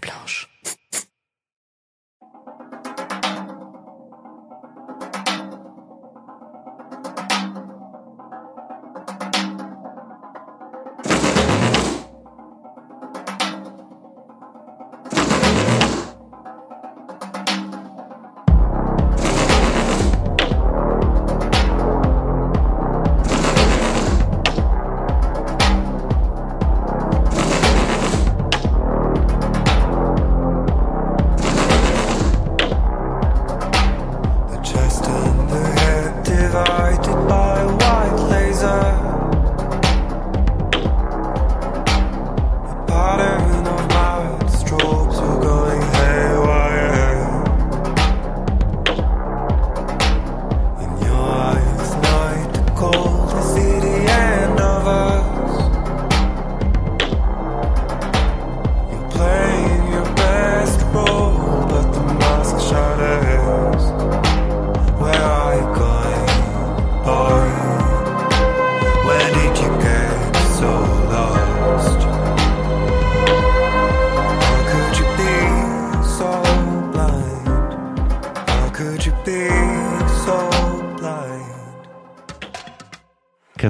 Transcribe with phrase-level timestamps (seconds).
[0.00, 0.49] blanche.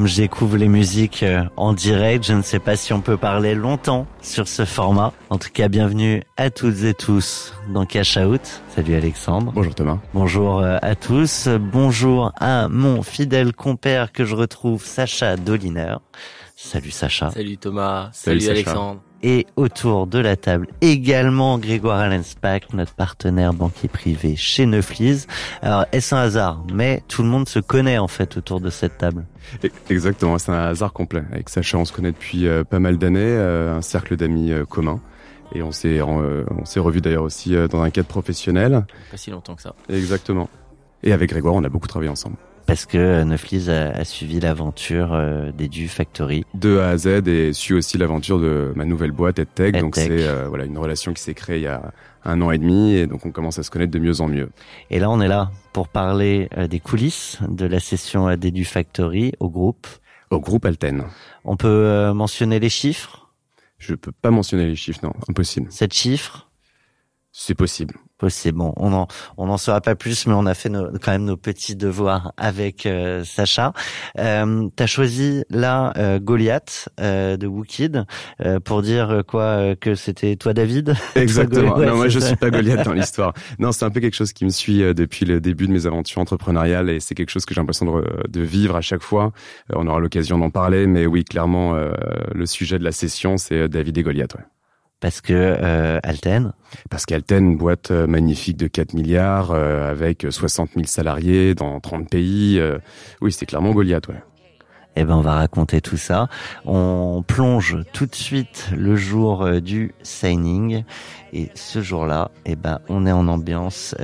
[0.07, 2.25] Découvre les musiques euh, en direct.
[2.25, 5.13] Je ne sais pas si on peut parler longtemps sur ce format.
[5.29, 8.63] En tout cas, bienvenue à toutes et tous dans Cash Out.
[8.75, 9.53] Salut Alexandre.
[9.55, 9.99] Bonjour Thomas.
[10.15, 11.49] Bonjour euh, à tous.
[11.49, 15.97] Bonjour à mon fidèle compère que je retrouve, Sacha Doliner.
[16.57, 17.31] Salut Sacha.
[17.31, 18.11] Salut Thomas.
[18.13, 24.67] Salut, Alexandre et autour de la table également Grégoire Allenspack, notre partenaire banquier privé chez
[24.67, 25.27] Neuflis.
[25.63, 26.65] Alors, est-ce un hasard?
[26.73, 29.25] Mais tout le monde se connaît en fait autour de cette table.
[29.89, 31.23] Exactement, c'est un hasard complet.
[31.33, 34.65] Avec Sacha, on se connaît depuis euh, pas mal d'années, euh, un cercle d'amis euh,
[34.65, 35.01] commun.
[35.53, 38.87] Et on s'est on s'est revu d'ailleurs aussi dans un cadre professionnel.
[39.11, 39.75] Pas si longtemps que ça.
[39.89, 40.49] Exactement.
[41.03, 42.37] Et avec Grégoire, on a beaucoup travaillé ensemble
[42.71, 46.45] parce que Neuflis a, a suivi l'aventure euh, des Du Factory.
[46.55, 49.77] De A à Z et suit aussi l'aventure de ma nouvelle boîte EdTech.
[49.81, 51.93] donc c'est euh, voilà une relation qui s'est créée il y a
[52.25, 54.51] un an et demi et donc on commence à se connaître de mieux en mieux.
[54.89, 58.65] Et là on est là pour parler euh, des coulisses de la session des Du
[58.65, 59.89] Factory au groupe.
[60.31, 61.07] Au groupe Alten.
[61.45, 63.33] On peut mentionner les chiffres?
[63.79, 65.67] Je peux pas mentionner les chiffres, non, impossible.
[65.73, 66.49] Sept chiffres?
[67.33, 68.59] C'est possible possible.
[68.59, 71.37] Bon, on en on n'en saura pas plus, mais on a fait quand même nos
[71.37, 73.73] petits devoirs avec euh, Sacha.
[74.19, 78.05] Euh, T'as choisi là euh, Goliath euh, de Wookid
[78.45, 80.95] euh, pour dire quoi que c'était toi David?
[81.17, 81.79] Exactement.
[81.79, 83.33] non, moi je suis pas Goliath dans l'histoire.
[83.59, 86.21] Non, c'est un peu quelque chose qui me suit depuis le début de mes aventures
[86.21, 89.33] entrepreneuriales et c'est quelque chose que j'ai l'impression de, de, vivre à chaque fois.
[89.73, 93.97] on aura l'occasion d'en parler, mais oui, clairement, le sujet de la session c'est David
[93.99, 94.35] et Goliath.
[94.35, 94.45] Ouais.
[95.01, 96.53] Parce que euh, Alten
[96.91, 102.09] Parce qu'Alten, boîte euh, magnifique de 4 milliards, euh, avec 60 000 salariés dans 30
[102.09, 102.59] pays.
[102.61, 102.79] Euh,
[103.23, 104.23] oui, c'est clairement Goliath, ouais.
[104.97, 106.29] Eh ben, on va raconter tout ça.
[106.67, 110.83] On plonge tout de suite le jour du signing.
[111.33, 113.95] Et ce jour-là, eh ben, on est en ambiance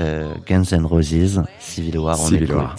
[0.47, 2.77] Guns N' Roses, Civil War, on Civil War.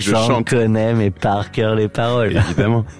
[0.00, 2.36] C'est qu'Alexandre connaît mais par cœur les paroles.
[2.36, 2.84] Évidemment.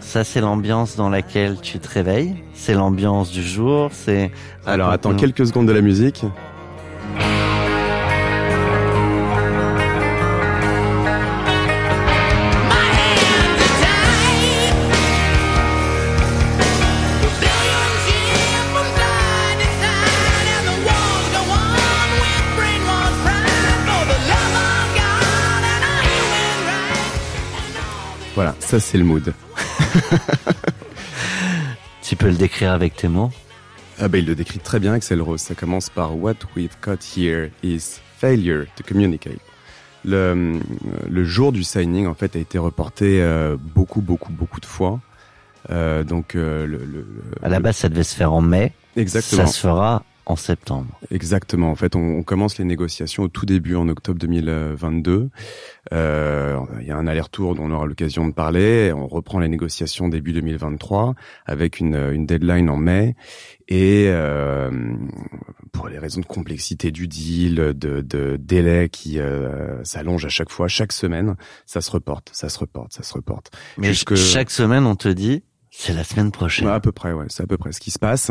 [0.00, 2.34] Ça, c'est l'ambiance dans laquelle tu te réveilles.
[2.52, 3.88] C'est l'ambiance du jour.
[3.92, 4.30] C'est.
[4.66, 6.24] Alors, attends quelques secondes de la musique.
[28.72, 29.34] Ça c'est le mood.
[32.02, 33.30] tu peux le décrire avec tes mots?
[34.00, 35.42] Ah ben il le décrit très bien Axel Rose.
[35.42, 39.42] Ça commence par What we've got here is failure to communicate.
[40.06, 40.58] Le,
[41.06, 45.00] le jour du signing en fait a été reporté euh, beaucoup beaucoup beaucoup de fois.
[45.68, 47.06] Euh, donc euh, le, le,
[47.42, 48.72] à la base ça devait se faire en mai.
[48.96, 49.44] Exactement.
[49.44, 50.98] Ça se fera en septembre.
[51.10, 51.70] Exactement.
[51.70, 55.30] En fait, on, commence les négociations au tout début, en octobre 2022.
[55.92, 58.92] Euh, il y a un aller-retour dont on aura l'occasion de parler.
[58.92, 61.14] On reprend les négociations début 2023
[61.46, 63.16] avec une, une deadline en mai.
[63.68, 64.70] Et euh,
[65.72, 70.50] pour les raisons de complexité du deal, de, de délai qui euh, s'allonge à chaque
[70.50, 71.36] fois, chaque semaine,
[71.66, 73.50] ça se reporte, ça se reporte, ça se reporte.
[73.78, 75.42] Mais chaque semaine, on te dit,
[75.74, 76.68] c'est la semaine prochaine.
[76.68, 77.24] à peu près, ouais.
[77.28, 78.30] C'est à peu près ce qui se passe.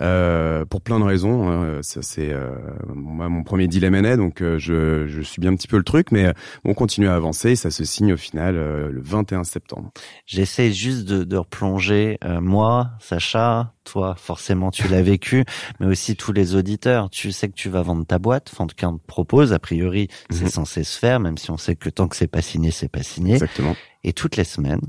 [0.00, 1.48] Euh, pour plein de raisons.
[1.48, 1.80] Hein.
[1.82, 2.56] Ça, c'est euh,
[2.94, 5.84] moi mon premier deal M&A, donc euh, je, je suis bien un petit peu le
[5.84, 6.32] truc, mais
[6.64, 9.92] on continue à avancer et ça se signe au final le 21 septembre.
[10.24, 15.44] J'essaie juste de, de replonger moi, Sacha, toi, forcément, tu l'as vécu,
[15.80, 17.10] mais aussi tous les auditeurs.
[17.10, 18.50] Tu sais que tu vas vendre ta boîte.
[18.52, 19.52] Enfin, on te propose.
[19.52, 20.50] A priori, c'est mhm.
[20.50, 23.02] censé se faire, même si on sait que tant que c'est pas signé, c'est pas
[23.02, 23.34] signé.
[23.34, 23.76] Exactement.
[24.04, 24.80] Et toutes les semaines,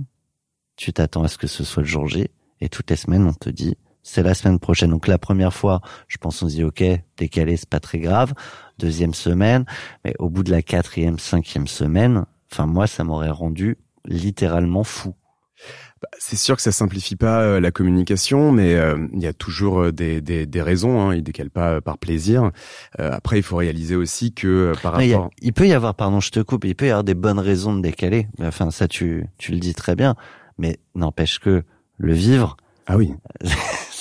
[0.80, 2.30] tu t'attends à ce que ce soit le jour J,
[2.62, 4.92] et toutes les semaines, on te dit, c'est la semaine prochaine.
[4.92, 6.82] Donc la première fois, je pense on se dit, ok,
[7.18, 8.34] décalé, c'est pas très grave.
[8.78, 9.66] Deuxième semaine,
[10.06, 15.16] mais au bout de la quatrième, cinquième semaine, enfin moi, ça m'aurait rendu littéralement fou.
[16.02, 19.34] Bah, c'est sûr que ça simplifie pas euh, la communication, mais euh, il y a
[19.34, 21.02] toujours euh, des, des, des raisons.
[21.02, 22.52] Hein, il décale pas par plaisir.
[22.98, 26.40] après, il faut réaliser aussi que par rapport, il peut y avoir, pardon, je te
[26.40, 28.30] coupe, il peut y avoir des bonnes raisons de décaler.
[28.42, 30.16] Enfin, ça, tu tu le dis très bien
[30.60, 31.64] mais n'empêche que
[31.98, 32.56] le vivre.
[32.86, 33.14] Ah oui.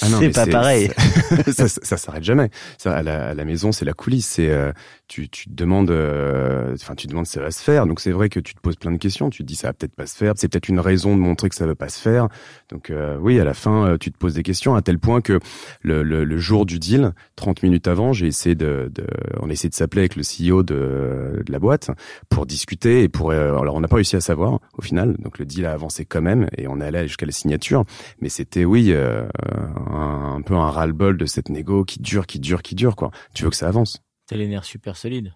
[0.01, 0.93] Ah c'est pas pareil.
[1.53, 2.51] ça, ça, s'arrête jamais.
[2.77, 4.29] Ça, à la, à la maison, c'est la coulisse.
[4.29, 4.71] C'est euh,
[5.09, 7.87] tu, tu te demandes, euh, enfin tu demandes si ça va se faire.
[7.87, 9.31] Donc c'est vrai que tu te poses plein de questions.
[9.31, 10.35] Tu te dis ça va peut-être pas se faire.
[10.37, 12.29] C'est peut-être une raison de montrer que ça va pas se faire.
[12.71, 15.41] Donc euh, oui, à la fin, tu te poses des questions à tel point que
[15.83, 19.07] le, le, le jour du deal, 30 minutes avant, j'ai essayé de, de,
[19.41, 21.91] on a essayé de s'appeler avec le CEO de, de la boîte
[22.29, 23.33] pour discuter et pour.
[23.33, 25.17] alors on n'a pas réussi à savoir au final.
[25.19, 27.85] Donc le deal a avancé quand même et on est allé jusqu'à la signature.
[28.21, 32.75] Mais c'était oui un, peu un ras-le-bol de cette négo qui dure, qui dure, qui
[32.75, 33.11] dure, quoi.
[33.35, 34.03] Tu veux que ça avance?
[34.29, 35.33] T'as les nerfs super solides.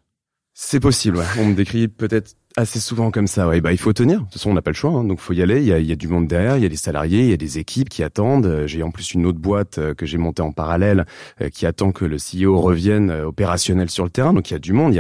[0.55, 1.25] C'est possible, ouais.
[1.39, 3.49] On me décrit peut-être assez souvent comme ça.
[3.49, 4.19] Ouais, bah il faut tenir.
[4.19, 5.61] De toute façon, on n'a pas le choix, hein, donc faut y aller.
[5.61, 7.33] Il y a, y a du monde derrière, il y a des salariés, il y
[7.33, 8.45] a des équipes qui attendent.
[8.45, 11.07] Euh, j'ai en plus une autre boîte euh, que j'ai montée en parallèle
[11.41, 14.35] euh, qui attend que le CEO revienne opérationnel sur le terrain.
[14.35, 14.95] Donc il y a du monde.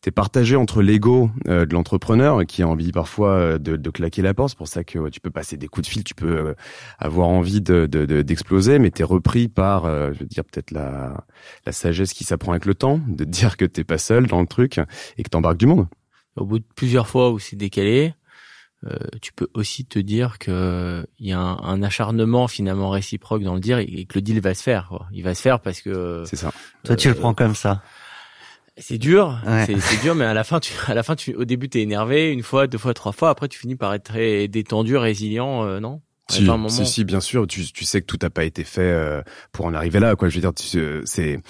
[0.00, 4.22] T'es partagé entre l'ego euh, de l'entrepreneur qui a envie parfois euh, de, de, claquer
[4.22, 4.50] la porte.
[4.50, 6.54] C'est pour ça que tu peux passer des coups de fil, tu peux euh,
[6.98, 11.24] avoir envie de d'exploser, de, mais t'es repris par, je veux dire peut-être la,
[11.66, 14.46] la sagesse qui s'apprend avec le temps, de dire que t'es pas seul dans le
[14.46, 14.80] truc
[15.16, 15.86] et que t'embarques du monde.
[16.36, 18.14] Au bout de plusieurs fois où c'est décalé,
[18.86, 23.42] euh, tu peux aussi te dire que il y a un, un, acharnement finalement réciproque
[23.42, 24.86] dans le dire et, que le deal va se faire.
[24.88, 25.08] Quoi.
[25.12, 26.22] Il va se faire parce que.
[26.26, 26.52] C'est ça.
[26.84, 27.82] Toi, tu le prends comme ça.
[28.80, 31.68] C'est dur, c'est dur, mais à la fin, tu, à la fin, tu, au début,
[31.68, 33.30] t'es énervé une fois, deux fois, trois fois.
[33.30, 36.00] Après, tu finis par être très détendu, résilient, euh, non?
[36.30, 37.46] Si, si, si, bien sûr.
[37.46, 40.14] Tu, tu sais que tout n'a pas été fait euh, pour en arriver là.
[40.14, 41.40] Quoi, je veux dire, tu, c'est,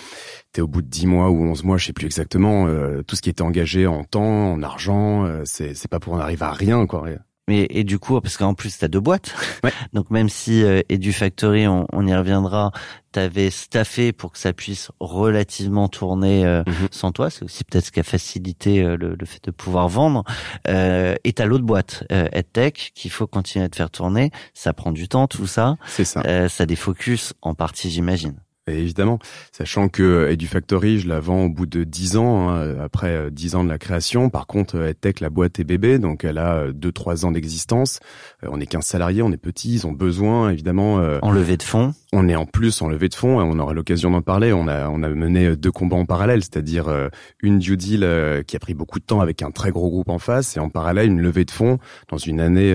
[0.52, 2.66] t'es au bout de dix mois ou onze mois, je sais plus exactement.
[2.68, 6.18] Euh, tout ce qui était engagé en temps, en argent, c'est, c'est pas pour en
[6.18, 7.08] arriver à rien, quoi.
[7.48, 9.34] Mais et du coup, parce qu'en plus t'as deux boîtes,
[9.92, 12.70] donc même si euh, EduFactory, on, on y reviendra,
[13.10, 16.88] t'avais staffé pour que ça puisse relativement tourner euh, mhm.
[16.90, 19.88] sans toi, c'est aussi peut-être ce qui a facilité euh, le, le, fait de pouvoir
[19.88, 20.24] vendre.
[20.68, 24.30] Euh, et t'as l'autre boîte, euh, EdTech, qu'il faut continuer à te faire tourner.
[24.54, 25.76] Ça prend du temps, tout ça.
[25.86, 26.22] C'est ça.
[26.26, 28.36] Euh, ça défocus en partie, j'imagine
[28.68, 29.18] évidemment,
[29.52, 33.58] sachant que EduFactory, je la vends au bout de 10 ans, hein, après 10 euh,
[33.58, 34.30] ans de la création.
[34.30, 38.00] Par contre, EdTech, la boîte est bébé, donc elle a 2-3 ans d'existence.
[38.44, 41.00] Euh, on est 15 salariés, on est petits, ils ont besoin, évidemment...
[41.00, 43.74] Euh, en levée de fonds On est en plus en levée de fonds, on aura
[43.74, 44.52] l'occasion d'en parler.
[44.52, 47.10] On a, on a mené deux combats en parallèle, c'est-à-dire
[47.42, 48.00] une due deal
[48.46, 50.70] qui a pris beaucoup de temps avec un très gros groupe en face, et en
[50.70, 52.74] parallèle une levée de fonds dans une année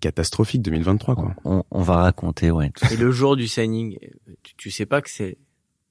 [0.00, 1.34] catastrophique 2023 quoi.
[1.44, 2.72] On, on, va raconter ouais.
[2.90, 3.98] Et le jour du signing,
[4.42, 5.38] tu, tu sais pas que c'est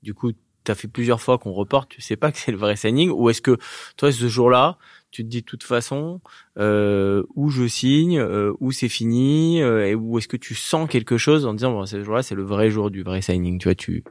[0.03, 0.33] du coup
[0.65, 3.09] tu as fait plusieurs fois qu'on reporte, tu sais pas que c'est le vrai signing
[3.09, 3.57] ou est-ce que
[3.95, 4.77] toi ce jour-là,
[5.15, 6.19] tu te dis de toute façon
[6.57, 10.89] euh, où je signe, euh, où c'est fini, euh, et où est-ce que tu sens
[10.89, 13.69] quelque chose en disant bon ce jour-là c'est le vrai jour du vrai signing, tu
[13.69, 14.03] vois tu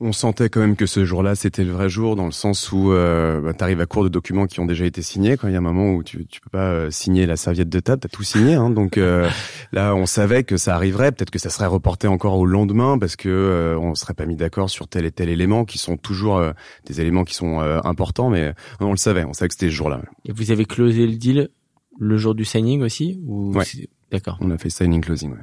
[0.00, 2.92] on sentait quand même que ce jour-là, c'était le vrai jour, dans le sens où
[2.92, 5.36] euh, bah, tu arrives à court de documents qui ont déjà été signés.
[5.36, 7.68] Quand il y a un moment où tu, tu peux pas euh, signer la serviette
[7.68, 8.54] de table, t'as tout signé.
[8.54, 9.28] Hein, donc euh,
[9.72, 11.10] là, on savait que ça arriverait.
[11.10, 14.36] Peut-être que ça serait reporté encore au lendemain parce que euh, on serait pas mis
[14.36, 16.40] d'accord sur tel et tel élément, qui sont toujours
[16.86, 18.30] des éléments qui sont importants.
[18.30, 20.02] Mais on le savait, on savait que c'était ce jour-là.
[20.24, 21.50] Et vous avez closé le deal
[21.98, 23.64] le jour du signing aussi ou ouais.
[24.12, 24.38] D'accord.
[24.40, 25.32] On a fait signing closing.
[25.32, 25.38] Ouais.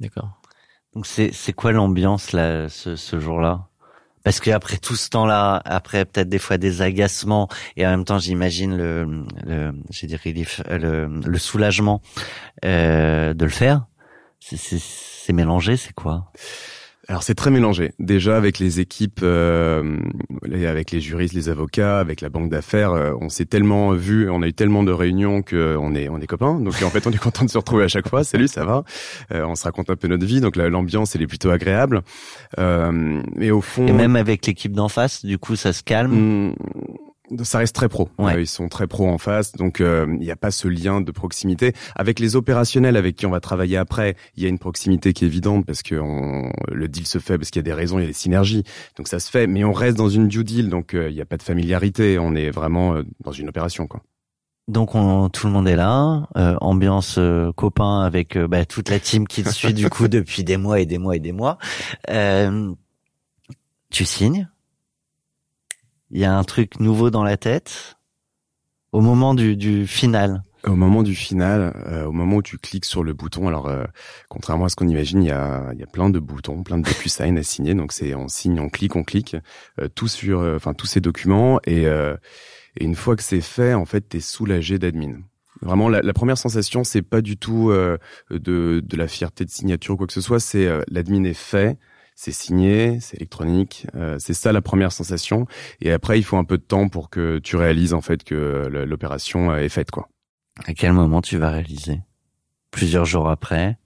[0.00, 0.40] D'accord.
[0.94, 3.69] Donc c'est c'est quoi l'ambiance là ce, ce jour-là?
[4.24, 8.18] Parce qu'après tout ce temps-là, après peut-être des fois des agacements et en même temps
[8.18, 10.16] j'imagine le, le j'ai dit
[10.68, 12.02] le, le soulagement
[12.64, 13.86] euh, de le faire.
[14.40, 16.32] C'est mélangé, c'est quoi?
[17.10, 17.90] Alors c'est très mélangé.
[17.98, 19.98] Déjà avec les équipes, euh,
[20.44, 24.42] avec les juristes, les avocats, avec la banque d'affaires, euh, on s'est tellement vu, on
[24.42, 26.60] a eu tellement de réunions que on est on est copains.
[26.60, 28.22] Donc en fait on est content de se retrouver à chaque fois.
[28.22, 28.84] Salut, ça va?
[29.32, 30.40] Euh, On se raconte un peu notre vie.
[30.40, 32.02] Donc l'ambiance elle est plutôt agréable.
[32.60, 36.12] Euh, et au fond, et même avec l'équipe d'en face, du coup ça se calme?
[36.12, 36.54] Hmm,
[37.42, 38.08] ça reste très pro.
[38.36, 41.10] ils sont très pro en face, donc euh, il n'y a pas ce lien de
[41.12, 41.72] proximité.
[41.94, 45.24] Avec les opérationnels avec qui on va travailler après, il y a une proximité qui
[45.24, 45.94] est évidente parce que
[46.72, 48.64] le deal se fait parce qu'il y a des raisons, il y a des synergies,
[48.96, 49.46] donc ça se fait.
[49.46, 52.18] Mais on reste dans une due deal, donc euh, il n'y a pas de familiarité.
[52.18, 54.02] On est vraiment euh, dans une opération, quoi.
[54.68, 56.28] Donc on, tout le monde est là,
[56.60, 57.18] ambiance
[57.56, 60.86] copain avec bah, toute la team qui te suit du coup depuis des mois et
[60.86, 61.58] des mois et des mois.
[63.90, 64.48] tu signes?
[66.10, 67.96] Il y a un truc nouveau dans la tête
[68.92, 72.84] au moment du, du final au moment du final, euh, au moment où tu cliques
[72.84, 73.84] sur le bouton, alors euh,
[74.28, 76.84] contrairement à ce qu'on imagine, il y a, y a plein de boutons, plein de
[76.84, 77.74] DocuSign à signer.
[77.74, 79.36] Donc c'est on signe, on clique, on clique,
[79.80, 81.60] euh, tout sur, enfin tous ces documents.
[81.66, 85.18] Et, et une fois que c'est fait, en fait, t'es soulagé d'admin.
[85.62, 87.70] Vraiment, la, la, première sensation, c'est pas du tout
[88.30, 90.40] de, de la fierté de signature ou quoi que ce soit.
[90.40, 91.78] C'est l'admin est fait,
[92.22, 93.86] c'est signé, c'est électronique.
[93.94, 95.46] Euh, c'est ça la première sensation.
[95.80, 98.68] Et après, il faut un peu de temps pour que tu réalises en fait que
[98.84, 100.10] l'opération est faite, quoi.
[100.66, 102.02] À quel moment tu vas réaliser?
[102.70, 103.78] Plusieurs jours après?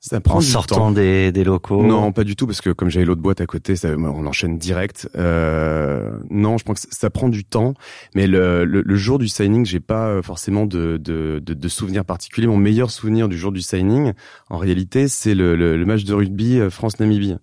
[0.00, 3.04] Ça prend en sortant Des, des locaux Non, pas du tout, parce que comme j'avais
[3.04, 5.10] l'autre boîte à côté, ça, on enchaîne direct.
[5.14, 7.74] Euh, non, je pense que ça prend du temps,
[8.14, 12.06] mais le, le, jour du signing, j'ai pas euh, forcément de, de, de, de souvenirs
[12.06, 12.46] particuliers.
[12.46, 14.14] Mon meilleur souvenir du jour du signing,
[14.48, 17.36] en réalité, c'est le, le, match de rugby euh, France-Namibie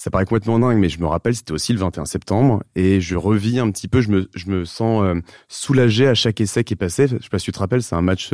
[0.00, 3.16] ça paraît complètement dingue, mais je me rappelle, c'était aussi le 21 septembre, et je
[3.16, 6.72] revis un petit peu, je me, je me sens euh, soulagé à chaque essai qui
[6.72, 7.06] est passé.
[7.06, 8.30] Je sais pas si tu te rappelles, c'est un match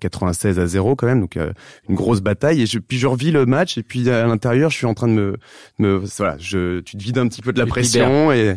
[0.00, 1.52] 96 euh, à 0 quand même, donc euh,
[1.90, 2.62] une grosse bataille.
[2.62, 5.06] Et je, puis je revis le match, et puis à l'intérieur, je suis en train
[5.06, 5.36] de me,
[5.78, 8.56] me voilà, je, tu te vides un petit peu de la pression, et,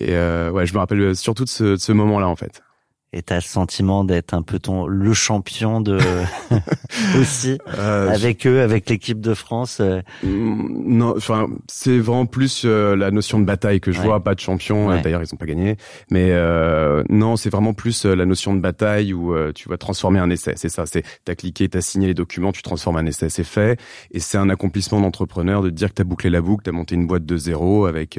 [0.00, 2.62] et ouais, je me rappelle surtout de ce, de ce moment-là en fait
[3.12, 5.98] et t'as le sentiment d'être un peu ton le champion de
[7.20, 10.00] aussi euh, avec eux avec l'équipe de France euh.
[10.22, 14.34] mm, non enfin c'est vraiment plus euh, la notion de bataille que je vois pas
[14.34, 15.76] de champion d'ailleurs ils ont pas gagné.
[16.10, 16.32] Mais
[17.08, 20.68] non c'est vraiment plus la notion de bataille où tu vas transformer un essai c'est
[20.68, 20.86] ça.
[20.86, 23.80] C'est t'as cliqué t'as signé les documents tu transformes un essai c'est fait.
[24.12, 27.06] Et c'est un accomplissement d'entrepreneur de dire que t'as bouclé la boucle t'as monté une
[27.06, 28.18] boîte de zéro avec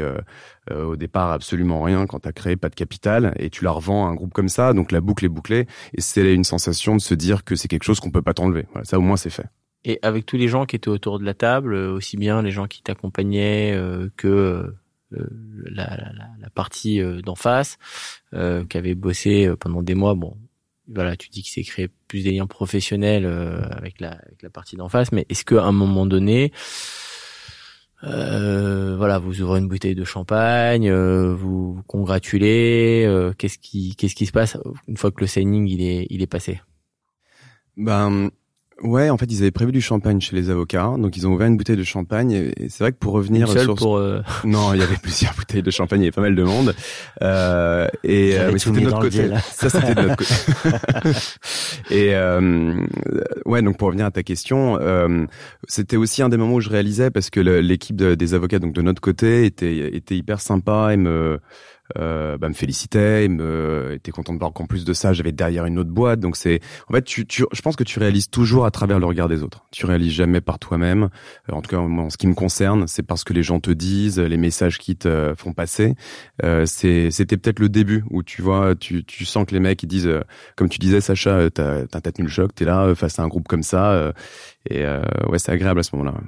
[0.70, 3.72] euh, au départ absolument rien quand tu as créé pas de capital et tu la
[3.72, 5.66] revends à un groupe comme ça, donc la boucle est bouclée
[5.96, 8.68] et c'est une sensation de se dire que c'est quelque chose qu'on peut pas t'enlever.
[8.72, 9.48] Voilà, ça au moins c'est fait.
[9.86, 12.52] Et avec tous les gens qui étaient autour de la table, euh, aussi bien les
[12.52, 14.72] gens qui t'accompagnaient euh, que
[15.10, 17.78] la, la, la, partie d'en face,
[18.32, 20.38] qui avait bossé pendant des mois, bon,
[20.88, 24.78] voilà, tu dis qu'il s'est créé plus des liens professionnels avec la, avec la partie
[24.78, 26.54] d'en face, mais est-ce qu'à un moment donné,
[28.04, 33.06] euh, voilà, vous ouvrez une bouteille de champagne, euh, vous, vous congratulez.
[33.06, 36.22] Euh, qu'est-ce qui, qu'est-ce qui se passe une fois que le signing il est, il
[36.22, 36.62] est passé?
[37.78, 38.32] Ben,
[38.84, 41.48] Ouais, en fait, ils avaient prévu du champagne chez les avocats, donc ils ont ouvert
[41.48, 42.32] une bouteille de champagne.
[42.32, 45.62] Et c'est vrai que pour revenir sur pour euh, non, il y avait plusieurs bouteilles
[45.62, 46.74] de champagne, il y avait pas mal de monde.
[47.22, 49.30] Euh, et euh, c'était de notre côté.
[49.52, 50.34] Ça, c'était de notre côté.
[51.92, 52.82] et euh,
[53.46, 55.26] ouais, donc pour revenir à ta question, euh,
[55.68, 58.82] c'était aussi un des moments où je réalisais parce que l'équipe des avocats, donc de
[58.82, 61.40] notre côté, était était hyper sympa et me
[61.98, 65.66] euh, bah, me félicitait, me était content de voir qu'en plus de ça, j'avais derrière
[65.66, 66.20] une autre boîte.
[66.20, 69.06] Donc c'est, en fait, tu, tu, je pense que tu réalises toujours à travers le
[69.06, 69.66] regard des autres.
[69.72, 71.10] Tu réalises jamais par toi-même.
[71.50, 73.72] Euh, en tout cas, en ce qui me concerne, c'est parce que les gens te
[73.72, 75.96] disent, les messages qui te font passer.
[76.44, 79.88] Euh, c'était peut-être le début où tu vois, tu, tu sens que les mecs ils
[79.88, 80.22] disent, euh,
[80.56, 83.48] comme tu disais, Sacha, t'as, t'as tenu le choc, t'es là face à un groupe
[83.48, 84.14] comme ça,
[84.70, 86.20] et ouais, c'est agréable à ce moment-là.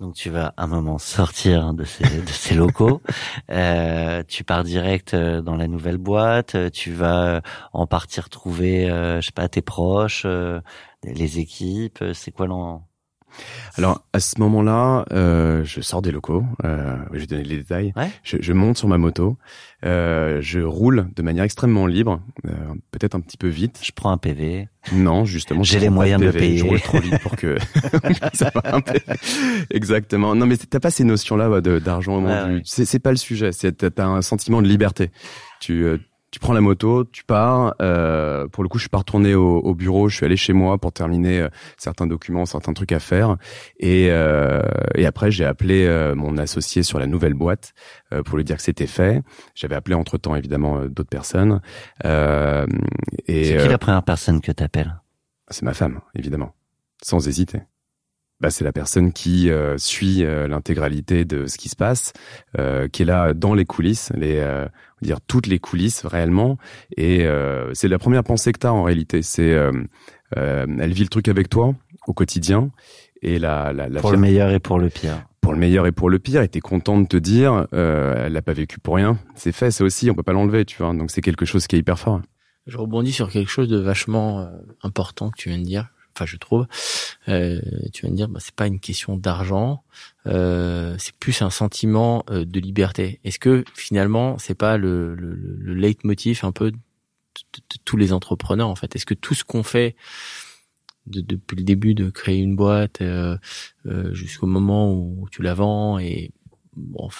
[0.00, 3.00] Donc tu vas un moment sortir de ces, de ces locaux,
[3.50, 8.90] euh, tu pars direct euh, dans la nouvelle boîte, euh, tu vas en partir trouver,
[8.90, 10.26] euh, je sais pas, tes proches,
[11.04, 12.88] les équipes, c'est quoi l'en
[13.76, 16.44] alors à ce moment-là, euh, je sors des locaux.
[16.64, 17.92] Euh, je vais donner les détails.
[18.22, 19.36] Je, je, monte sur ma moto.
[19.84, 22.50] Euh, je roule de manière extrêmement libre, euh,
[22.90, 23.80] peut-être un petit peu vite.
[23.82, 24.68] Je prends un PV.
[24.92, 25.62] Non, justement.
[25.62, 26.58] J'ai les moyens de, payer.
[26.58, 27.58] Je roule trop vite pour que
[28.32, 28.80] ça va un.
[29.70, 30.34] Exactement.
[30.34, 32.62] Non, mais t'as pas ces notions-là d'argent au moment du.
[32.64, 33.52] C'est pas le sujet.
[33.52, 35.10] C'est t'as un sentiment de liberté.
[35.60, 35.98] Tu euh,
[36.34, 37.76] tu prends la moto, tu pars.
[37.80, 40.08] Euh, pour le coup, je suis pas retourné au, au, bureau.
[40.08, 43.36] Je suis allé chez moi pour terminer euh, certains documents, certains trucs à faire.
[43.78, 44.60] Et, euh,
[44.96, 47.72] et après, j'ai appelé euh, mon associé sur la nouvelle boîte
[48.12, 49.22] euh, pour lui dire que c'était fait.
[49.54, 51.60] J'avais appelé entre temps évidemment d'autres personnes.
[52.02, 55.00] et c'est qui la première personne que t'appelles?
[55.50, 56.52] C'est ma femme, évidemment,
[57.00, 57.60] sans hésiter.
[58.44, 62.12] Bah, c'est la personne qui euh, suit euh, l'intégralité de ce qui se passe,
[62.58, 64.46] euh, qui est là dans les coulisses, les,
[65.00, 66.58] dire toutes les coulisses réellement.
[66.98, 67.26] Et
[67.72, 69.22] c'est la première pensée que tu as en réalité.
[69.22, 69.56] C'est
[70.36, 71.74] elle vit le truc avec toi
[72.06, 72.70] au quotidien.
[73.22, 75.24] Et la, la, la pour le meilleur et pour le pire.
[75.40, 78.42] Pour le meilleur et pour le pire, et t'es content de te dire, elle n'a
[78.42, 79.18] pas vécu pour rien.
[79.36, 80.92] C'est fait, c'est aussi, on peut pas l'enlever, tu vois.
[80.92, 82.20] Donc c'est quelque chose qui est hyper fort.
[82.66, 84.50] Je rebondis sur quelque chose de vachement
[84.82, 86.66] important que tu viens de dire enfin je trouve.
[87.28, 87.60] Euh,
[87.92, 89.82] tu vas me dire, bah, c'est pas une question d'argent,
[90.26, 93.20] euh, c'est plus un sentiment euh, de liberté.
[93.24, 96.78] Est-ce que finalement c'est pas le, le, le leitmotiv un peu de,
[97.84, 98.94] tous les entrepreneurs en fait?
[98.96, 99.96] Est-ce que tout ce qu'on fait
[101.06, 103.36] depuis le début de créer une boîte euh,
[103.86, 106.30] euh, jusqu'au moment où tu la vends et
[106.76, 107.10] bon,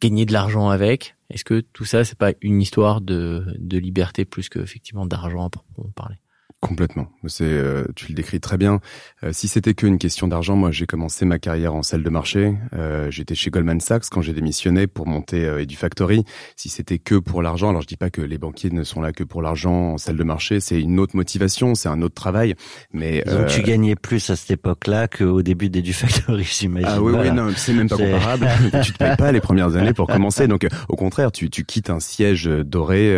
[0.00, 4.24] gagner de l'argent avec, est-ce que tout ça c'est pas une histoire de, de liberté
[4.24, 6.16] plus que effectivement d'argent pour parler?
[6.60, 7.06] Complètement.
[7.28, 8.80] C'est, euh, tu le décris très bien.
[9.22, 12.52] Euh, si c'était qu'une question d'argent, moi j'ai commencé ma carrière en salle de marché.
[12.74, 16.24] Euh, j'étais chez Goldman Sachs quand j'ai démissionné pour monter EduFactory.
[16.56, 19.12] Si c'était que pour l'argent, alors je dis pas que les banquiers ne sont là
[19.12, 20.58] que pour l'argent en salle de marché.
[20.58, 22.56] C'est une autre motivation, c'est un autre travail.
[22.92, 26.88] Mais donc tu gagnais plus à cette époque-là qu'au début d'EduFactory, j'imagine.
[26.90, 28.48] Ah oui, oui, non, c'est même pas comparable.
[28.82, 30.48] tu te payes pas les premières années pour commencer.
[30.48, 33.12] Donc au contraire, tu, tu quittes un siège doré.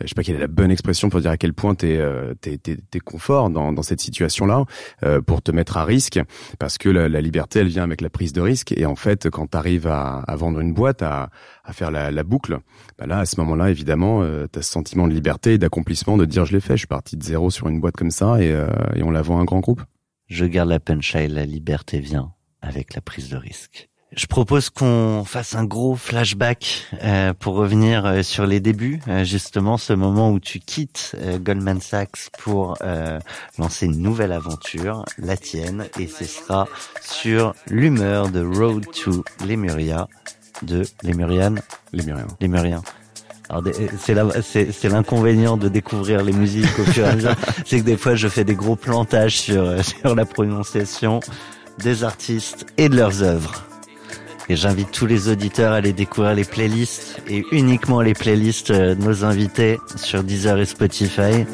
[0.00, 2.02] je sais pas quelle est la bonne expression pour dire à quel point t'es
[2.40, 4.64] t'es tes, conforts dans, dans cette situation-là
[5.02, 6.20] euh, pour te mettre à risque
[6.58, 8.72] parce que la, liberté elle vient avec la prise de risque.
[8.76, 11.30] Et en fait quand tu arrives à, à, vendre une boîte à,
[11.64, 12.58] à faire la, la boucle
[12.98, 16.24] bah là à ce moment-là évidemment euh, tu ce sentiment de liberté et d'accomplissement de
[16.24, 18.50] dire je l'ai fait je suis parti de zéro sur une boîte comme ça et,
[18.50, 19.82] euh, et on la vend à un grand groupe.
[20.26, 25.24] Je garde la punchline la liberté vient avec la prise de risque je propose qu'on
[25.24, 30.30] fasse un gros flashback euh, pour revenir euh, sur les débuts, euh, justement ce moment
[30.30, 32.76] où tu quittes Goldman Sachs pour
[33.58, 36.66] lancer une nouvelle aventure, la tienne, et ce sera
[37.00, 40.08] sur l'humeur de Road to Lemuria
[40.62, 41.56] de Lemurian.
[41.92, 42.26] Lemurian.
[42.40, 42.82] Lemurian.
[44.00, 47.34] c'est l'inconvénient de découvrir les musiques au fur et à mesure,
[47.66, 51.20] c'est que des fois je fais des gros plantages sur sur la prononciation
[51.78, 53.73] des artistes et de leurs œuvres.
[54.48, 58.94] Et j'invite tous les auditeurs à aller découvrir les playlists et uniquement les playlists de
[58.94, 61.46] nos invités sur Deezer et Spotify.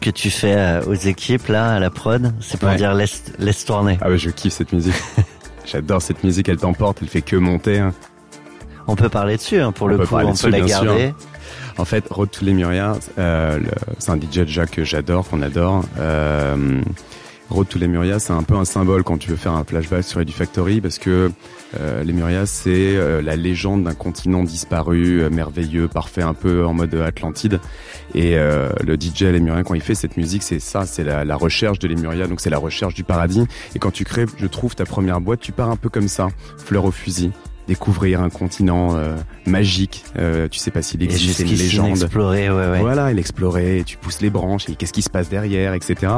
[0.00, 3.64] Que tu fais euh, aux équipes là à la prod, c'est pour dire laisse laisse
[3.64, 3.98] tourner.
[4.00, 4.94] Ah ouais, je kiffe cette musique.
[5.66, 7.78] J'adore cette musique, elle t'emporte, elle fait que monter.
[7.78, 7.92] Hein.
[8.86, 11.14] On peut parler dessus hein, pour le coup, on peut la garder.
[11.76, 13.58] En fait, Road to Lemuria, euh,
[13.98, 15.84] c'est un DJ déjà que j'adore, qu'on adore.
[15.98, 16.80] Euh,
[17.50, 20.22] Road to Lemuria, c'est un peu un symbole quand tu veux faire un flashback sur
[20.28, 21.30] Factory parce que
[21.78, 26.72] euh, Lemuria, c'est euh, la légende d'un continent disparu, euh, merveilleux, parfait, un peu en
[26.72, 27.60] mode Atlantide.
[28.14, 31.36] Et euh, le DJ Lemuria, quand il fait cette musique, c'est ça, c'est la, la,
[31.36, 33.44] recherche de Lemuria, donc c'est la recherche du paradis.
[33.74, 36.28] Et quand tu crées, je trouve, ta première boîte, tu pars un peu comme ça,
[36.56, 37.30] fleur au fusil
[37.66, 40.04] découvrir un continent euh, magique.
[40.18, 41.90] Euh, tu sais pas s'il existe, une légende.
[41.90, 42.80] Explorer, ouais, ouais.
[42.80, 46.12] Voilà, il explorer, tu pousses les branches et qu'est-ce qui se passe derrière, etc.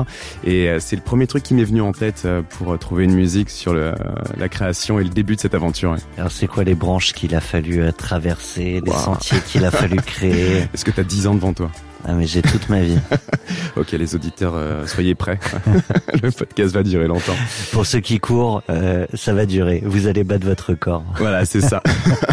[0.45, 3.15] Et euh, c'est le premier truc qui m'est venu en tête euh, pour trouver une
[3.15, 3.93] musique sur le,
[4.37, 5.97] la création et le début de cette aventure.
[6.19, 10.67] Alors c'est quoi les branches qu'il a fallu traverser, les sentiers qu'il a fallu créer?
[10.75, 11.71] Est-ce que tu as 10 ans devant toi?
[12.05, 12.99] Ah mais j'ai toute ma vie.
[13.77, 15.39] ok les auditeurs, euh, soyez prêts.
[16.23, 17.35] le podcast va durer longtemps.
[17.73, 19.83] Pour ceux qui courent, euh, ça va durer.
[19.85, 21.05] Vous allez battre votre corps.
[21.19, 21.83] Voilà, c'est ça.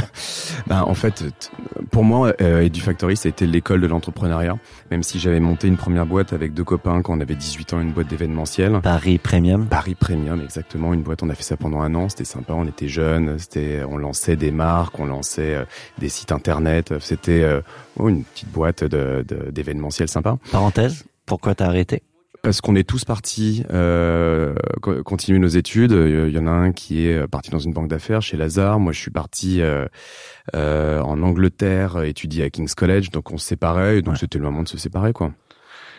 [0.67, 1.23] ben, en fait,
[1.91, 4.57] pour moi, euh, EduFactory, c'était l'école de l'entrepreneuriat.
[4.91, 7.81] Même si j'avais monté une première boîte avec deux copains quand on avait 18 ans,
[7.81, 8.79] une boîte d'événementiel.
[8.81, 9.65] Paris Premium.
[9.67, 10.93] Paris Premium, exactement.
[10.93, 12.09] Une boîte, on a fait ça pendant un an.
[12.09, 12.53] C'était sympa.
[12.53, 13.37] On était jeunes.
[13.39, 15.65] C'était, on lançait des marques, on lançait euh,
[15.97, 16.93] des sites internet.
[16.99, 17.43] C'était
[17.97, 19.25] oh, une petite boîte de,
[19.63, 20.37] d'événementiel sympa.
[20.51, 22.03] Parenthèse, pourquoi t'as arrêté?
[22.43, 24.53] Parce qu'on est tous partis euh,
[25.05, 25.93] continuer nos études.
[25.93, 28.81] Il y en a un qui est parti dans une banque d'affaires chez Lazare.
[28.81, 29.85] Moi, je suis parti euh,
[30.53, 33.11] euh, en Angleterre étudier à King's College.
[33.11, 34.01] Donc, on se séparait.
[34.01, 35.31] donc, c'était le moment de se séparer, quoi.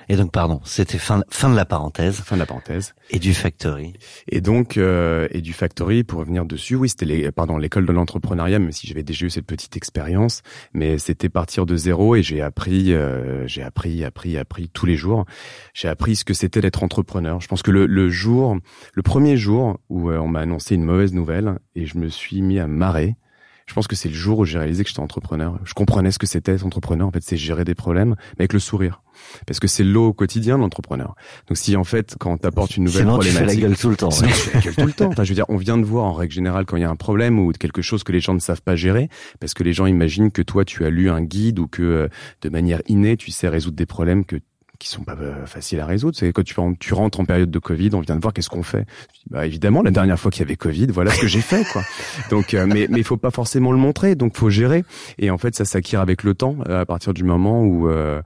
[0.09, 2.17] Et donc, pardon, c'était fin, fin de la parenthèse.
[2.17, 2.95] Fin de la parenthèse.
[3.11, 3.95] Et du factory.
[4.29, 7.93] Et donc, euh, et du factory, pour revenir dessus, oui, c'était les, pardon, l'école de
[7.93, 12.23] l'entrepreneuriat, même si j'avais déjà eu cette petite expérience, mais c'était partir de zéro et
[12.23, 15.25] j'ai appris, euh, j'ai appris, appris, appris tous les jours.
[15.73, 17.41] J'ai appris ce que c'était d'être entrepreneur.
[17.41, 18.57] Je pense que le, le jour,
[18.93, 22.43] le premier jour où euh, on m'a annoncé une mauvaise nouvelle et je me suis
[22.43, 23.17] mis à marrer,
[23.67, 25.59] je pense que c'est le jour où j'ai réalisé que j'étais entrepreneur.
[25.65, 27.07] Je comprenais ce que c'était être entrepreneur.
[27.09, 29.03] En fait, c'est gérer des problèmes, mais avec le sourire.
[29.47, 31.15] Parce que c'est l'eau au quotidien de l'entrepreneur.
[31.49, 33.89] Donc si en fait, quand t'apportes une nouvelle sinon, problématique, tu fais la gueule tout
[33.89, 34.11] le temps.
[34.11, 35.07] Sinon, tu fais la gueule tout le temps.
[35.07, 36.91] Enfin, je veux dire, on vient de voir en règle générale quand il y a
[36.91, 39.09] un problème ou quelque chose que les gens ne savent pas gérer,
[39.41, 42.09] parce que les gens imaginent que toi tu as lu un guide ou que euh,
[42.43, 44.37] de manière innée tu sais résoudre des problèmes que
[44.85, 46.17] qui sont pas euh, faciles à résoudre.
[46.17, 48.63] C'est quand tu, tu rentres en période de Covid, on vient de voir qu'est-ce qu'on
[48.63, 48.87] fait.
[49.31, 51.83] Bah évidemment, la dernière fois qu'il y avait Covid, voilà ce que j'ai fait quoi.
[52.31, 54.85] Donc, euh, mais mais il faut pas forcément le montrer, donc faut gérer.
[55.19, 58.21] Et en fait, ça s'acquiert avec le temps, euh, à partir du moment où euh,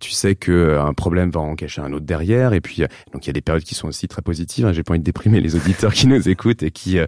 [0.00, 2.52] tu sais que un problème va en cacher un autre derrière.
[2.52, 4.66] Et puis donc il y a des périodes qui sont aussi très positives.
[4.66, 4.72] Hein.
[4.72, 6.98] J'ai pas envie de déprimer les auditeurs qui nous écoutent et qui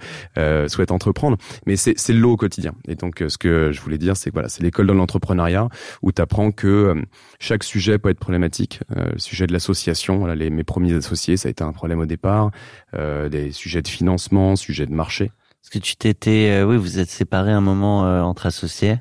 [0.69, 2.73] souhaitent entreprendre, mais c'est c'est l'eau au quotidien.
[2.89, 5.69] Et donc ce que je voulais dire, c'est que voilà, c'est l'école de l'entrepreneuriat
[6.03, 6.95] où tu apprends que
[7.39, 8.53] chaque sujet peut être problématique
[8.97, 12.01] euh, le sujet de l'association, voilà, les, mes premiers associés, ça a été un problème
[12.01, 12.51] au départ.
[12.95, 15.25] Euh, des sujets de financement, sujets de marché.
[15.25, 18.99] Est-ce que tu t'étais, euh, oui, vous êtes séparés un moment entre associés?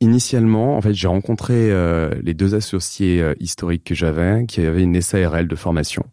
[0.00, 1.70] Initialement, en fait, j'ai rencontré
[2.22, 6.04] les deux associés historiques que j'avais, qui avaient une SARL de formation,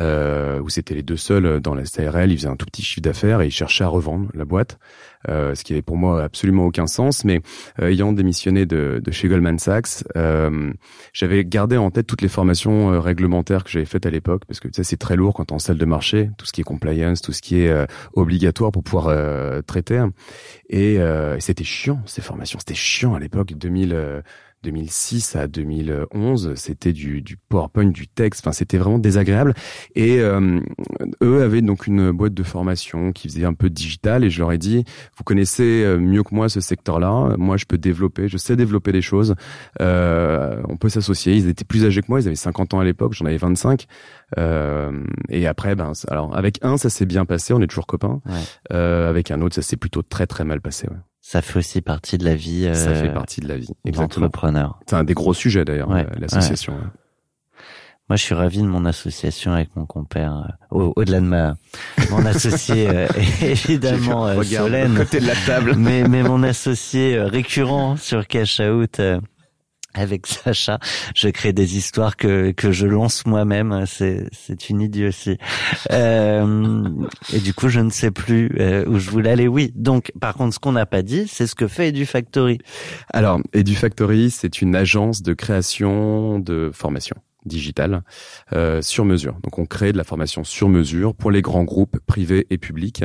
[0.00, 2.32] où c'était les deux seuls dans la SARL.
[2.32, 4.80] Ils faisaient un tout petit chiffre d'affaires et ils cherchaient à revendre la boîte.
[5.28, 7.24] Euh, ce qui avait pour moi absolument aucun sens.
[7.24, 7.40] Mais
[7.80, 10.72] euh, ayant démissionné de, de, chez Goldman Sachs, euh,
[11.12, 14.68] j'avais gardé en tête toutes les formations réglementaires que j'avais faites à l'époque, parce que
[14.68, 16.64] tu sais, c'est très lourd quand on en salle de marché, tout ce qui est
[16.64, 20.02] compliance, tout ce qui est obligatoire pour pouvoir traiter.
[20.68, 24.22] Et, et c'était chiant ces formations, c'était chiant à l'époque 2000.
[24.62, 29.54] 2006 à 2011, c'était du, du PowerPoint, du texte, enfin c'était vraiment désagréable.
[29.94, 30.60] Et euh,
[31.22, 34.52] eux avaient donc une boîte de formation qui faisait un peu digital et je leur
[34.52, 34.84] ai dit,
[35.16, 38.92] vous connaissez euh, mieux que moi ce secteur-là, moi je peux développer, je sais développer
[38.92, 39.34] des choses,
[39.80, 41.34] euh, on peut s'associer.
[41.34, 43.86] Ils étaient plus âgés que moi, ils avaient 50 ans à l'époque, j'en avais 25.
[44.38, 48.20] Euh, et après, ben, alors avec un ça s'est bien passé, on est toujours copains.
[48.72, 50.88] Euh, avec un autre ça s'est plutôt très très mal passé.
[50.88, 50.96] Ouais.
[51.20, 52.66] Ça fait aussi partie de la vie.
[52.66, 53.68] Euh, ça fait partie de la vie.
[53.84, 54.30] Exactement.
[54.86, 56.74] C'est un des gros sujets d'ailleurs, l'association.
[58.10, 60.56] Moi, je suis ravi de mon association avec mon compère.
[60.72, 61.54] Euh, au-delà de ma
[62.10, 63.06] mon associé euh,
[63.40, 65.76] évidemment euh, Solène, côté de la table.
[65.76, 69.00] mais mais mon associé récurrent sur Cash Out
[69.94, 70.78] avec Sacha,
[71.14, 73.84] je crée des histoires que que je lance moi-même.
[73.86, 75.38] C'est c'est une idiotie.
[75.90, 76.88] Euh,
[77.32, 79.48] et du coup, je ne sais plus euh, où je voulais aller.
[79.48, 79.72] Oui.
[79.74, 82.58] Donc, par contre, ce qu'on n'a pas dit, c'est ce que fait EduFactory.
[83.12, 88.02] Alors, EduFactory, c'est une agence de création de formation digital
[88.52, 89.36] euh, sur mesure.
[89.42, 93.04] Donc on crée de la formation sur mesure pour les grands groupes privés et publics.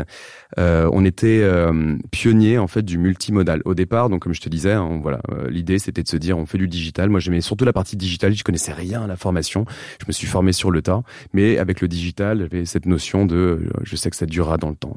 [0.57, 4.09] Euh, on était euh, pionnier en fait du multimodal au départ.
[4.09, 6.57] Donc comme je te disais, hein, voilà, euh, l'idée c'était de se dire on fait
[6.57, 7.09] du digital.
[7.09, 8.33] Moi j'aimais surtout la partie digitale.
[8.33, 9.65] Je connaissais rien à la formation.
[10.01, 13.35] Je me suis formé sur le tas, mais avec le digital, j'avais cette notion de
[13.35, 14.95] euh, je sais que ça durera dans le temps.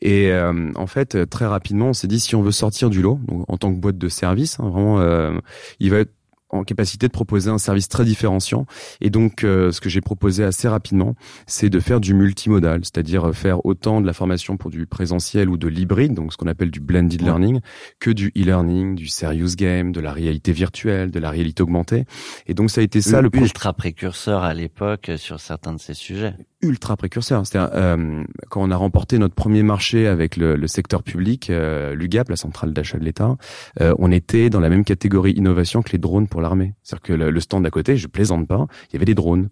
[0.00, 3.20] Et euh, en fait très rapidement on s'est dit si on veut sortir du lot,
[3.48, 5.40] en tant que boîte de service, hein, vraiment,
[5.80, 6.15] il va être
[6.50, 8.66] en capacité de proposer un service très différenciant.
[9.00, 11.14] Et donc, euh, ce que j'ai proposé assez rapidement,
[11.46, 15.48] c'est de faire du multimodal, c'est-à-dire euh, faire autant de la formation pour du présentiel
[15.48, 17.60] ou de l'hybride, donc ce qu'on appelle du blended learning,
[17.98, 22.04] que du e-learning, du serious game, de la réalité virtuelle, de la réalité augmentée.
[22.46, 25.80] Et donc, ça a été ça le, le ultra précurseur à l'époque sur certains de
[25.80, 27.46] ces sujets ultra précurseur.
[27.46, 31.94] cest euh, quand on a remporté notre premier marché avec le, le secteur public, euh,
[31.94, 33.36] l'UGAP, la centrale d'achat de l'État,
[33.80, 36.74] euh, on était dans la même catégorie innovation que les drones pour l'armée.
[36.82, 39.48] C'est-à-dire que le, stand d'à côté, je plaisante pas, il y avait des drones.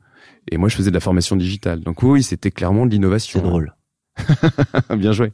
[0.51, 1.81] Et moi, je faisais de la formation digitale.
[1.81, 3.41] Donc oui, c'était clairement de l'innovation.
[3.41, 3.75] C'est drôle.
[4.97, 5.33] Bien joué.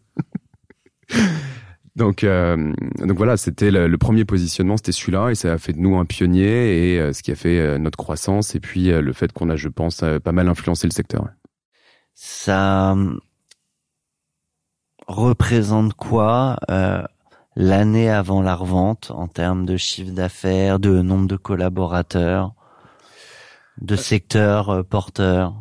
[1.97, 5.81] Donc, euh, donc voilà, c'était le, premier positionnement, c'était celui-là, et ça a fait de
[5.81, 9.13] nous un pionnier, et euh, ce qui a fait euh, notre croissance, et puis le
[9.13, 11.29] fait qu'on a, je pense, pas mal influencé le secteur
[12.23, 12.95] ça
[15.07, 16.59] représente quoi
[17.57, 22.55] l'année avant la revente en termes de chiffre d'affaires, de nombre de collaborateurs,
[23.81, 25.60] de secteurs euh, porteurs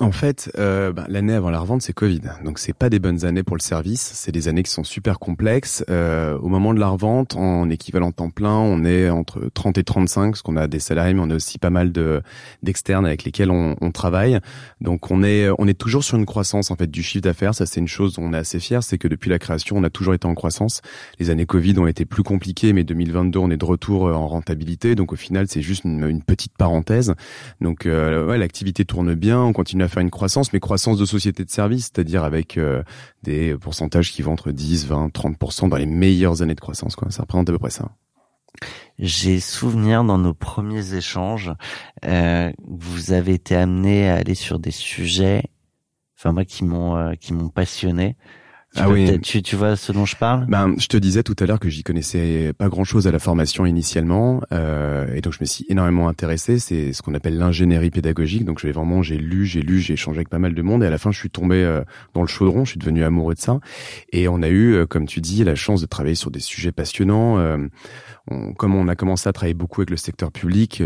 [0.00, 2.22] en fait, euh, bah, l'année avant la revente, c'est Covid.
[2.44, 4.00] Donc, c'est pas des bonnes années pour le service.
[4.14, 5.84] C'est des années qui sont super complexes.
[5.88, 9.84] Euh, au moment de la revente, en équivalent temps plein, on est entre 30 et
[9.84, 12.22] 35, parce qu'on a des salariés, mais on a aussi pas mal de
[12.64, 14.40] d'externes avec lesquels on, on, travaille.
[14.80, 17.54] Donc, on est on est toujours sur une croissance en fait du chiffre d'affaires.
[17.54, 19.84] Ça, c'est une chose dont on est assez fier, c'est que depuis la création, on
[19.84, 20.82] a toujours été en croissance.
[21.20, 24.26] Les années Covid ont été plus compliquées, mais 2022, on est de retour euh, en
[24.26, 24.96] rentabilité.
[24.96, 27.14] Donc, au final, c'est juste une, une, petite parenthèse.
[27.60, 29.40] Donc, euh, ouais, l'activité tourne bien.
[29.40, 32.82] On continue à faire une croissance, mais croissance de société de service, c'est-à-dire avec euh,
[33.22, 36.96] des pourcentages qui vont entre 10, 20, 30% dans les meilleures années de croissance.
[36.96, 37.10] Quoi.
[37.10, 37.92] Ça représente à peu près ça.
[38.98, 41.52] J'ai souvenir dans nos premiers échanges,
[42.04, 45.42] euh, vous avez été amené à aller sur des sujets,
[46.16, 48.16] enfin moi qui m'ont euh, qui m'ont passionné.
[48.74, 49.20] Tu ah oui.
[49.20, 50.46] Tu, tu vois ce dont je parle?
[50.46, 53.66] Ben, je te disais tout à l'heure que j'y connaissais pas grand-chose à la formation
[53.66, 56.58] initialement, euh, et donc je me suis énormément intéressé.
[56.58, 58.44] C'est ce qu'on appelle l'ingénierie pédagogique.
[58.44, 60.86] Donc j'ai vraiment j'ai lu, j'ai lu, j'ai échangé avec pas mal de monde, et
[60.86, 61.82] à la fin je suis tombé euh,
[62.14, 62.64] dans le chaudron.
[62.64, 63.60] Je suis devenu amoureux de ça,
[64.12, 66.72] et on a eu, euh, comme tu dis, la chance de travailler sur des sujets
[66.72, 67.38] passionnants.
[67.38, 67.58] Euh,
[68.56, 70.82] comme on a commencé à travailler beaucoup avec le secteur public,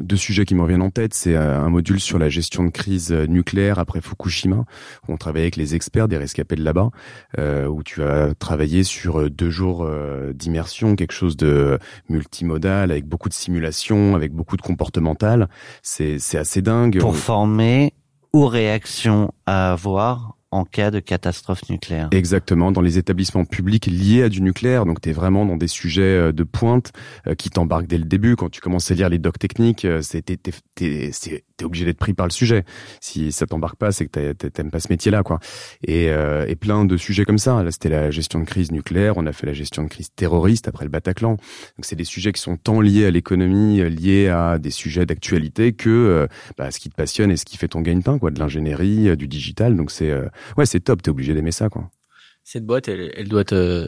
[0.00, 3.10] deux sujets qui me reviennent en tête, c'est un module sur la gestion de crise
[3.10, 4.64] nucléaire après Fukushima,
[5.08, 6.90] on travaillait avec les experts des rescapés là-bas,
[7.38, 9.88] euh, où tu as travaillé sur deux jours
[10.34, 15.48] d'immersion, quelque chose de multimodal, avec beaucoup de simulation, avec beaucoup de comportemental.
[15.82, 16.98] C'est assez dingue.
[17.00, 17.92] Pour former
[18.32, 22.08] aux réactions à avoir en cas de catastrophe nucléaire.
[22.10, 24.86] Exactement, dans les établissements publics liés à du nucléaire.
[24.86, 26.92] Donc tu es vraiment dans des sujets euh, de pointe
[27.26, 28.34] euh, qui t'embarquent dès le début.
[28.34, 32.26] Quand tu commences à lire les docs techniques, euh, c'est t'es obligé d'être pris par
[32.26, 32.64] le sujet.
[33.00, 35.40] Si ça t'embarque pas, c'est que t'aimes pas ce métier-là, quoi.
[35.82, 37.64] Et, et plein de sujets comme ça.
[37.64, 39.16] Là, c'était la gestion de crise nucléaire.
[39.16, 41.30] On a fait la gestion de crise terroriste après le Bataclan.
[41.30, 41.38] Donc
[41.80, 46.28] c'est des sujets qui sont tant liés à l'économie, liés à des sujets d'actualité que
[46.56, 49.26] bah, ce qui te passionne et ce qui fait ton gagne-pain, quoi, de l'ingénierie, du
[49.26, 49.74] digital.
[49.74, 50.12] Donc c'est
[50.56, 51.90] ouais, c'est top, t'es obligé d'aimer ça, quoi.
[52.44, 53.86] Cette boîte, elle, elle doit te,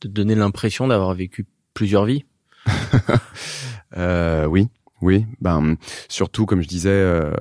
[0.00, 2.24] te donner l'impression d'avoir vécu plusieurs vies.
[3.96, 4.68] euh, oui,
[5.02, 5.76] oui, ben
[6.08, 7.32] surtout comme je disais, euh,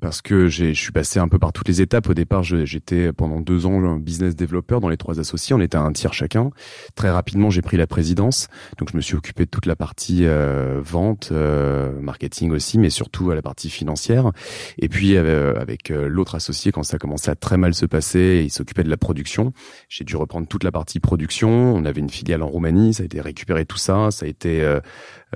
[0.00, 2.08] parce que je suis passé un peu par toutes les étapes.
[2.08, 5.54] Au départ, j'étais pendant deux ans business développeur dans les trois associés.
[5.54, 6.50] On était à un tiers chacun.
[6.94, 10.24] Très rapidement, j'ai pris la présidence, donc je me suis occupé de toute la partie
[10.24, 14.30] euh, vente, euh, marketing aussi, mais surtout à la partie financière.
[14.78, 18.84] Et puis avec l'autre associé, quand ça commençait à très mal se passer, il s'occupait
[18.84, 19.52] de la production.
[19.88, 21.74] J'ai dû reprendre toute la partie production.
[21.74, 24.64] On avait une filiale en Roumanie, ça a été récupéré tout ça, ça a été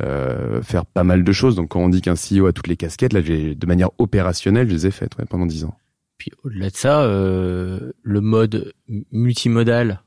[0.00, 1.56] euh, faire pas mal de choses.
[1.56, 4.74] Donc quand on dit qu'un CEO a toutes les casquettes, là, de manière opérationnelle, je
[4.74, 5.76] les ai faites pendant dix ans.
[6.18, 8.72] Puis au-delà de ça, euh, le mode
[9.12, 10.02] multimodal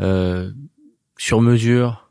[0.00, 0.50] euh,
[1.16, 2.06] sur mesure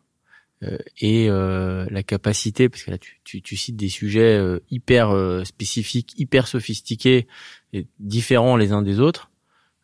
[0.64, 4.60] euh, et euh, la capacité, parce que là tu, tu, tu cites des sujets euh,
[4.72, 5.14] hyper
[5.46, 7.28] spécifiques, hyper sophistiqués
[7.74, 9.32] et différents les uns des autres.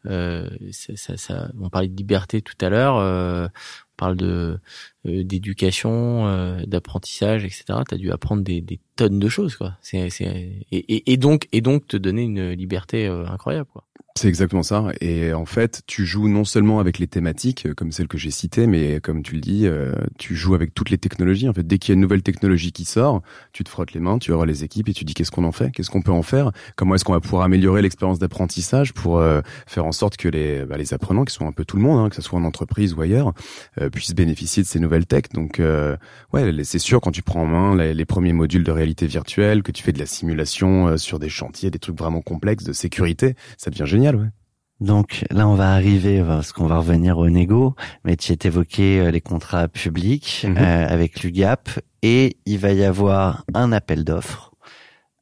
[0.04, 3.51] Ça, ça, ça, on parlait de liberté tout à l'heure
[4.01, 4.59] parle de
[5.07, 7.63] euh, d'éducation, euh, d'apprentissage, etc.
[7.89, 9.75] Tu as dû apprendre des, des, tonnes de choses, quoi.
[9.81, 10.09] C'est,
[10.71, 13.83] et, et, donc, et donc te donner une liberté euh, incroyable, quoi.
[14.15, 14.89] C'est exactement ça.
[14.99, 18.67] Et en fait, tu joues non seulement avec les thématiques, comme celles que j'ai citées,
[18.67, 19.65] mais comme tu le dis,
[20.17, 21.47] tu joues avec toutes les technologies.
[21.47, 23.21] En fait, dès qu'il y a une nouvelle technologie qui sort,
[23.53, 25.53] tu te frottes les mains, tu auras les équipes et tu dis qu'est-ce qu'on en
[25.53, 29.23] fait, qu'est-ce qu'on peut en faire, comment est-ce qu'on va pouvoir améliorer l'expérience d'apprentissage pour
[29.65, 31.99] faire en sorte que les, bah, les apprenants, qui sont un peu tout le monde,
[31.99, 33.33] hein, que ce soit en entreprise ou ailleurs,
[33.91, 35.34] puissent bénéficier de ces nouvelles techs.
[35.34, 35.62] Donc,
[36.34, 39.62] ouais, c'est sûr quand tu prends en main les, les, premiers modules de réalité virtuelle,
[39.62, 43.36] que tu fais de la simulation sur des chantiers, des trucs vraiment complexes de sécurité,
[43.58, 44.32] ça devient génial
[44.82, 48.99] donc là, on va arriver, parce qu'on va revenir au négo, mais tu as évoqué
[48.99, 50.58] euh, les contrats publics mhm.
[50.58, 51.69] euh, avec l'UGAP,
[52.01, 54.51] et il va y avoir un appel d'offres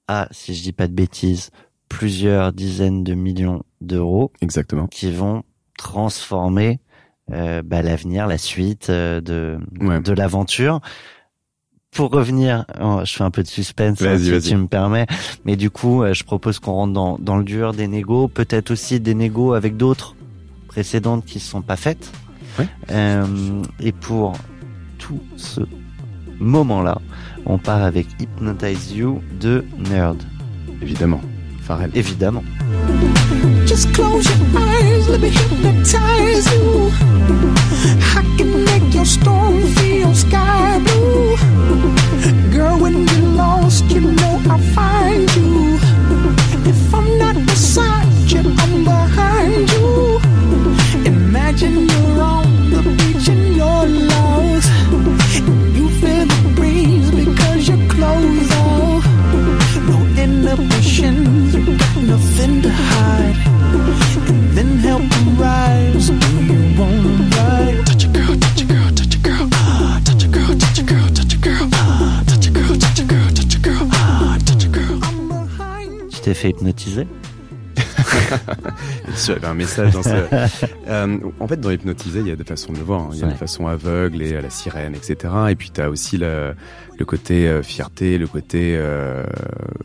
[0.07, 1.51] à, si je dis pas de bêtises,
[1.89, 4.31] plusieurs dizaines de millions d'euros.
[4.41, 4.87] Exactement.
[4.87, 5.43] Qui vont
[5.77, 6.88] transformer euh,
[7.29, 9.21] bah, l'avenir, la suite de,
[9.71, 10.81] de l'aventure
[11.91, 15.07] pour revenir, oh, je fais un peu de suspense hein, si tu me permets,
[15.45, 18.71] mais du coup, euh, je propose qu'on rentre dans, dans le dur des négos, peut-être
[18.71, 20.15] aussi des négos avec d'autres
[20.67, 22.11] précédentes qui ne sont pas faites.
[22.91, 24.33] Euh, et pour
[24.97, 25.61] tout ce
[26.39, 26.99] moment-là,
[27.45, 30.21] on part avec Hypnotize You de Nerd.
[30.81, 31.21] Évidemment.
[31.61, 31.91] Pharrell.
[31.93, 32.43] Évidemment.
[33.79, 36.91] Just close your eyes, let me hypnotize you.
[38.17, 41.37] I can make your storm feel sky blue.
[42.51, 45.88] Girl, when you're lost, you know I'll find you.
[76.33, 77.07] Fait hypnotiser
[79.27, 80.09] il y avait un message dans ce...
[80.87, 83.01] euh, en fait, dans hypnotiser, il y a des façons de le voir.
[83.01, 83.09] Hein.
[83.13, 85.33] Il y a des façons aveugles et à la sirène, etc.
[85.49, 86.53] Et puis tu as aussi le,
[86.99, 89.23] le côté euh, fierté, le côté euh,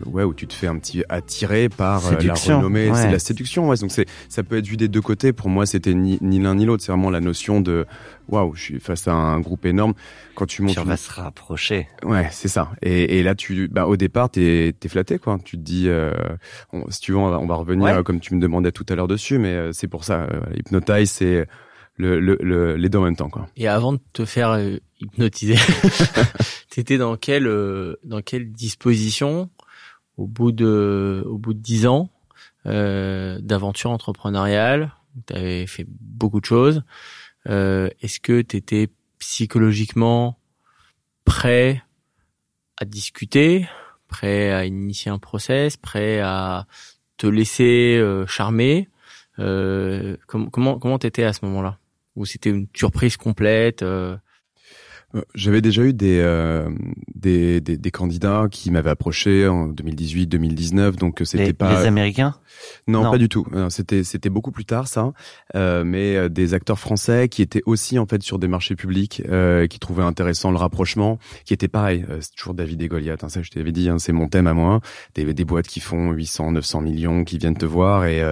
[0.05, 3.68] ouais où tu te fais un petit attirer par euh, la renommée, c'est la séduction.
[3.68, 5.33] Ouais, donc c'est ça peut être vu des deux côtés.
[5.33, 6.83] Pour moi, c'était ni, ni l'un ni l'autre.
[6.83, 7.87] C'est vraiment la notion de
[8.29, 9.94] waouh, je suis face à un groupe énorme.
[10.35, 11.87] Quand tu montes, on va se rapprocher.
[12.03, 12.72] Ouais, c'est ça.
[12.83, 15.38] Et, et là, tu, bah, au départ, t'es es flatté, quoi.
[15.44, 16.12] Tu te dis, euh,
[16.88, 19.09] si tu veux, on va, on va revenir comme tu me demandais tout à l'heure
[19.09, 20.27] dessus, mais c'est pour ça.
[20.57, 21.46] Hypnotize, c'est
[21.96, 23.46] le, le, les deux en même temps, quoi.
[23.57, 24.59] Et avant de te faire
[25.05, 25.57] hypnotisé.
[26.71, 29.51] T'étais dans quelle euh, dans quelle disposition
[30.17, 32.11] au bout de au bout de dix ans
[32.67, 34.93] euh, d'aventure entrepreneuriale
[35.27, 36.83] T'avais fait beaucoup de choses.
[37.49, 38.88] Euh, Est-ce que t'étais
[39.19, 40.38] psychologiquement
[41.25, 41.83] prêt
[42.77, 43.69] à discuter,
[44.09, 46.67] prêt à initier un process, prêt à
[47.17, 48.88] te laisser euh, charmer
[49.38, 51.79] euh, Comment comment t'étais à ce moment-là?
[52.17, 54.17] Ou c'était une surprise complète euh,
[55.35, 56.68] j'avais déjà eu des, euh,
[57.14, 61.87] des, des, des, candidats qui m'avaient approché en 2018, 2019, donc euh, c'était pas les
[61.87, 62.35] Américains?
[62.88, 63.46] Non, pas du tout.
[63.68, 65.12] C'était c'était beaucoup plus tard ça,
[65.55, 69.66] euh, mais des acteurs français qui étaient aussi en fait sur des marchés publics, euh,
[69.66, 72.05] qui trouvaient intéressant le rapprochement, qui était pareil.
[72.20, 73.24] c'est toujours David et Goliath.
[73.24, 74.81] Hein, ça, je t'avais dit, hein, c'est mon thème à moi.
[75.14, 78.22] Des, des boîtes qui font 800, 900 millions, qui viennent te voir et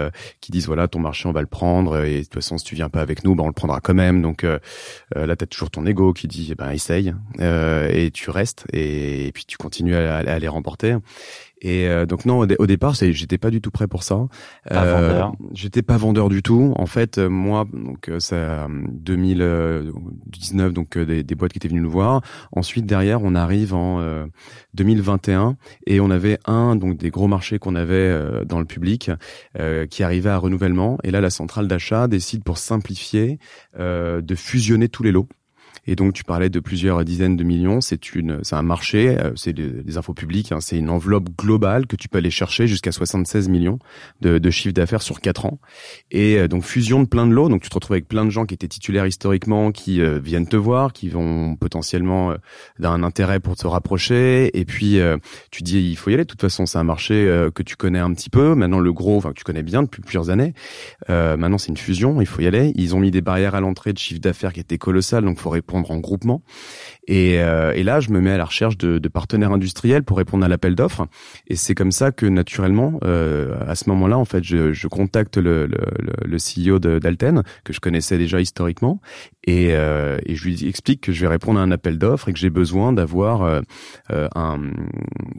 [0.41, 2.75] qui disent voilà ton marché on va le prendre et de toute façon si tu
[2.75, 4.23] viens pas avec nous, ben on le prendra quand même.
[4.23, 8.67] Donc là t'as toujours ton ego qui dit eh ben essaye euh, et tu restes
[8.73, 10.97] et, puis tu continues à, les remporter.
[11.65, 14.27] Et euh, donc non, au, départ, j'étais pas du tout prêt pour ça.
[14.73, 16.73] Euh, j'étais pas vendeur du tout.
[16.77, 22.21] En fait, moi, donc ça 2019, donc des, des, boîtes qui étaient venues nous voir.
[22.51, 24.27] Ensuite, derrière, on arrive en
[24.75, 25.57] 2021
[25.87, 29.13] et on avait un donc des gros marchés qu'on avait dans le public
[29.89, 30.99] qui arrivait à renouvellement.
[31.05, 33.39] Et là, la centrale d'achat décide pour simplifier
[33.79, 35.29] de fusionner tous les lots.
[35.87, 37.81] Et donc tu parlais de plusieurs dizaines de millions.
[37.81, 40.53] C'est une, c'est un marché, euh, c'est des, infos publiques.
[40.53, 43.79] Hein, c'est une enveloppe globale que tu peux aller chercher jusqu'à 76 millions
[44.21, 45.59] de, de chiffre d'affaires sur quatre ans.
[46.11, 47.49] Et euh, donc fusion de plein de lots.
[47.49, 50.47] Donc tu te retrouves avec plein de gens qui étaient titulaires historiquement, qui euh, viennent
[50.47, 52.35] te voir, qui vont potentiellement
[52.79, 54.57] d'un intérêt pour te rapprocher.
[54.59, 54.99] Et puis
[55.51, 56.25] tu dis il faut y aller.
[56.25, 57.13] De toute façon, c'est un marché
[57.55, 58.55] que tu connais un petit peu.
[58.55, 60.55] Maintenant le gros, enfin que tu connais bien depuis plusieurs années.
[61.09, 62.73] maintenant c'est une fusion, il faut y aller.
[62.77, 65.51] Ils ont mis des barrières à l'entrée de chiffre d'affaires qui étaient colossales, donc faut
[65.51, 66.43] répondre en groupement.
[67.09, 70.19] Et, euh, et, là, je me mets à la recherche de, de partenaires industriels pour
[70.19, 71.07] répondre à l'appel d'offres.
[71.49, 75.37] Et c'est comme ça que naturellement, euh, à ce moment-là, en fait, je, je contacte
[75.37, 75.79] le, le,
[76.25, 79.01] le CEO d'Alten que je connaissais déjà historiquement,
[79.45, 82.33] et, euh, et, je lui explique que je vais répondre à un appel d'offres et
[82.33, 83.61] que j'ai besoin d'avoir euh,
[84.13, 84.61] euh, un,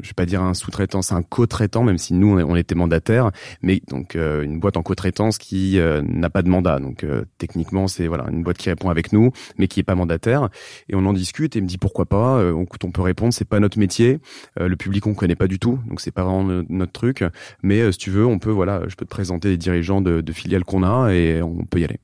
[0.02, 3.32] je vais pas dire un sous-traitant, c'est un co-traitant, même si nous on était mandataire,
[3.62, 6.80] mais donc euh, une boîte en co-traitance qui n'a pas de mandat.
[6.80, 7.06] Donc
[7.38, 10.49] techniquement, c'est voilà une boîte qui répond avec nous, mais qui est pas mandataire.
[10.89, 12.39] Et on en discute et il me dit pourquoi pas.
[12.39, 14.20] on, on peut répondre, c'est pas notre métier.
[14.58, 17.24] le public on connaît pas du tout, donc c'est pas vraiment notre truc.
[17.62, 20.63] Mais si tu veux, on peut voilà, je peux te présenter les dirigeants de filiales
[20.63, 22.00] qu'on a et on peut y aller.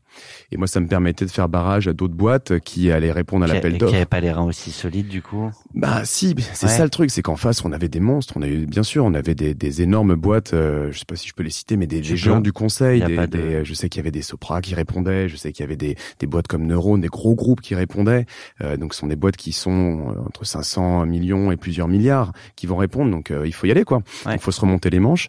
[0.52, 3.48] Et moi, ça me permettait de faire barrage à d'autres boîtes qui allaient répondre à
[3.48, 3.92] l'appel d'offres.
[3.92, 5.52] Qui n'avaient pas les reins aussi solides, du coup.
[5.74, 8.34] Bah si, c'est ça le truc, c'est qu'en face, on avait des monstres.
[8.36, 10.54] On a eu, bien sûr, on avait des, des énormes boîtes.
[10.54, 13.02] Euh, je sais pas si je peux les citer, mais des, géants du conseil.
[13.02, 15.30] Des, des, je sais qu'il y avait des Sopra qui répondaient.
[15.30, 18.26] Je sais qu'il y avait des, des boîtes comme Neurone, des gros groupes qui répondaient.
[18.62, 22.34] Euh, donc, ce sont des boîtes qui sont euh, entre 500 millions et plusieurs milliards
[22.56, 23.12] qui vont répondre.
[23.12, 24.02] Donc, euh, il faut y aller, quoi.
[24.32, 25.28] Il faut se remonter les manches.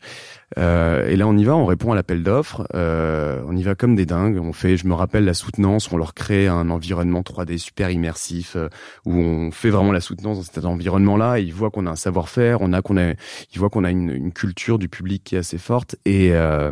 [0.59, 3.75] Euh, et là, on y va, on répond à l'appel d'offres, euh, on y va
[3.75, 4.39] comme des dingues.
[4.39, 8.57] On fait, je me rappelle la soutenance, on leur crée un environnement 3D super immersif
[8.57, 8.69] euh,
[9.05, 11.39] où on fait vraiment la soutenance dans cet environnement-là.
[11.39, 13.13] Ils voient qu'on a un savoir-faire, on a qu'on a,
[13.53, 16.71] ils voient qu'on a une, culture du public qui est assez forte et euh,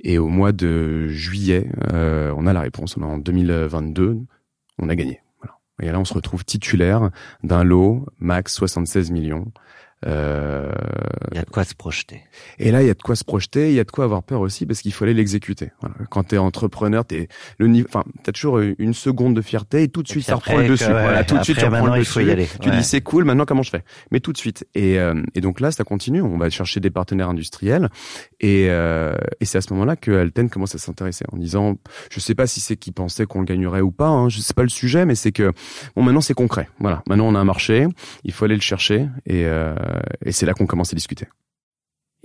[0.00, 2.96] et au mois de juillet, euh, on a la réponse.
[2.96, 4.18] On est en 2022,
[4.78, 5.20] on a gagné.
[5.40, 5.58] Voilà.
[5.82, 7.10] Et là, on se retrouve titulaire
[7.42, 9.50] d'un lot max 76 millions.
[10.04, 10.70] Euh,
[11.32, 12.22] il y a de quoi se projeter.
[12.58, 14.22] Et là, il y a de quoi se projeter, il y a de quoi avoir
[14.22, 15.70] peur aussi parce qu'il fallait l'exécuter.
[15.80, 15.96] Voilà.
[16.10, 17.28] Quand t'es entrepreneur, t'es
[17.58, 20.58] le niveau, enfin, t'as toujours une seconde de fierté et tout de suite ça reprend
[20.58, 20.84] le dessus.
[20.84, 22.26] voilà, tout de suite tu reprends le dessus.
[22.60, 23.84] Tu dis c'est cool, maintenant comment je fais?
[24.10, 24.66] Mais tout de suite.
[24.74, 26.20] Et, euh, et donc là, ça continue.
[26.20, 27.88] On va chercher des partenaires industriels
[28.40, 31.76] et, euh, et c'est à ce moment-là que Alten commence à s'intéresser en disant,
[32.10, 34.08] je sais pas si c'est qu'ils pensaient qu'on le gagnerait ou pas.
[34.08, 35.52] Hein, je sais pas le sujet, mais c'est que
[35.96, 36.68] bon, maintenant c'est concret.
[36.80, 37.86] Voilà, maintenant on a un marché,
[38.24, 39.74] il faut aller le chercher et euh,
[40.24, 41.26] et c'est là qu'on commence à discuter.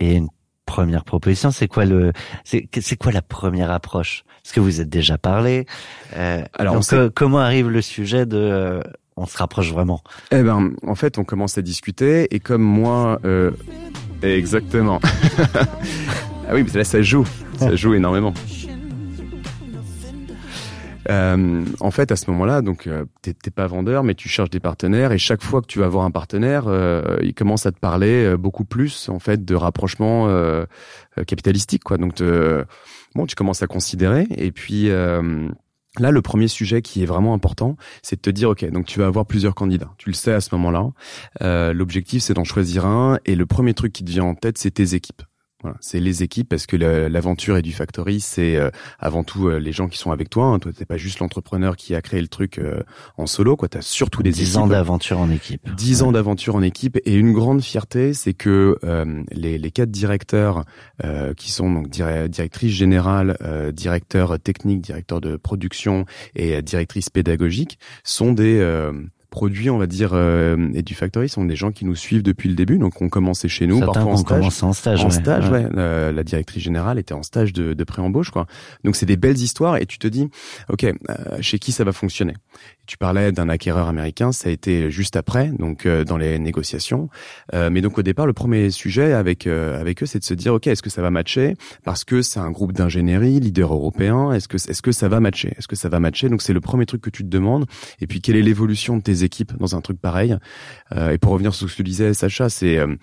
[0.00, 0.28] Et une
[0.66, 2.12] première proposition, c'est quoi le,
[2.44, 4.24] c'est, quoi la première approche?
[4.44, 5.66] Est-ce que vous êtes déjà parlé
[6.16, 6.82] euh, Alors,
[7.14, 8.82] comment arrive le sujet de euh,
[9.16, 10.02] on se rapproche vraiment?
[10.30, 13.52] Eh ben, en fait, on commence à discuter et comme moi, euh,
[14.22, 15.00] Exactement.
[15.54, 17.26] ah oui, mais là, ça joue.
[17.58, 18.32] Ça joue énormément.
[21.10, 24.60] Euh, en fait, à ce moment-là, donc euh, t'es pas vendeur, mais tu cherches des
[24.60, 27.78] partenaires, et chaque fois que tu vas voir un partenaire, euh, il commence à te
[27.78, 30.64] parler euh, beaucoup plus en fait de rapprochement euh,
[31.26, 31.98] capitalistique, quoi.
[31.98, 32.22] Donc,
[33.14, 34.90] bon, tu commences à considérer, et puis
[35.98, 38.98] Là, le premier sujet qui est vraiment important, c'est de te dire, OK, donc tu
[38.98, 39.92] vas avoir plusieurs candidats.
[39.98, 40.90] Tu le sais à ce moment-là.
[41.42, 43.18] Euh, L'objectif, c'est d'en choisir un.
[43.26, 45.22] Et le premier truc qui te vient en tête, c'est tes équipes.
[45.62, 49.58] Voilà, c'est les équipes parce que l'aventure et du factory, c'est euh, avant tout euh,
[49.58, 50.46] les gens qui sont avec toi.
[50.46, 50.58] Hein.
[50.58, 52.82] Toi, t'es pas juste l'entrepreneur qui a créé le truc euh,
[53.16, 53.56] en solo.
[53.56, 55.72] Quoi, t'as surtout des 10 ans d'aventure en équipe.
[55.76, 58.76] 10 ans d'aventure en équipe et une grande fierté, c'est que
[59.30, 60.64] les, les quatre directeurs
[61.36, 63.36] qui sont donc directrice générale,
[63.72, 68.60] directeur technique, directeur de production et directrice pédagogique sont des
[69.32, 72.48] produits, on va dire, euh, et du factory sont des gens qui nous suivent depuis
[72.48, 72.78] le début.
[72.78, 74.62] Donc, on commençait chez nous, parfois en stage.
[74.62, 75.04] en stage.
[75.04, 75.66] En stage, ouais.
[75.74, 78.46] La, directrice générale était en stage de, de pré-embauche, quoi.
[78.84, 80.28] Donc, c'est des belles histoires et tu te dis,
[80.68, 80.92] ok, euh,
[81.40, 82.34] chez qui ça va fonctionner?
[82.86, 87.08] Tu parlais d'un acquéreur américain, ça a été juste après, donc euh, dans les négociations.
[87.54, 90.52] Euh, mais donc, au départ, le premier sujet avec avec eux, c'est de se dire,
[90.54, 91.56] ok, est-ce que ça va matcher?
[91.84, 94.32] Parce que c'est un groupe d'ingénierie, leader européen.
[94.32, 95.54] Est-ce que est-ce que ça va matcher?
[95.56, 96.28] Est-ce que ça va matcher?
[96.28, 97.66] Donc, c'est le premier truc que tu te demandes.
[98.00, 100.36] Et puis, quelle est l'évolution de tes équipes dans un truc pareil.
[100.94, 102.94] Euh, et pour revenir sur ce que tu disais, Sacha, c'est euh,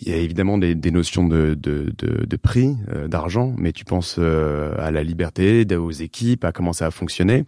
[0.00, 3.72] il y a évidemment des, des notions de, de, de, de prix, euh, d'argent, mais
[3.72, 7.44] tu penses à la liberté, aux équipes, à comment ça a fonctionné.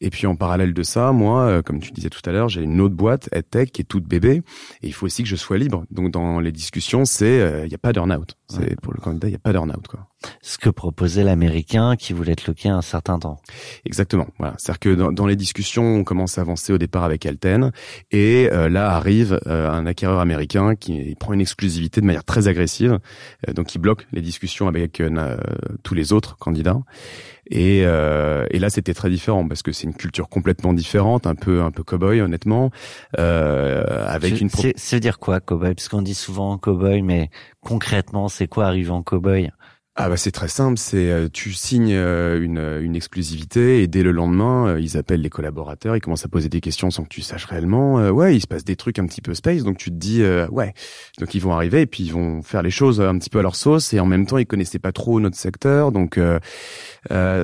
[0.00, 2.80] Et puis en parallèle de ça, moi, comme tu disais tout à l'heure, j'ai une
[2.80, 4.42] autre boîte, EdTech, qui est toute bébé,
[4.82, 5.84] et il faut aussi que je sois libre.
[5.90, 8.36] Donc dans les discussions, c'est il n'y a pas d'earn-out.
[8.48, 10.07] C'est pour le candidat, il n'y a pas d'earn-out quoi.
[10.42, 13.40] Ce que proposait l'américain qui voulait être loqué un certain temps.
[13.84, 14.26] Exactement.
[14.38, 14.54] Voilà.
[14.58, 17.70] C'est-à-dire que dans, dans, les discussions, on commence à avancer au départ avec Alten,
[18.10, 22.48] et euh, là arrive euh, un acquéreur américain qui prend une exclusivité de manière très
[22.48, 22.98] agressive,
[23.48, 25.00] euh, donc il bloque les discussions avec
[25.84, 26.80] tous les autres candidats.
[27.50, 31.62] Et, et là, c'était très différent parce que c'est une culture complètement différente, un peu
[31.62, 32.70] un peu cowboy honnêtement,
[33.16, 34.50] avec une.
[34.76, 35.74] C'est dire quoi cowboy?
[35.74, 39.50] Parce qu'on dit souvent cowboy, mais concrètement, c'est quoi arriver en cowboy?
[40.00, 44.04] Ah bah c'est très simple, c'est euh, tu signes euh, une, une exclusivité et dès
[44.04, 47.08] le lendemain euh, ils appellent les collaborateurs, ils commencent à poser des questions sans que
[47.08, 48.08] tu saches réellement.
[48.10, 50.72] ouais, il se passe des trucs un petit peu space, donc tu te dis ouais,
[51.18, 53.42] donc ils vont arriver et puis ils vont faire les choses un petit peu à
[53.42, 56.20] leur sauce et en même temps ils connaissaient pas trop notre secteur, donc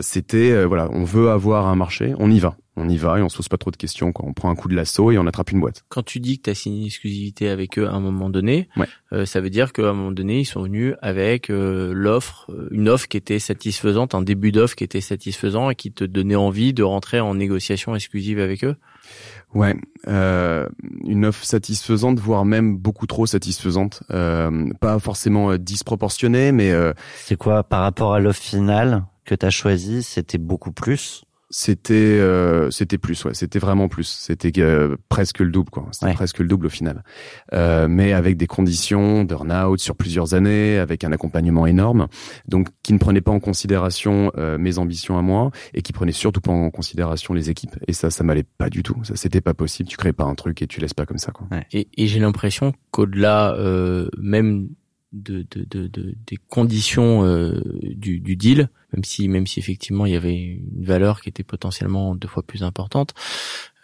[0.00, 3.29] c'était voilà, on veut avoir un marché, on y va on y va et on
[3.29, 4.12] se pose pas trop de questions.
[4.12, 4.27] Quoi.
[4.29, 5.85] On prend un coup de lasso et on attrape une boîte.
[5.89, 8.68] Quand tu dis que tu as signé une exclusivité avec eux à un moment donné,
[9.12, 12.68] euh, ça veut dire qu'à un moment donné, ils sont venus avec euh, l'offre, euh,
[12.72, 16.35] une offre qui était satisfaisante, un début d'offre qui était satisfaisant et qui te donnait
[16.35, 18.77] envie de rentrer en négociation exclusive avec eux?
[19.55, 19.77] Ouais,
[20.09, 20.66] euh,
[21.05, 24.03] une offre satisfaisante, voire même beaucoup trop satisfaisante.
[24.11, 26.72] Euh, pas forcément disproportionnée, mais...
[27.18, 31.25] C'est quoi par rapport à l'offre finale que tu as choisi C'était beaucoup plus?
[31.57, 34.09] C'était euh, c'était plus ouais c'était vraiment plus.
[34.09, 35.86] C'était euh, presque le double quoi.
[35.92, 37.05] C'était presque le double au final.
[37.52, 42.09] Euh, mais avec des conditions burn-out sur plusieurs années avec un accompagnement énorme
[42.48, 46.11] donc qui ne prenait pas en considération euh, mes ambitions à moi et qui prenait
[46.11, 47.76] surtout pas en considération les équipes.
[47.86, 48.96] Et ça ça m'allait pas du tout.
[49.05, 49.88] Ça c'était pas possible.
[49.88, 51.46] Tu crées pas un truc et tu laisses pas comme ça quoi.
[51.70, 53.57] Et, et j'ai l'impression qu'au-delà
[54.18, 54.70] même
[55.14, 60.06] de, de, de, de, des conditions euh, du, du, deal, même si même si effectivement
[60.06, 63.14] il y avait une valeur qui était potentiellement deux fois plus importante.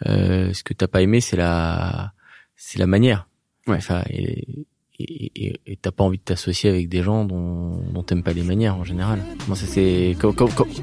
[0.05, 2.13] Euh, ce que t'as pas aimé, c'est la
[2.55, 3.27] c'est la manière.
[3.65, 3.77] Ouais.
[3.77, 4.65] Enfin, et
[4.99, 8.43] et et t'as pas envie de t'associer avec des gens dont dont t'aimes pas les
[8.43, 9.23] manières en général.
[9.39, 10.15] Comment ça c'est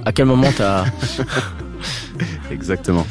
[0.04, 0.86] à quel moment t'as
[2.50, 3.06] exactement.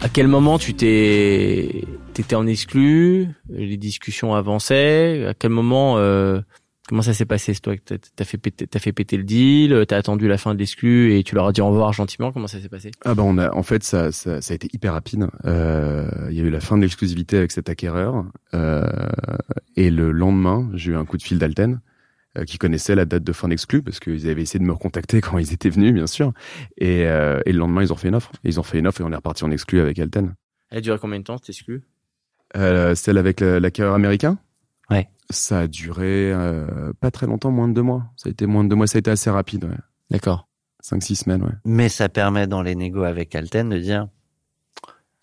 [0.00, 5.26] À quel moment tu t'es t'étais en exclu, les discussions avançaient.
[5.26, 6.40] À quel moment, euh,
[6.88, 10.28] comment ça s'est passé Toi, t'as fait péter, t'as fait péter le deal, t'as attendu
[10.28, 12.32] la fin de l'exclu et tu leur as dit au revoir gentiment.
[12.32, 12.90] Comment ça s'est passé?
[13.04, 15.26] Ah bah on a, en fait, ça, ça, ça a été hyper rapide.
[15.44, 18.86] Euh, il y a eu la fin de l'exclusivité avec cet acquéreur euh,
[19.76, 21.80] et le lendemain, j'ai eu un coup de fil d'Alten
[22.38, 25.20] euh, qui connaissait la date de fin d'exclu parce qu'ils avaient essayé de me recontacter
[25.22, 26.32] quand ils étaient venus, bien sûr.
[26.78, 28.32] Et, euh, et le lendemain, ils ont fait une offre.
[28.42, 30.34] Ils ont fait une offre et on est reparti en exclu avec Alten.
[30.70, 31.82] Elle a duré combien de temps cette exclu?
[32.56, 34.38] Euh, celle avec l'acquéreur américain?
[34.90, 35.08] Ouais.
[35.30, 38.04] Ça a duré euh, pas très longtemps, moins de deux mois.
[38.16, 39.64] Ça a été moins de deux mois, ça a été assez rapide.
[39.64, 39.78] Ouais.
[40.10, 40.48] D'accord.
[40.80, 41.54] Cinq, six semaines, ouais.
[41.64, 44.08] Mais ça permet dans les négos avec Alten de dire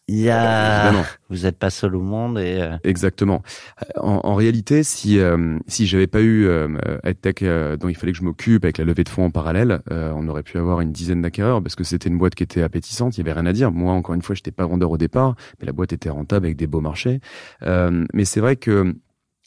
[0.10, 0.91] il y a,
[1.30, 3.43] vous êtes pas seul au monde et euh, exactement.
[3.95, 6.68] En, en, réalité, si euh, si j'avais pas eu euh,
[7.03, 9.82] EdTech euh, dont il fallait que je m'occupe avec la levée de fonds en parallèle,
[9.91, 13.18] on aurait pu avoir une dizaine d'acquéreurs parce que c'était une boîte qui était appétissante.
[13.18, 13.72] Il y avait rien à dire.
[13.72, 16.57] Moi, encore une fois, j'étais pas vendeur au départ, mais la boîte était rentable avec
[16.57, 17.20] des beaux marchés.
[17.62, 18.95] mais c'est vrai que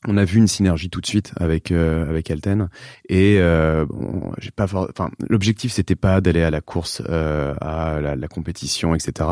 [0.07, 2.69] on a vu une synergie tout de suite avec euh, avec Alten.
[3.09, 8.01] Et euh, bon, j'ai pas enfin l'objectif c'était pas d'aller à la course euh, à
[8.01, 9.29] la, la, compétition etc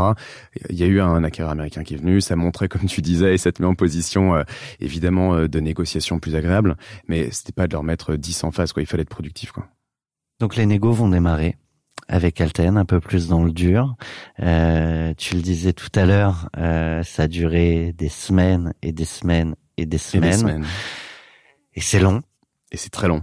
[0.68, 2.20] il y a eu un acquéreur américain qui est venu.
[2.20, 4.42] Ça montrait comme tu disais et ça te met en position euh,
[4.80, 6.76] évidemment euh, de négociation plus agréable.
[7.08, 8.82] Mais c'était pas de leur mettre 10 en face quoi.
[8.82, 9.68] Il fallait être productif quoi.
[10.40, 11.56] Donc les négos vont démarrer
[12.08, 13.94] avec Alten, un peu plus dans le dur.
[14.40, 19.04] Euh, tu le disais tout à l'heure, euh, ça a duré des semaines et des
[19.04, 20.64] semaines et des semaines.
[21.74, 22.22] Et, c'est long.
[22.70, 23.22] Et c'est très long.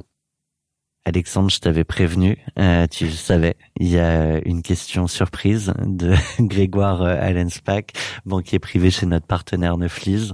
[1.06, 3.56] Alexandre, je t'avais prévenu, euh, tu le savais.
[3.80, 7.94] Il y a une question surprise de Grégoire euh, Allenspack,
[8.26, 10.34] banquier privé chez notre partenaire Neuflise.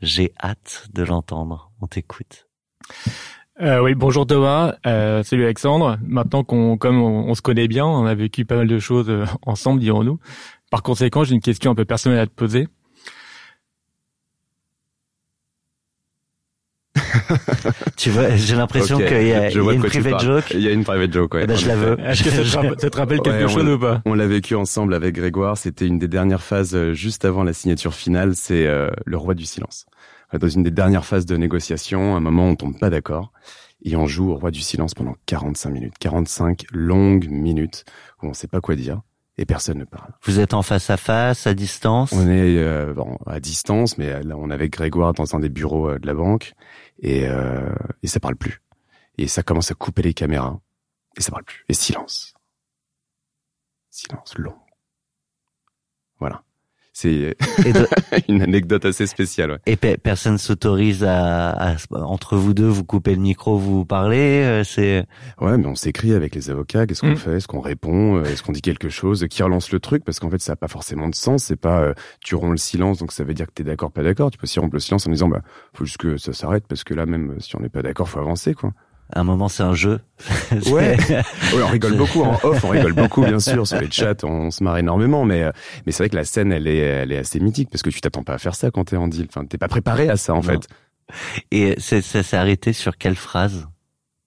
[0.00, 1.72] J'ai hâte de l'entendre.
[1.82, 2.46] On t'écoute.
[3.60, 5.96] Euh, oui, bonjour Thomas, euh, salut Alexandre.
[6.02, 9.08] Maintenant qu'on, comme on, on, se connaît bien, on a vécu pas mal de choses
[9.08, 10.18] euh, ensemble, dirons-nous.
[10.70, 12.66] Par conséquent, j'ai une question un peu personnelle à te poser.
[17.96, 20.44] tu vois, j'ai l'impression qu'il y a, il y a une private joke.
[20.52, 21.42] Il y a une private joke, ouais.
[21.44, 22.00] Eh ben, je la veux.
[22.00, 24.02] Est-ce que ça te, ça te rappelle quelque Ouais, chose on- ou pas?
[24.04, 25.56] On l'a vécu ensemble avec Grégoire.
[25.58, 28.34] C'était une des dernières phases euh, juste avant la signature finale.
[28.34, 29.86] C'est euh, le roi du silence.
[30.38, 33.32] Dans une des dernières phases de négociation, à un moment, on tombe pas d'accord.
[33.84, 35.94] Et on joue au roi du silence pendant 45 minutes.
[36.00, 37.84] 45 longues minutes
[38.22, 39.00] où on sait pas quoi dire
[39.36, 40.12] et personne ne parle.
[40.22, 42.12] Vous êtes en face à face, à distance?
[42.12, 45.90] On est euh, bon, à distance, mais là, on avait Grégoire dans un des bureaux
[45.90, 46.54] euh, de la banque
[47.00, 48.62] et, euh, et ça parle plus.
[49.18, 50.60] Et ça commence à couper les caméras
[51.16, 51.64] et ça parle plus.
[51.68, 52.34] Et silence.
[53.90, 54.56] Silence long.
[56.18, 56.42] Voilà.
[56.96, 57.36] C'est
[58.28, 59.50] une anecdote assez spéciale.
[59.50, 59.58] Ouais.
[59.66, 63.84] et pe- personne s'autorise à, à- entre vous deux, vous coupez le micro, vous vous
[63.84, 64.42] parlez.
[64.44, 65.04] euh, C'est
[65.40, 66.86] ouais, mais on s'écrit avec les avocats.
[66.86, 67.16] Qu'est-ce qu'on Mm.
[67.16, 67.32] fait?
[67.38, 68.18] Est-ce qu'on répond?
[68.18, 69.26] Euh, Est-ce qu'on dit quelque chose?
[69.28, 70.04] Qui relance le truc?
[70.04, 71.42] Parce qu'en fait, ça n'a pas forcément de sens.
[71.44, 74.04] C'est pas euh, tu romps le silence, donc ça veut dire que t'es d'accord, pas
[74.04, 74.30] d'accord.
[74.30, 75.42] Tu peux aussi rompre le silence en disant bah
[75.72, 78.20] faut juste que ça s'arrête parce que là même si on n'est pas d'accord, faut
[78.20, 78.70] avancer quoi.
[79.12, 80.00] À un moment, c'est un jeu.
[80.70, 80.96] Ouais.
[81.54, 84.50] Ouais, on rigole beaucoup en off, on rigole beaucoup bien sûr sur les chats, on
[84.50, 85.52] se marre énormément, mais euh,
[85.86, 88.00] mais c'est vrai que la scène elle est elle est assez mythique parce que tu
[88.00, 89.26] t'attends pas à faire ça quand t'es en deal.
[89.28, 90.42] Enfin, t'es pas préparé à ça en Non.
[90.42, 90.68] fait.
[91.52, 93.68] Et ça s'est arrêté sur quelle phrase?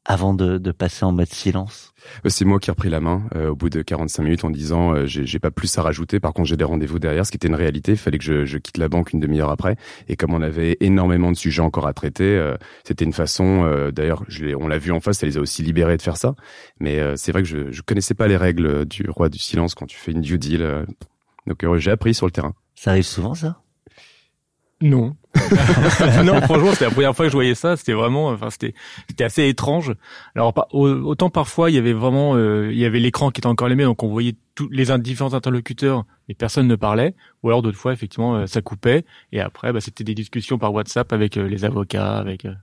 [0.10, 1.94] Avant de, de passer en mode silence
[2.26, 4.50] Euh, C'est moi qui ai repris la main euh, au bout de 45 minutes en
[4.50, 6.22] disant euh, j'ai j'ai pas plus à rajouter.
[6.22, 7.92] Par contre, j'ai des rendez-vous derrière, ce qui était une réalité.
[7.92, 9.76] Il fallait que je, je quitte la banque une demi-heure après.
[10.08, 12.56] Et comme on avait énormément de sujets encore à traiter, euh,
[12.86, 13.66] c'était une façon.
[13.66, 16.02] euh, D'ailleurs, je l'ai- on l'a vu en face, ça les a aussi libérés de
[16.02, 16.36] faire ça.
[16.80, 19.76] Mais euh, c'est vrai que je, je connaissais pas les règles du roi du silence
[19.76, 20.62] quand tu fais une due deal.
[20.62, 20.86] euh.
[21.48, 22.54] donc euh, j'ai appris sur le terrain.
[22.76, 23.60] Ça arrive souvent, ça?
[24.82, 25.16] Non.
[26.24, 27.78] non, franchement, c'était la première fois que je voyais ça.
[27.78, 28.74] C'était vraiment, enfin, c'était,
[29.08, 29.94] c'était assez étrange.
[30.36, 33.68] Alors, autant parfois, il y avait vraiment, euh, il y avait l'écran qui était encore
[33.68, 37.16] allumé, donc on voyait tous les différents interlocuteurs, mais personne ne parlait.
[37.44, 39.06] Ou alors d'autres fois, effectivement, euh, ça coupait.
[39.32, 42.54] Et après, bah, c'était des discussions par WhatsApp avec euh, les avocats, avec euh,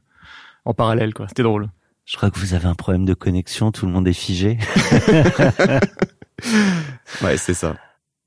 [0.65, 1.29] en parallèle, quoi.
[1.29, 1.69] C'était drôle.
[2.05, 4.59] Je crois que vous avez un problème de connexion, tout le monde est figé.
[7.23, 7.77] Ouais, c'est ça.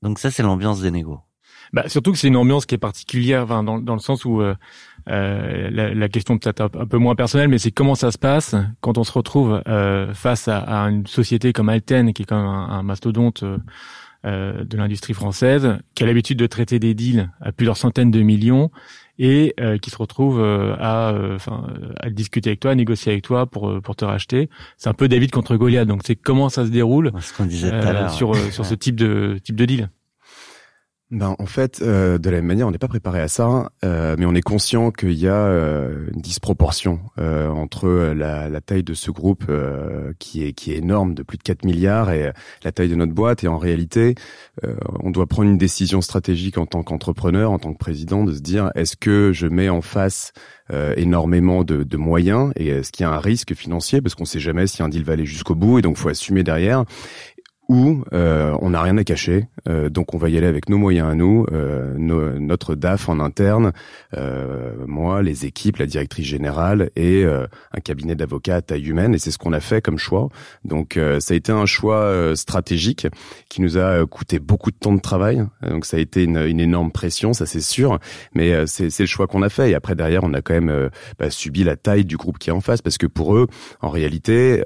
[0.02, 1.20] Donc ça, c'est l'ambiance des négos.
[1.72, 4.40] Bah, surtout que c'est une ambiance qui est particulière, enfin, dans, dans le sens où
[4.40, 4.54] euh,
[5.08, 8.18] euh, la, la question peut-être un, un peu moins personnelle, mais c'est comment ça se
[8.18, 12.24] passe quand on se retrouve euh, face à, à une société comme Alten, qui est
[12.24, 13.58] quand même un, un mastodonte euh,
[14.26, 18.20] euh, de l'industrie française, qui a l'habitude de traiter des deals à plusieurs centaines de
[18.20, 18.70] millions
[19.20, 21.12] et euh, qui se retrouve euh, à,
[22.00, 24.48] à discuter avec toi, à négocier avec toi pour pour te racheter.
[24.76, 27.70] C'est un peu David contre Goliath, donc c'est comment ça se déroule Ce disait
[28.10, 29.90] sur sur ce type de type de deal.
[31.10, 34.14] Ben, en fait, euh, de la même manière, on n'est pas préparé à ça, euh,
[34.18, 38.82] mais on est conscient qu'il y a euh, une disproportion euh, entre la, la taille
[38.82, 42.30] de ce groupe euh, qui est qui est énorme, de plus de 4 milliards, et
[42.62, 43.42] la taille de notre boîte.
[43.42, 44.16] Et en réalité,
[44.64, 48.34] euh, on doit prendre une décision stratégique en tant qu'entrepreneur, en tant que président, de
[48.34, 50.32] se dire est-ce que je mets en face
[50.70, 54.02] euh, énormément de, de moyens et est-ce qu'il y a un risque financier?
[54.02, 56.42] Parce qu'on sait jamais si un deal va aller jusqu'au bout et donc faut assumer
[56.42, 56.84] derrière
[57.68, 60.78] ou euh, on n'a rien à cacher, euh, donc on va y aller avec nos
[60.78, 63.72] moyens à nous, euh, nos- notre DAF en interne,
[64.16, 69.14] euh, moi, les équipes, la directrice générale et euh, un cabinet d'avocats à taille humaine,
[69.14, 70.28] et c'est ce qu'on a fait comme choix.
[70.64, 73.06] Donc euh, ça a été un choix stratégique
[73.50, 76.60] qui nous a coûté beaucoup de temps de travail, donc ça a été une, une
[76.60, 77.98] énorme pression, ça c'est sûr,
[78.34, 79.70] mais c'est le choix qu'on a fait.
[79.70, 80.88] Et après derrière, on a quand même
[81.18, 83.46] bah, subi la taille du groupe qui est en face, parce que pour eux,
[83.82, 84.62] en réalité,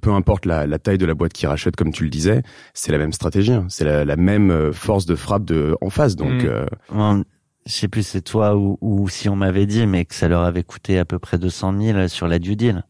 [0.00, 2.42] peu importe la, la taille de la boîte qui rachète, comme tu le disais,
[2.74, 3.66] c'est la même stratégie, hein.
[3.68, 6.16] c'est la, la même euh, force de frappe de en face.
[6.16, 6.46] Donc Mm.
[6.46, 6.66] euh,
[7.66, 10.42] je sais plus c'est toi ou, ou si on m'avait dit, mais que ça leur
[10.42, 12.84] avait coûté à peu près 200 000 sur la due deal.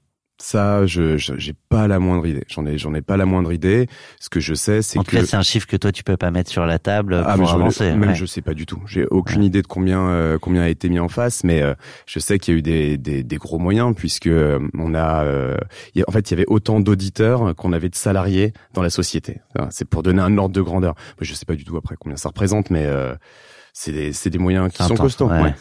[0.44, 2.42] Ça, je j'ai pas la moindre idée.
[2.48, 3.86] J'en ai j'en ai pas la moindre idée.
[4.18, 6.02] Ce que je sais, c'est que en tout cas, c'est un chiffre que toi tu
[6.02, 7.90] peux pas mettre sur la table ah, pour mais je- avancer.
[7.92, 8.14] Même ouais.
[8.16, 8.82] je sais pas du tout.
[8.86, 11.74] J'ai aucune idée de combien euh, combien a été mis en face, mais euh,
[12.06, 15.22] je sais qu'il y a eu des, des, des gros moyens puisque euh, on a,
[15.22, 15.56] euh,
[15.94, 18.90] y a- en fait, il y avait autant d'auditeurs qu'on avait de salariés dans la
[18.90, 19.40] société.
[19.56, 20.96] Enfin, C'est pour donner un ordre de grandeur.
[21.20, 23.14] Je sais pas du tout après combien ça représente, mais euh,
[23.72, 25.28] c'est des c'est des moyens qui sont intense, costauds.
[25.28, 25.54] ouais.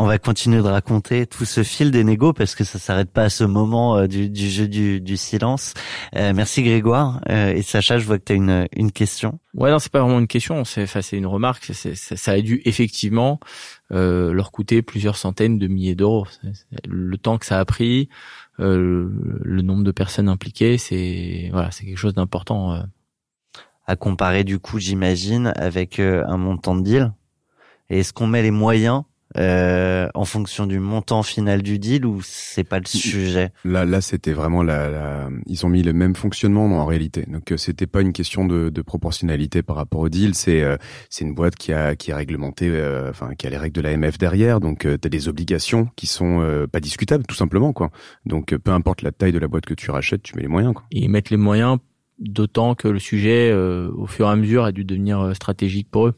[0.00, 3.24] On va continuer de raconter tout ce fil des négos parce que ça s'arrête pas
[3.24, 5.74] à ce moment euh, du, du jeu du, du silence.
[6.14, 9.40] Euh, merci Grégoire Euh, et Sacha, je vois que tu as une, une question.
[9.54, 11.64] Ouais, non, c'est pas vraiment une question, c'est, enfin, c'est une remarque.
[11.74, 13.40] Ça, ça a dû effectivement
[13.90, 16.28] euh, leur coûter plusieurs centaines de milliers d'euros.
[16.86, 18.08] Le temps que ça a pris,
[18.60, 19.10] euh,
[19.42, 22.72] le nombre de personnes impliquées, c'est voilà, c'est quelque chose d'important.
[22.74, 22.82] euh.
[23.84, 27.12] À comparer du coup, j'imagine, avec un montant de deal.
[27.90, 29.02] Et est-ce qu'on met les moyens
[29.36, 34.00] euh, en fonction du montant final du deal ou c'est pas le sujet Là, là,
[34.00, 37.24] c'était vraiment la, la- Ils ont mis le même fonctionnement en réalité.
[37.28, 40.34] Donc, euh, c'était pas une question de, de proportionnalité par rapport au deal.
[40.34, 40.76] C'est, euh,
[41.10, 43.80] c'est une boîte qui a, qui est réglementée, euh, enfin, qui a les règles de
[43.82, 44.60] l'AMF derrière.
[44.60, 47.90] Donc, tu t'as des obligations qui sont euh, pas discutables, tout simplement, quoi.
[48.24, 50.48] Donc, euh, peu importe la taille de la boîte que tu rachètes, tu mets les
[50.48, 50.84] moyens, quoi.
[50.90, 51.78] Et mettre les moyens,
[52.18, 55.88] d'autant que le sujet, euh, au fur et à mesure, a dû devenir euh, stratégique
[55.90, 56.14] pour eux.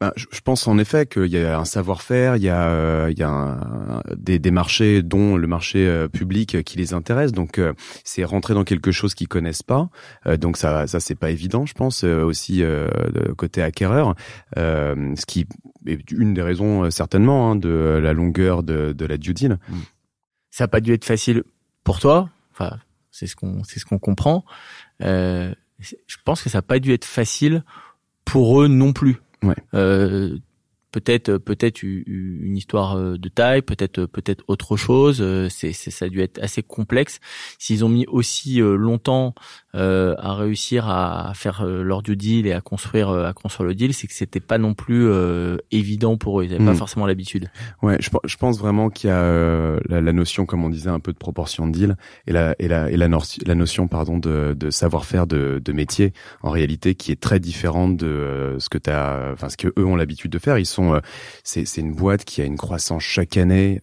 [0.00, 3.18] Ben, je, pense en effet qu'il y a un savoir-faire, il y a, euh, il
[3.18, 7.32] y a un- des, des marchés, dont le marché euh, public, qui les intéresse.
[7.32, 7.72] Donc, euh,
[8.04, 9.88] c'est rentrer dans quelque chose qu'ils connaissent pas.
[10.26, 12.04] Euh, donc, ça, ça c'est pas évident, je pense.
[12.04, 12.86] euh, aussi euh,
[13.36, 14.14] côté acquéreur,
[14.56, 15.46] ce qui
[15.86, 19.58] est une des raisons certainement hein, de la longueur de, de la due deal.
[20.50, 21.42] ça n'a pas dû être facile
[21.82, 22.30] pour toi.
[22.52, 22.78] Enfin,
[23.10, 24.44] c'est ce qu'on c'est ce qu'on comprend.
[25.00, 27.64] Je pense que ça n'a pas dû être facile
[28.24, 29.16] pour eux non plus.
[29.74, 30.38] Euh,
[30.90, 35.18] peut-être peut-être une histoire euh, de taille, peut-être peut-être autre chose.
[35.20, 37.20] Euh, C'est ça a dû être assez complexe.
[37.58, 39.34] S'ils ont mis aussi longtemps
[39.74, 43.74] euh, à réussir à faire leur due deal et à construire euh, à construire le
[43.74, 46.44] deal, c'est que c'était pas non plus euh, évident pour eux.
[46.44, 46.76] Ils n'avaient pas Mm.
[46.76, 47.50] forcément l'habitude.
[47.82, 50.88] Ouais, je, je pense vraiment qu'il y a euh, la, la notion, comme on disait,
[50.90, 51.96] un peu de proportion de deal
[52.26, 56.12] et la et la et la, la notion, pardon, de, de savoir-faire de, de métier
[56.42, 59.84] en réalité qui est très différente de euh, ce que t'as, enfin ce que eux
[59.84, 60.58] ont l'habitude de faire.
[60.58, 61.00] Ils sont, euh,
[61.44, 63.80] c'est c'est une boîte qui a une croissance chaque année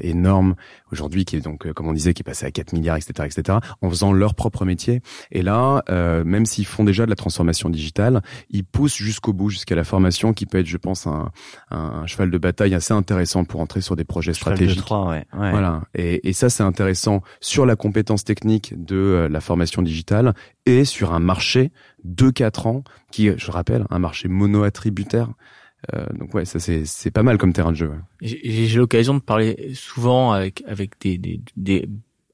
[0.00, 0.54] énorme
[0.92, 3.58] aujourd'hui, qui est donc, comme on disait, qui est passée à 4 milliards, etc., etc.,
[3.82, 4.95] en faisant leur propre métier.
[5.30, 9.50] Et là, euh, même s'ils font déjà de la transformation digitale, ils poussent jusqu'au bout,
[9.50, 11.30] jusqu'à la formation, qui peut être, je pense, un,
[11.70, 14.84] un, un cheval de bataille assez intéressant pour entrer sur des projets Cheval de stratégiques.
[14.84, 15.26] Troie, ouais.
[15.38, 15.50] ouais.
[15.50, 15.82] Voilà.
[15.94, 20.34] Et, et ça, c'est intéressant sur la compétence technique de euh, la formation digitale
[20.66, 21.72] et sur un marché
[22.04, 25.28] de 4 ans qui, je rappelle, un marché mono-attributaire.
[25.94, 27.92] Euh, donc ouais, ça c'est c'est pas mal comme terrain de jeu.
[28.20, 31.88] j'ai l'occasion de parler souvent avec avec des, des, des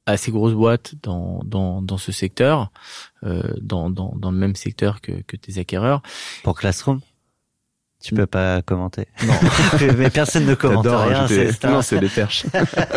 [0.07, 2.71] assez grosses boîtes dans dans dans ce secteur,
[3.25, 6.03] euh, dans dans dans le même secteur que que tes acquéreurs.
[6.43, 7.01] Pour Classroom?
[8.03, 9.07] Tu peux pas commenter.
[9.25, 9.35] Non.
[9.97, 11.29] Mais personne ne commente rien.
[11.29, 12.47] C'est Non, c'est des perches.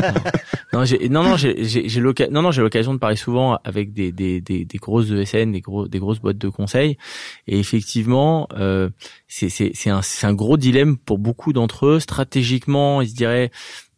[0.74, 3.60] non, j'ai non non j'ai j'ai j'ai l'occasion non non j'ai l'occasion de parler souvent
[3.64, 6.98] avec des des des, des grosses ESN, des gros des grosses boîtes de conseil
[7.46, 8.90] et effectivement euh,
[9.28, 13.16] c'est c'est c'est un c'est un gros dilemme pour beaucoup d'entre eux stratégiquement, ils se
[13.16, 13.52] diraient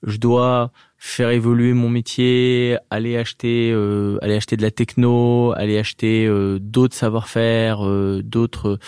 [0.03, 5.77] je dois faire évoluer mon métier, aller acheter euh, aller acheter de la techno, aller
[5.77, 8.79] acheter euh, d'autres savoir-faire, euh, d'autres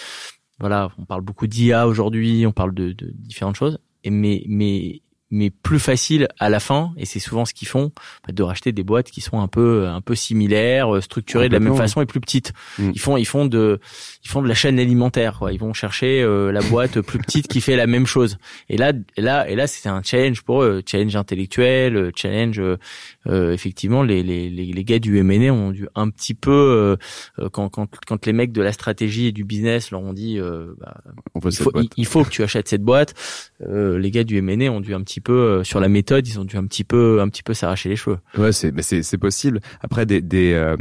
[0.59, 3.79] voilà, on parle beaucoup d'IA aujourd'hui, on parle de, de différentes choses.
[4.03, 5.01] Et mais mais
[5.31, 7.91] mais plus facile à la fin et c'est souvent ce qu'ils font
[8.25, 11.53] bah, de racheter des boîtes qui sont un peu un peu similaires euh, structurées de
[11.53, 12.53] la même façon et plus petites.
[12.79, 12.91] Mm.
[12.93, 13.79] ils font ils font de
[14.23, 17.47] ils font de la chaîne alimentaire quoi ils vont chercher euh, la boîte plus petite
[17.47, 18.37] qui fait la même chose
[18.69, 22.59] et là et là et là c'est un challenge pour eux challenge intellectuel euh, challenge
[22.59, 22.77] euh,
[23.27, 26.97] euh, effectivement les, les les les gars du M&A ont dû un petit peu
[27.39, 30.39] euh, quand quand quand les mecs de la stratégie et du business leur ont dit
[30.39, 30.97] bah,
[31.35, 33.13] On il faut, il, il faut que tu achètes cette boîte.
[33.59, 36.57] Les gars du M&A ont dû un petit peu sur la méthode, ils ont dû
[36.57, 38.17] un petit peu, un petit peu s'arracher les cheveux.
[38.37, 39.59] Ouais, c'est mais c'est c'est possible.
[39.81, 40.75] Après des des euh,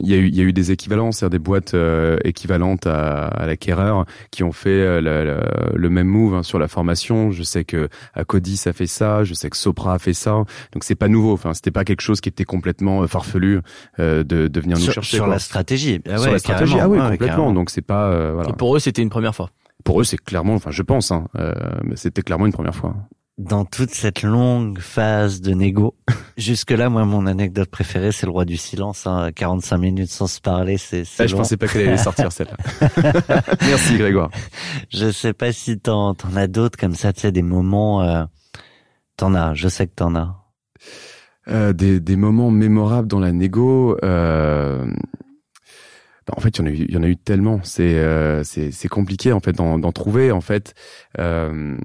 [0.00, 2.83] il y a eu il y a eu des équivalences, c'est-à-dire des boîtes euh, équivalentes
[2.86, 5.40] à, à l'acquéreur qui ont fait euh, le, le,
[5.78, 7.30] le même move hein, sur la formation.
[7.30, 10.32] Je sais que Acodis a fait ça, je sais que Sopra a fait ça.
[10.72, 11.32] Donc c'est pas nouveau.
[11.32, 13.60] Enfin, c'était pas quelque chose qui était complètement euh, farfelu
[13.98, 15.34] euh, de de venir nous sur, chercher sur quoi.
[15.34, 16.00] la stratégie.
[16.08, 16.76] Ah sur ouais, la stratégie.
[16.80, 17.26] Ah oui, Ouais, complètement.
[17.26, 17.52] carrément.
[17.52, 18.50] Donc c'est pas euh, voilà.
[18.50, 19.50] Et pour eux, c'était une première fois.
[19.84, 21.52] Pour eux, c'est clairement, enfin, je pense, hein, euh,
[21.94, 22.96] c'était clairement une première fois.
[23.36, 25.96] Dans toute cette longue phase de négo,
[26.36, 29.08] jusque-là, moi, mon anecdote préférée, c'est le roi du silence.
[29.08, 29.30] Hein.
[29.34, 32.56] 45 minutes sans se parler, c'est Ah, je pensais pas qu'elle allait sortir celle-là.
[33.62, 34.30] Merci Grégoire.
[34.92, 38.02] Je sais pas si t'en t'en as d'autres comme ça, tu sais, des moments.
[38.02, 38.24] Euh...
[39.16, 40.36] T'en as, je sais que t'en as.
[41.48, 43.98] Euh, des, des moments mémorables dans la négo.
[44.04, 44.86] Euh...
[46.26, 47.58] bah, en fait, il y en a eu, il y en a eu tellement.
[47.64, 50.30] C'est euh, c'est c'est compliqué en fait d'en d'en trouver.
[50.30, 50.74] En fait,
[51.18, 51.76] euh,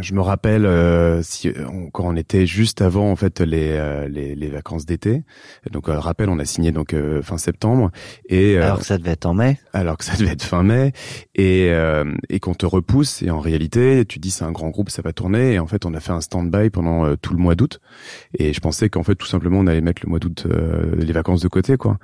[0.00, 4.06] je me rappelle euh, si on, quand on était juste avant en fait les euh,
[4.08, 5.24] les, les vacances d'été.
[5.70, 7.90] Donc euh, rappel, on a signé donc euh, fin septembre.
[8.28, 9.58] Et euh, Alors que ça devait être en mai.
[9.72, 10.92] alors que ça devait être fin mai.
[11.34, 13.22] Et euh, et qu'on te repousse.
[13.22, 15.54] Et en réalité tu dis c'est un grand groupe ça va tourner.
[15.54, 17.80] Et en fait on a fait un stand-by pendant euh, tout le mois d'août.
[18.38, 21.12] Et je pensais qu'en fait tout simplement on allait mettre le mois d'août euh, les
[21.12, 21.98] vacances de côté quoi.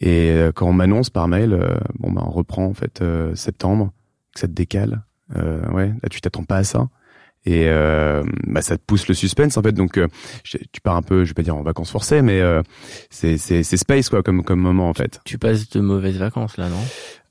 [0.00, 3.34] Et euh, quand on m'annonce par mail euh, bon ben on reprend en fait euh,
[3.34, 3.92] septembre
[4.34, 5.02] que ça te décale.
[5.36, 5.88] Euh, ouais.
[5.88, 6.88] Là tu t'attends pas à ça?
[7.46, 9.72] Et euh, bah, ça te pousse le suspense en fait.
[9.72, 10.08] Donc euh,
[10.44, 12.62] tu pars un peu je vais pas dire en vacances forcées mais euh,
[13.10, 15.20] c'est c'est space quoi comme comme moment en fait.
[15.24, 16.82] Tu passes de mauvaises vacances là, non?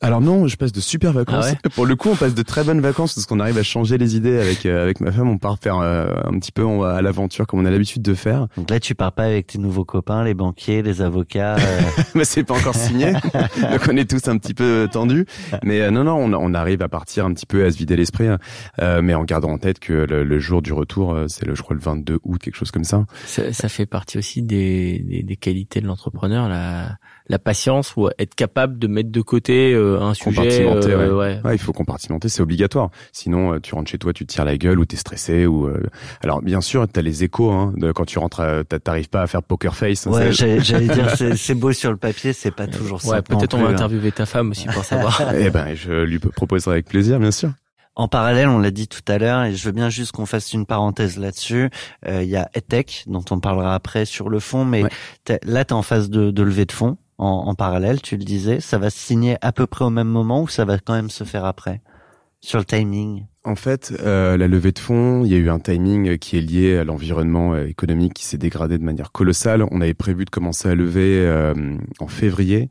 [0.04, 1.46] Alors non, je passe de super vacances.
[1.64, 3.98] Ah Pour le coup, on passe de très bonnes vacances parce qu'on arrive à changer
[3.98, 5.30] les idées avec euh, avec ma femme.
[5.30, 8.02] On part faire euh, un petit peu on va à l'aventure comme on a l'habitude
[8.02, 8.48] de faire.
[8.58, 11.56] Donc là, tu pars pas avec tes nouveaux copains, les banquiers, les avocats.
[11.56, 11.82] euh,
[12.16, 13.14] Mais c'est pas encore signé,
[13.62, 15.26] donc on est tous un petit peu tendus.
[15.64, 17.96] Mais euh, non, non, on, on arrive à partir un petit peu à se vider
[17.96, 18.40] l'esprit, hein.
[18.82, 21.56] Euh, mais en gardant en tête que le, le jour du retour, euh, c'est le
[21.56, 23.06] je crois le 22 août, quelque chose comme ça.
[23.26, 26.98] ça, ça fait partie aussi des, des, des qualités de l'entrepreneur, la,
[27.28, 30.36] la patience ou être capable de mettre de côté euh, un sujet.
[30.36, 31.40] Compartimenter, euh, ouais.
[31.46, 32.90] Ouais, il faut compartimenter, c'est obligatoire.
[33.12, 35.68] Sinon, euh, tu rentres chez toi, tu te tires la gueule ou t'es stressé ou.
[35.68, 35.82] euh,
[36.22, 37.52] Alors, bien sûr, t'as les échos.
[37.52, 38.42] Hein, de, quand tu rentres,
[38.84, 40.06] t'arrives pas à faire poker face.
[40.08, 43.32] hein, Ouais, j'allais dire, c'est beau sur le papier, c'est pas toujours Ouais, simple.
[43.32, 43.74] non peut-être on va hein.
[43.74, 45.22] interviewer ta femme aussi pour savoir.
[45.40, 47.52] Eh ben, je lui proposerai avec plaisir, bien sûr.
[47.96, 50.52] En parallèle, on l'a dit tout à l'heure, et je veux bien juste qu'on fasse
[50.54, 51.70] une parenthèse là-dessus.
[52.08, 54.90] euh, Il y a EdTech, dont on parlera après sur le fond, mais Ouais.
[55.26, 58.18] t'es- là, tu es en phase de, de levée de fonds en, en parallèle, tu
[58.18, 58.60] le disais.
[58.60, 61.10] Ça va se signer à peu près au même moment ou ça va quand même
[61.10, 61.82] se faire après
[62.42, 63.26] Sur le timing?
[63.46, 66.42] En fait, euh, la levée de fonds, il y a eu un timing qui est
[66.42, 69.66] lié à l'environnement euh, économique qui s'est dégradé de manière colossale.
[69.70, 71.54] On avait prévu de commencer à lever euh,
[72.00, 72.70] en février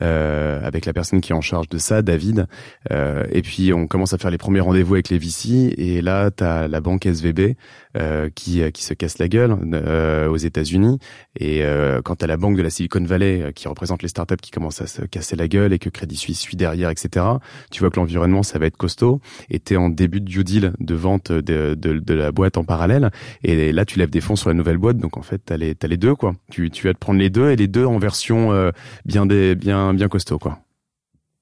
[0.00, 2.46] avec la personne qui est en charge de ça, David.
[2.90, 5.74] Euh, et puis on commence à faire les premiers rendez-vous avec les VC.
[5.76, 7.56] Et là, tu as la banque SVB
[7.96, 10.98] euh, qui, euh, qui se casse la gueule euh, aux États-Unis.
[11.38, 14.08] Et euh, quand tu as la banque de la Silicon Valley euh, qui représente les
[14.08, 17.26] startups qui commencent à se casser la gueule et que Crédit Suisse suit derrière, etc.,
[17.70, 19.20] tu vois que l'environnement, ça va être costaud.
[19.50, 22.64] Et tu en début de due deal de vente de, de, de la boîte en
[22.64, 23.10] parallèle.
[23.44, 24.98] Et là, tu lèves des fonds sur la nouvelle boîte.
[24.98, 26.14] Donc en fait, tu as, t'as les deux.
[26.14, 26.34] quoi.
[26.50, 28.70] Tu, tu vas te prendre les deux et les deux en version euh,
[29.04, 30.38] bien, des, bien, bien costaud.
[30.38, 30.60] quoi.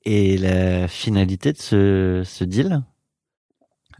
[0.05, 2.83] Et la finalité de ce, ce deal?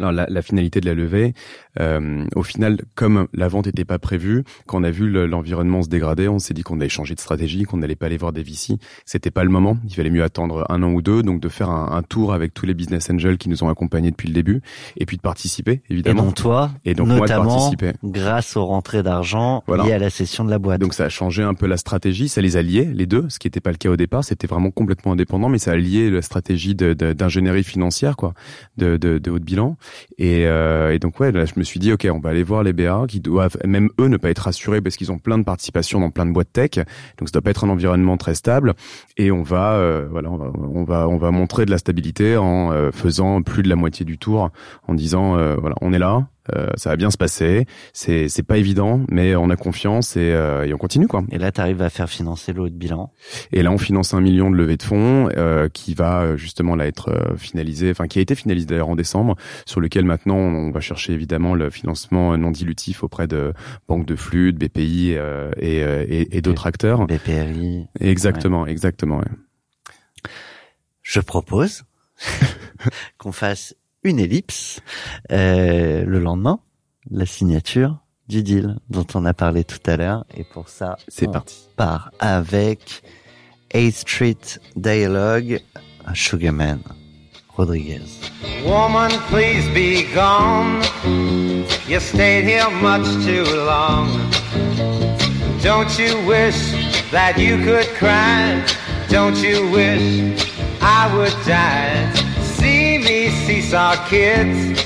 [0.01, 1.35] Alors la, la finalité de la levée,
[1.79, 5.83] euh, au final, comme la vente n'était pas prévue, quand on a vu le- l'environnement
[5.83, 8.33] se dégrader, on s'est dit qu'on allait changer de stratégie, qu'on n'allait pas aller voir
[8.33, 8.77] des VC.
[9.05, 9.77] C'était pas le moment.
[9.85, 12.55] Il fallait mieux attendre un an ou deux, donc de faire un, un tour avec
[12.55, 14.63] tous les business angels qui nous ont accompagnés depuis le début,
[14.97, 16.25] et puis de participer, Et évidemment.
[16.25, 17.93] donc toi, Et donc, moi, de notamment participer.
[18.03, 19.85] grâce aux rentrées d'argent Voilà.
[19.85, 20.81] liées à la cession de la boîte.
[20.81, 23.39] Donc ça a changé un peu la stratégie, ça les a liés, les deux, ce
[23.39, 26.11] qui n'était pas le cas au départ, c'était vraiment complètement indépendant, mais ça a lié
[26.11, 28.35] la stratégie d'ingénierie financière, quoi,
[28.77, 29.77] de, de, de haut de bilan.
[30.19, 32.73] Et, euh, et donc ouais, je me suis dit, ok, on va aller voir les
[32.73, 36.01] BA qui doivent, même eux, ne pas être rassurés parce qu'ils ont plein de participations
[36.01, 36.77] dans plein de boîtes tech,
[37.19, 38.75] donc ça doit pas être un environnement très stable.
[39.17, 42.37] Et on va, euh, voilà, on va, on va, on va montrer de la stabilité
[42.37, 44.51] en euh, faisant plus de la moitié du tour,
[44.87, 46.27] en disant, euh, voilà, on est là.
[46.55, 47.67] Euh, ça va bien se passer.
[47.93, 51.25] C'est c'est pas évident, mais on a confiance et, euh, et on continue quoi.
[51.31, 53.13] Et là, tu arrives à faire financer de bilan.
[53.53, 56.87] Et là, on finance un million de levée de fonds euh, qui va justement là
[56.87, 59.37] être finalisé, enfin qui a été finalisé d'ailleurs en décembre,
[59.67, 63.53] sur lequel maintenant on va chercher évidemment le financement non dilutif auprès de
[63.89, 67.07] banques de flux, de BPI euh, et, et, et d'autres acteurs.
[67.07, 67.87] BPRI.
[68.01, 69.19] Exactement, exactement.
[69.19, 70.31] ouais.
[71.03, 71.85] Je propose
[73.19, 74.81] qu'on fasse une ellipse
[75.33, 76.61] euh, le lendemain,
[77.11, 77.99] la signature
[78.29, 80.25] du deal dont on a parlé tout à l'heure.
[80.37, 81.57] Et pour ça, C'est on parti.
[81.77, 83.03] part avec
[83.75, 84.39] A Street
[84.77, 85.61] Dialogue,
[86.15, 86.81] Sugarman
[87.57, 88.03] Rodriguez.
[88.65, 90.81] Woman, please be gone.
[91.89, 94.09] You stayed here much too long.
[95.63, 96.57] Don't you wish
[97.11, 98.63] that you could cry?
[99.11, 100.39] Don't you wish
[100.81, 102.30] I would die?
[103.11, 104.85] See seesaw kids,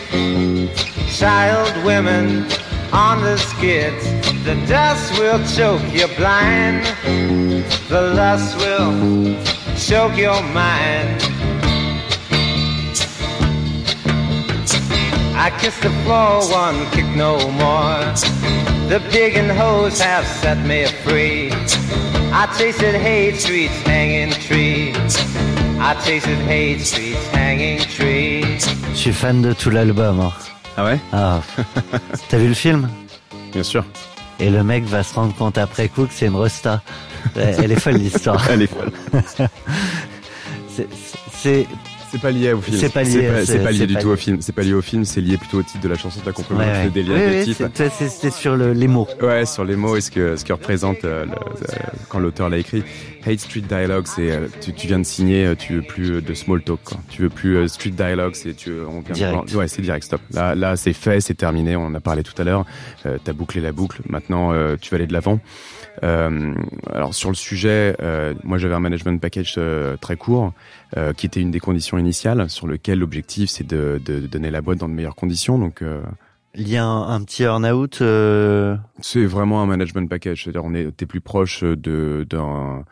[1.15, 2.51] child women
[2.91, 4.03] on the skids.
[4.47, 6.87] The dust will choke you blind.
[7.91, 9.37] The lust will
[9.77, 11.21] choke your mind.
[15.37, 18.01] I kiss the floor, one kick no more.
[18.89, 21.51] The pig and hose have set me free.
[22.33, 25.54] I tasted hate streets, hanging trees.
[25.87, 28.67] I tasted hate streets, hanging trees.
[28.93, 30.21] Je suis fan de tout l'album.
[30.21, 30.33] hein.
[30.77, 31.41] Ah ouais, Ah,
[32.29, 32.89] t'as vu le film
[33.53, 33.85] bien sûr.
[34.41, 36.83] Et le mec va se rendre compte après coup que c'est une rosta.
[37.37, 38.43] Elle est folle l'histoire.
[38.51, 38.91] Elle est folle.
[41.31, 41.67] C'est-
[42.15, 42.79] C'est pas lié au film.
[42.79, 44.41] C'est pas lié, C'est pas, du tout au film.
[44.41, 45.05] C'est pas lié au film.
[45.05, 46.21] C'est lié plutôt au titre de la chanson.
[46.25, 47.53] T'as compris le délire de
[47.91, 49.09] c'était sur le, les mots.
[49.21, 51.77] Ouais, sur les mots et ce que, ce que représente euh, euh,
[52.09, 52.85] quand l'auteur l'a écrit.
[53.27, 56.81] Hate Street Dialogue, c'est euh, tu, viens de signer, tu veux plus de small talk.
[56.85, 56.99] Quoi.
[57.09, 59.55] Tu veux plus Street Dialogue, c'est tu on vient de- Direct.
[59.55, 60.21] ouais, c'est direct, stop.
[60.33, 61.75] Là, là, c'est fait, c'est terminé.
[61.75, 62.65] On en a parlé tout à l'heure.
[63.07, 64.03] Euh, T'as bouclé la boucle.
[64.09, 65.41] Maintenant, euh, tu vas aller de l'avant.
[66.03, 66.55] Euh,
[66.93, 67.97] alors sur le sujet,
[68.43, 69.59] moi j'avais un management package
[70.01, 70.53] très court
[71.17, 71.99] qui était une des conditions
[72.49, 75.59] sur lequel l'objectif c'est de donner la boîte dans de meilleures conditions.
[75.59, 76.03] Donc euh,
[76.57, 77.99] Il y a un, un petit earn-out.
[78.01, 82.85] euh, c'est vraiment un management package, c'est-à-dire on est t'es plus proche de d'un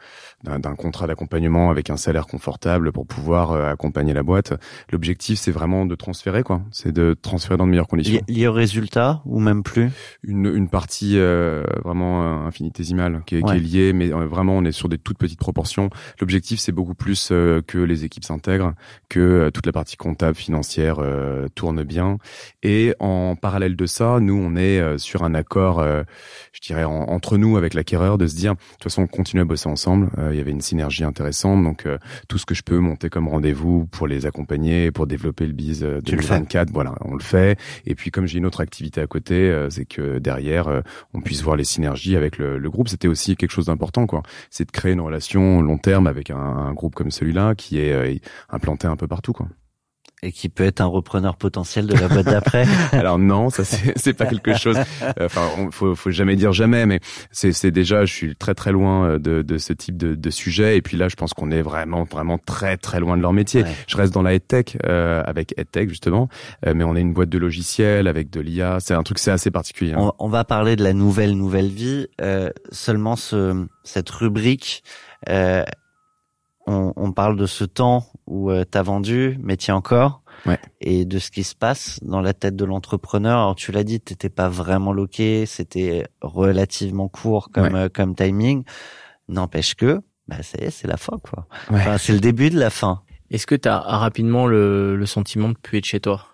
[0.44, 4.54] d'un contrat d'accompagnement avec un salaire confortable pour pouvoir euh, accompagner la boîte.
[4.90, 8.20] L'objectif c'est vraiment de transférer quoi, c'est de transférer dans de meilleures conditions.
[8.26, 9.88] li- lié au résultat ou même plus?
[10.24, 14.54] Une une partie euh, vraiment euh, infinitésimale qui est, qui est liée, mais euh, vraiment
[14.56, 15.88] on est sur des toutes petites proportions.
[16.20, 18.74] L'objectif c'est beaucoup plus que les équipes s'intègrent,
[19.08, 22.18] que toute la partie comptable financière euh, tourne bien.
[22.64, 26.02] Et en parallèle de ça, nous on est euh, sur un accord, euh,
[26.52, 29.42] je dirais en- entre nous avec l'acquéreur, de se dire de toute façon on continue
[29.42, 30.10] à bosser ensemble.
[30.18, 31.98] Euh, il y avait une synergie intéressante, donc euh,
[32.28, 35.82] tout ce que je peux monter comme rendez-vous pour les accompagner, pour développer le biz
[35.82, 36.28] euh, Tu le fais.
[36.34, 37.58] 2024, voilà, on le fait.
[37.86, 40.80] Et puis comme j'ai une autre activité à côté, euh, c'est que derrière euh,
[41.14, 42.88] on puisse voir les synergies avec le, le groupe.
[42.88, 44.22] C'était aussi quelque chose d'important, quoi.
[44.50, 47.92] C'est de créer une relation long terme avec un, un groupe comme celui-là qui est
[47.92, 48.14] euh,
[48.50, 49.46] implanté un peu partout, quoi.
[50.22, 52.64] Et qui peut être un repreneur potentiel de la boîte d'après.
[52.92, 54.76] Alors non, ça c'est pas quelque chose.
[55.02, 57.00] euh, Enfin, on- faut faut jamais dire jamais, mais
[57.32, 60.76] c'est déjà, je suis très très loin euh, de de ce type de de sujet.
[60.76, 63.62] Et puis là, je pense qu'on est vraiment vraiment très très loin de leur métier.
[63.62, 63.70] Ouais.
[63.86, 66.28] Je reste dans la EdTech euh, avec EdTech justement,
[66.66, 68.78] euh, mais on est une boîte de logiciels avec de l'IA.
[68.80, 69.92] C'est un truc c'est assez particulier.
[69.94, 69.98] hein.
[69.98, 72.06] On, on va parler de la nouvelle nouvelle vie.
[72.20, 74.84] Euh, seulement ce, cette rubrique,
[75.28, 75.64] euh,
[76.66, 80.58] on, on parle de ce temps où euh, t'as vendu, mais tiens encore, Ouais.
[80.80, 83.38] et de ce qui se passe dans la tête de l'entrepreneur.
[83.38, 88.64] Alors tu l'as dit, t'étais pas vraiment loqué, c'était relativement court comme euh, comme timing.
[89.28, 91.46] N'empêche que, bah ça y est, c'est la fin quoi.
[91.70, 91.76] Ouais.
[91.80, 93.02] Enfin, c'est le début de la fin.
[93.30, 96.26] Est-ce que tu as rapidement le, le sentiment de plus être chez toi?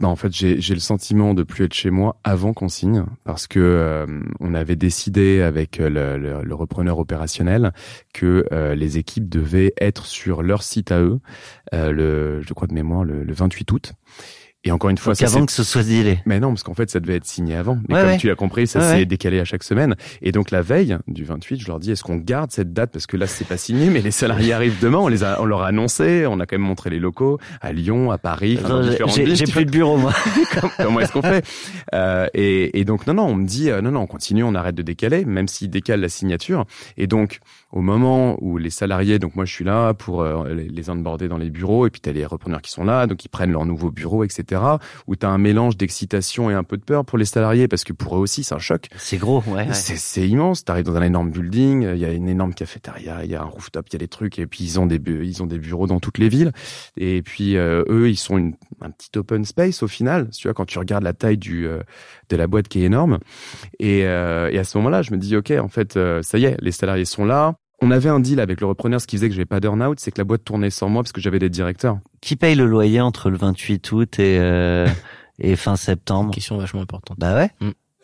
[0.00, 3.46] Bah, en fait, j'ai le sentiment de plus être chez moi avant qu'on signe, parce
[3.46, 7.72] que euh, on avait décidé avec euh, le, repreneur opérationnel
[8.12, 11.20] que euh, les équipes devaient être sur leur site à eux,
[11.72, 13.92] le, je crois de mémoire, le 28 août.
[14.64, 16.18] Et encore une fois, Donc ça avant que ce soit dealé.
[16.26, 17.78] mais non, parce qu'en fait, ça devait être signé avant.
[17.88, 18.16] Mais Ouais, comme ouais.
[18.18, 19.06] tu l'as compris, ça s'est ouais.
[19.06, 19.96] décalé à chaque semaine.
[20.20, 22.90] Et donc, la veille du 28, je leur dis, est-ce qu'on garde cette date?
[22.92, 24.98] Parce que là, c'est pas signé, mais les salariés arrivent demain.
[24.98, 26.26] On les a, on leur a annoncé.
[26.26, 29.70] On a quand même montré les locaux à Lyon, à Paris, enfin, j'ai- plus de
[29.70, 30.12] bureau moi.
[30.76, 31.42] comment, est-ce qu'on fait
[31.94, 34.54] Euh, et, et donc non non on me dit euh, non non on continue on
[34.54, 36.64] arrête de décaler même s'ils décalent la signature
[36.96, 37.40] et donc
[37.72, 41.26] au moment où les salariés donc moi je suis là pour euh, les, les onboarder
[41.28, 43.64] dans les bureaux et puis t'as les repreneurs qui sont là donc ils prennent leur
[43.66, 44.40] nouveau bureau etc
[45.06, 47.92] où t'as un mélange d'excitation et un peu de peur pour les salariés parce que
[47.92, 49.68] pour eux aussi c'est un choc C'est gros, ouais.
[49.68, 49.74] ouais.
[49.74, 50.64] c'est, immense.
[50.64, 53.46] T'arrives dans un énorme building, il y a une énorme cafétéria, il y a un
[53.46, 55.86] rooftop, il y a des trucs, et puis ils ont des ils ont des bureaux
[55.86, 56.52] dans toutes les villes.
[56.96, 60.30] Et puis euh, eux, ils sont une, un petit open space au final.
[60.30, 61.80] Tu vois, quand tu regardes la taille du euh,
[62.28, 63.18] de la boîte qui est énorme.
[63.78, 66.56] Et, euh, et à ce moment-là, je me dis ok, en fait, ça y est,
[66.60, 67.54] les salariés sont là.
[67.82, 70.10] On avait un deal avec le repreneur, ce qui faisait que j'avais pas d'earn-out, c'est
[70.10, 71.98] que la boîte tournait sans moi parce que j'avais des directeurs.
[72.20, 74.86] Qui paye le loyer entre le 28 août et euh,
[75.38, 76.30] et fin septembre?
[76.32, 77.18] Question vachement importante.
[77.18, 77.50] Bah ouais.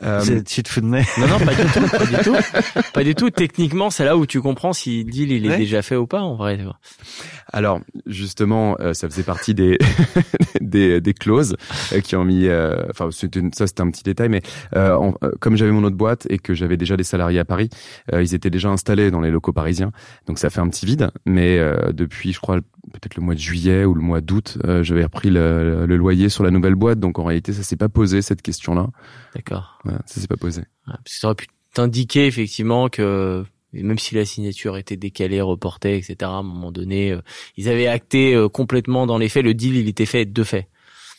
[0.02, 2.36] Euh, C'est- Tu te fous de moi Non, non, pas du tout, pas du tout.
[2.92, 3.30] Pas du tout.
[3.30, 5.56] Techniquement, c'est là où tu comprends si le deal il est Ouais.
[5.58, 6.58] déjà fait ou pas, en vrai.
[7.52, 9.78] Alors justement, euh, ça faisait partie des
[10.60, 11.56] des, des clauses
[11.92, 12.46] euh, qui ont mis.
[12.46, 14.42] euh, Enfin, ça c'était un petit détail, mais
[14.74, 17.44] euh, en- euh, comme j'avais mon autre boîte et que j'avais déjà des salariés à
[17.44, 17.68] Paris,
[18.12, 19.92] euh, ils étaient déjà installés dans les locaux parisiens,
[20.26, 21.10] donc ça fait un petit vide.
[21.26, 22.60] Mais euh, depuis, je crois
[22.92, 26.28] peut-être le mois de juillet ou le mois d'août, euh, j'avais repris le, le loyer
[26.28, 28.88] sur la nouvelle boîte, donc en réalité, ça s'est pas posé cette question-là.
[29.34, 29.78] D'accord.
[29.84, 30.60] Voilà, ça s'est pas posé.
[30.60, 35.40] Ouais, Parce que ça aurait pu t'indiquer effectivement que même si la signature était décalée,
[35.40, 36.16] reportée, etc.
[36.22, 37.20] À un moment donné, euh,
[37.56, 39.44] ils avaient acté euh, complètement dans les faits.
[39.44, 40.68] Le deal, il était fait de fait.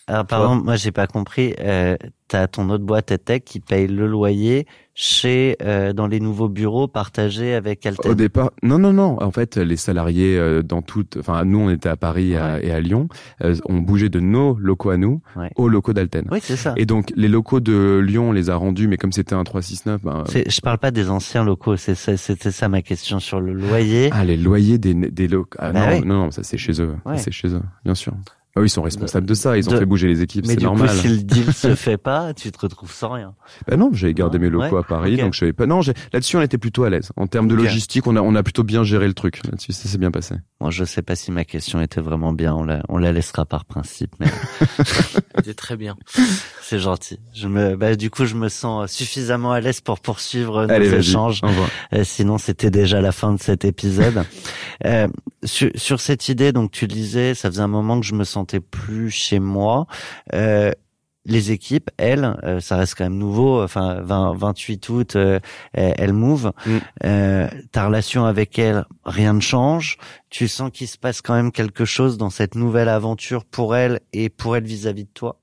[0.07, 1.53] Alors pardon, moi j'ai pas compris.
[1.59, 1.97] Euh,
[2.29, 4.67] T'as ton autre boîte à tech qui paye le loyer
[4.99, 8.13] chez euh, dans les nouveaux bureaux partagés avec Au Alten.
[8.15, 9.21] départ, non, non, non.
[9.21, 12.63] En fait, les salariés euh, dans toutes, enfin, nous, on était à Paris et à-
[12.63, 13.07] et à Lyon,
[13.43, 15.51] euh, on bougeait de nos locaux à nous Ouais.
[15.55, 16.25] aux locaux d'Alten.
[16.31, 16.73] Oui, c'est ça.
[16.77, 20.01] Et donc, les locaux de Lyon, on les a rendus, mais comme c'était un 369,
[20.03, 21.77] ben, Je parle pas des anciens locaux.
[21.77, 24.09] C'est ça, c'était ça ma question sur le loyer.
[24.13, 25.59] ah, les loyers des, des locaux.
[25.59, 26.95] Ah, Bah non, non, non, ça c'est chez eux.
[27.17, 28.13] C'est chez eux, bien sûr.
[28.57, 29.55] Ah oui, ils sont responsables de ça.
[29.55, 30.89] Ils ont De- fait bouger les équipes, Mais c'est du normal.
[30.89, 33.35] coup, si le deal se fait pas, tu te retrouves sans rien.
[33.67, 35.67] Bah non, j'avais gardé Non, mes locaux ouais, à Paris, donc je savais pas.
[35.67, 37.11] Non, j'ai- là-dessus, on était plutôt à l'aise.
[37.17, 39.41] En termes de logistique, on a, on a plutôt bien géré le truc.
[39.45, 40.33] Là-dessus, ça s'est bien passé.
[40.59, 42.55] Bon, je sais pas si ma question était vraiment bien.
[42.55, 44.25] On la, on la laissera par principe, mais
[45.35, 45.95] C'était très bien.
[46.63, 47.19] c'est gentil.
[47.35, 50.93] Je me, bah, du coup, je me sens suffisamment à l'aise pour poursuivre nos Allez,
[50.95, 51.41] échanges.
[51.93, 54.23] Euh, sinon, c'était déjà la fin de cet épisode.
[54.85, 55.07] Euh,
[55.43, 58.23] sur, sur cette idée, donc tu le disais, ça faisait un moment que je me
[58.23, 59.87] sentais plus chez moi.
[60.33, 60.71] Euh,
[61.27, 63.61] les équipes, elles, euh, ça reste quand même nouveau.
[63.61, 65.39] Enfin, 20, 28 août, euh,
[65.73, 66.53] elles elles move.
[66.65, 66.77] Mm.
[67.03, 69.97] Euh, ta relation avec elles, rien ne change.
[70.29, 73.99] Tu sens qu'il se passe quand même quelque chose dans cette nouvelle aventure pour elles
[74.13, 75.39] et pour elles vis-à-vis de toi?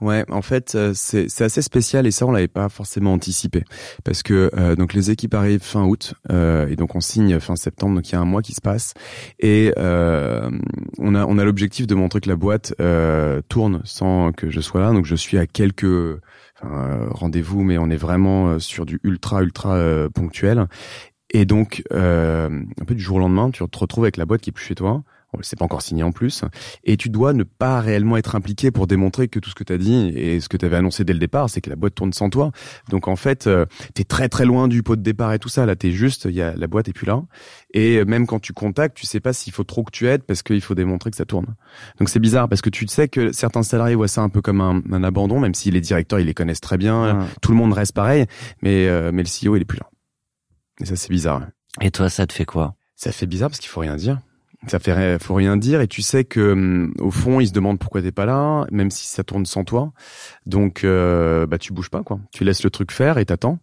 [0.00, 3.64] Ouais, en fait, euh, c'est assez spécial et ça, on l'avait pas forcément anticipé
[4.04, 7.56] parce que euh, donc les équipes arrivent fin août euh, et donc on signe fin
[7.56, 8.94] septembre, donc il y a un mois qui se passe
[9.38, 10.50] et euh,
[10.98, 14.60] on a on a l'objectif de montrer que la boîte euh, tourne sans que je
[14.60, 14.92] sois là.
[14.92, 19.42] Donc je suis à quelques enfin, euh, rendez-vous, mais on est vraiment sur du ultra
[19.42, 20.66] ultra ponctuel.
[21.32, 24.50] Et donc, un peu du jour au lendemain, tu te retrouves avec la boîte qui
[24.50, 25.04] est plus chez toi.
[25.42, 26.44] C'est pas encore signé en plus.
[26.84, 29.72] Et tu dois ne pas réellement être impliqué pour démontrer que tout ce que tu
[29.72, 31.94] as dit et ce que tu avais annoncé dès le départ, c'est que la boîte
[31.94, 32.50] tourne sans toi.
[32.88, 35.66] Donc en fait, euh, t'es très très loin du pot de départ et tout ça.
[35.66, 37.22] Là, t'es juste, il y a la boîte est plus là.
[37.72, 40.42] Et même quand tu contactes, tu sais pas s'il faut trop que tu aides parce
[40.42, 41.54] qu'il faut démontrer que ça tourne.
[41.98, 44.60] Donc c'est bizarre parce que tu sais que certains salariés voient ça un peu comme
[44.60, 47.26] un, un abandon, même si les directeurs ils les connaissent très bien.
[47.40, 48.26] Tout le monde reste pareil,
[48.62, 49.88] mais euh, mais le CEO il est plus là.
[50.80, 51.42] Et ça c'est bizarre.
[51.80, 52.74] Et toi, ça te fait quoi?
[52.96, 54.20] Ça fait bizarre parce qu'il faut rien dire.
[54.66, 57.78] Ça fait faut rien dire et tu sais que hum, au fond ils se demandent
[57.78, 59.92] pourquoi t'es pas là, même si ça tourne sans toi.
[60.44, 62.20] Donc euh, bah tu bouges pas quoi.
[62.30, 63.58] Tu laisses le truc faire et t'attends.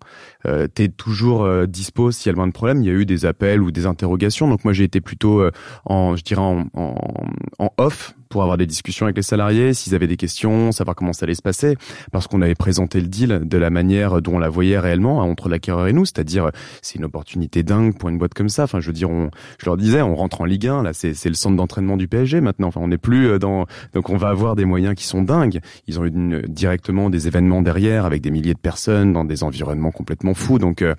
[0.48, 2.82] Euh, T'es toujours euh, dispo s'il y a le moins de problèmes.
[2.82, 4.48] Il y a eu des appels ou des interrogations.
[4.48, 5.52] Donc moi j'ai été plutôt euh,
[5.86, 10.08] en je dirais en, en off pour avoir des discussions avec les salariés, s'ils avaient
[10.08, 11.76] des questions, savoir comment ça allait se passer,
[12.12, 15.50] parce qu'on avait présenté le deal de la manière dont on la voyait réellement entre
[15.50, 16.52] l'acquéreur et nous, c'est-à-dire
[16.82, 18.64] c'est une opportunité dingue pour une boîte comme ça.
[18.64, 21.14] Enfin, je veux dire, on, je leur disais, on rentre en Ligue 1, là, c'est
[21.14, 22.68] c'est le centre d'entraînement du PSG maintenant.
[22.68, 25.60] Enfin, on n'est plus euh, dans, donc on va avoir des moyens qui sont dingues.
[25.88, 29.44] Ils ont eu une- directement des événements derrière avec des milliers de personnes dans des
[29.44, 30.60] environnements complètement fous.
[30.60, 30.96] Donc, euh,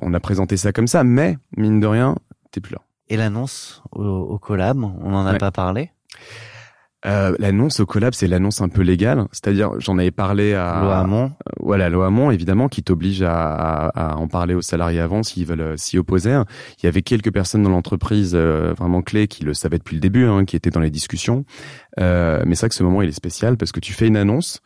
[0.00, 2.16] on a présenté ça comme ça, mais mine de rien,
[2.50, 2.80] t'es plus là.
[3.08, 5.38] Et l'annonce au, au collab, on n'en a Ouais.
[5.38, 5.90] pas parlé?
[7.04, 10.98] Euh, l'annonce au collab, c'est l'annonce un peu légale, c'est-à-dire j'en avais parlé à Loi
[10.98, 11.32] Hamon
[11.62, 15.60] voilà, l'OAMON, évidemment, qui t'oblige à, à, à en parler aux salariés avant s'ils veulent
[15.60, 16.42] euh, s'y opposer.
[16.82, 20.00] Il y avait quelques personnes dans l'entreprise euh, vraiment clés qui le savaient depuis le
[20.00, 21.44] début, hein, qui étaient dans les discussions.
[22.00, 24.16] Euh, mais c'est vrai que ce moment, il est spécial parce que tu fais une
[24.16, 24.60] annonce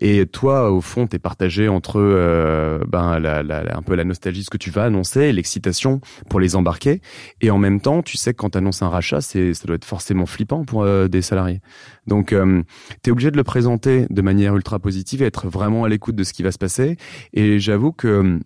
[0.00, 4.04] et toi, au fond, t'es partagé entre euh, ben, la, la, la- un peu la
[4.04, 7.00] nostalgie de ce que tu vas annoncer, l'excitation pour les embarquer.
[7.40, 9.76] Et en même temps, tu sais que quand tu annonces un rachat, c'est, ça doit
[9.76, 11.60] être forcément flippant pour euh, des salariés.
[12.06, 12.62] Donc, euh,
[13.02, 16.16] tu es obligé de le présenter de manière ultra positive et être vraiment à l'écoute
[16.16, 16.96] de ce qui va se passer.
[17.32, 18.38] Et j'avoue que euh,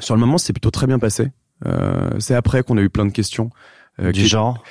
[0.00, 1.32] sur le moment, c'est plutôt très bien passé.
[1.66, 3.50] Euh, c'est après qu'on a eu plein de questions.
[4.00, 4.62] euh, du genre?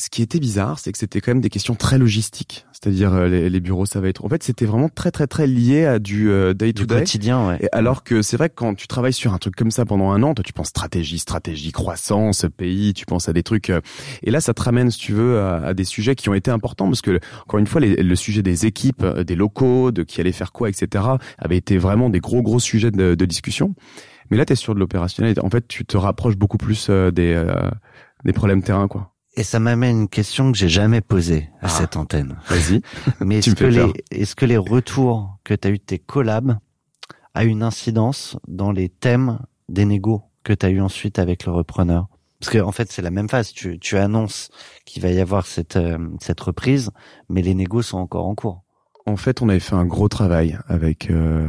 [0.00, 2.66] Ce qui était bizarre, c'est que c'était quand même des questions très logistiques.
[2.72, 4.24] C'est-à-dire euh, les, les bureaux, ça va être.
[4.24, 6.98] En fait, c'était vraiment très très très lié à du euh, day to du day.
[7.00, 7.58] quotidien, ouais.
[7.60, 10.10] Et alors que c'est vrai que quand tu travailles sur un truc comme ça pendant
[10.10, 13.68] un an, toi tu penses stratégie, stratégie, croissance, pays, tu penses à des trucs.
[13.68, 13.80] euh,
[14.22, 16.50] Et là, ça te ramène, si tu veux, à, à des sujets qui ont été
[16.50, 20.02] importants parce que encore une fois, les- le sujet des équipes, euh, des locaux, de
[20.02, 21.04] qui allait faire quoi, etc.,
[21.38, 23.74] avait été vraiment des gros gros sujets de, de discussion.
[24.30, 25.34] Mais là, tu es sur de l'opérationnel.
[25.42, 27.52] En fait, tu te rapproches beaucoup plus euh, des euh,
[28.24, 29.12] des problèmes terrain, quoi.
[29.40, 31.68] Et ça m'amène une question que j'ai jamais posée à Ah.
[31.70, 32.36] cette antenne.
[32.48, 32.82] Vas-y.
[33.20, 36.58] Mais que les est-ce que les retours que tu as eu de tes collabs
[37.32, 39.38] a une incidence dans les thèmes
[39.70, 42.08] des négos que tu as eu ensuite avec le repreneur?
[42.38, 43.52] Parce que en fait, c'est la même phase.
[43.52, 44.50] Tu, tu annonces
[44.84, 46.90] qu'il va y avoir cette euh, cette reprise,
[47.30, 48.62] mais les négos sont encore en cours.
[49.06, 51.48] En fait, on avait fait un gros travail avec euh,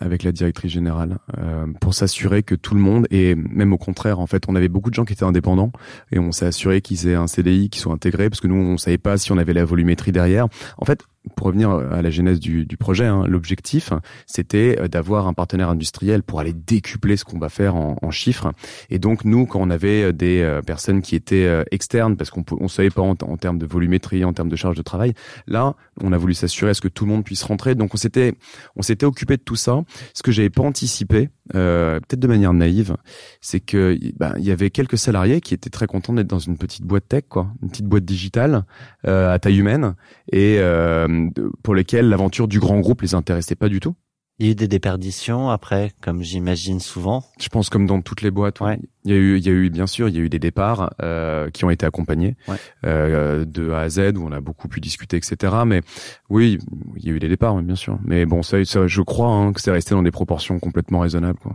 [0.00, 4.20] avec la directrice générale euh, pour s'assurer que tout le monde et même au contraire,
[4.20, 5.72] en fait, on avait beaucoup de gens qui étaient indépendants
[6.12, 8.76] et on s'est assuré qu'ils aient un CDI qui soit intégré parce que nous on
[8.76, 10.46] savait pas si on avait la volumétrie derrière.
[10.78, 11.04] En fait,
[11.36, 13.92] pour revenir à la genèse du, du projet, hein, l'objectif
[14.26, 18.52] c'était euh, d'avoir un partenaire industriel pour aller décupler ce qu'on va faire en, chiffres.
[18.90, 22.44] Et donc nous, quand on avait des euh, personnes qui étaient euh, externes parce qu'on
[22.58, 25.14] on savait pas en, en termes de volumétrie, en termes de charge de travail,
[25.46, 27.74] là, on a voulu s'assurer à ce que tout le monde puisse rentrer.
[27.74, 28.34] Donc on s'était
[28.74, 29.80] on s'était occupé de tout ça.
[30.14, 32.96] Ce que j'avais pas anticipé, euh, peut-être de manière naïve,
[33.40, 36.56] c'est que ben, il y avait quelques salariés qui étaient très contents d'être dans une
[36.58, 38.64] petite boîte tech, quoi, une petite boîte digitale
[39.06, 39.94] euh, à taille humaine
[40.32, 41.28] et euh,
[41.62, 43.94] pour lesquels l'aventure du grand groupe les intéressait pas du tout.
[44.40, 47.22] Il y a eu des déperditions après, comme j'imagine souvent.
[47.38, 48.60] Je pense comme dans toutes les boîtes.
[48.60, 48.78] Ouais.
[49.04, 50.38] Il y a eu, il y a eu bien sûr, il y a eu des
[50.38, 52.56] départs euh, qui ont été accompagnés Ouais.
[52.86, 55.52] euh, de A à Z où on a beaucoup pu discuter, etc.
[55.66, 55.82] Mais
[56.30, 56.58] oui,
[56.96, 57.98] il y a eu des départs, bien sûr.
[58.02, 61.38] Mais bon, ça, ça je crois hein, que c'est resté dans des proportions complètement raisonnables.
[61.38, 61.52] Quoi.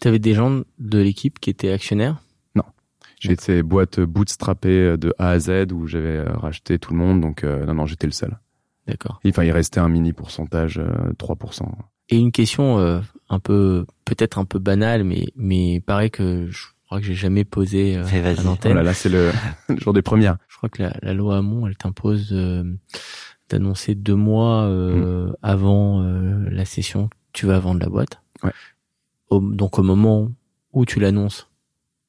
[0.00, 2.20] T'avais des gens de l'équipe qui étaient actionnaires?
[3.20, 7.22] J'ai été boîte bootstrappée de A à Z où j'avais euh, racheté tout le monde,
[7.22, 8.38] donc euh, non, non, j'étais le seul.
[8.86, 9.18] D'accord.
[9.26, 11.62] Enfin, il restait un mini pourcentage, euh, 3%.
[12.10, 13.00] Et une question euh,
[13.30, 17.44] un peu, peut-être un peu banale, mais mais pareil que je crois que j'ai jamais
[17.44, 18.74] posé euh, à Oh l'antenne.
[18.74, 19.30] là là, c'est le,
[19.68, 20.36] le jour des premières.
[20.48, 22.62] Je crois que la, la loi Hamon, elle t'impose euh,
[23.48, 28.20] d'annoncer deux mois euh, avant euh, la session que tu vas vendre la boîte.
[28.42, 28.52] Ouais.
[29.30, 30.30] Au- donc au moment
[30.72, 31.48] où tu l'annonces,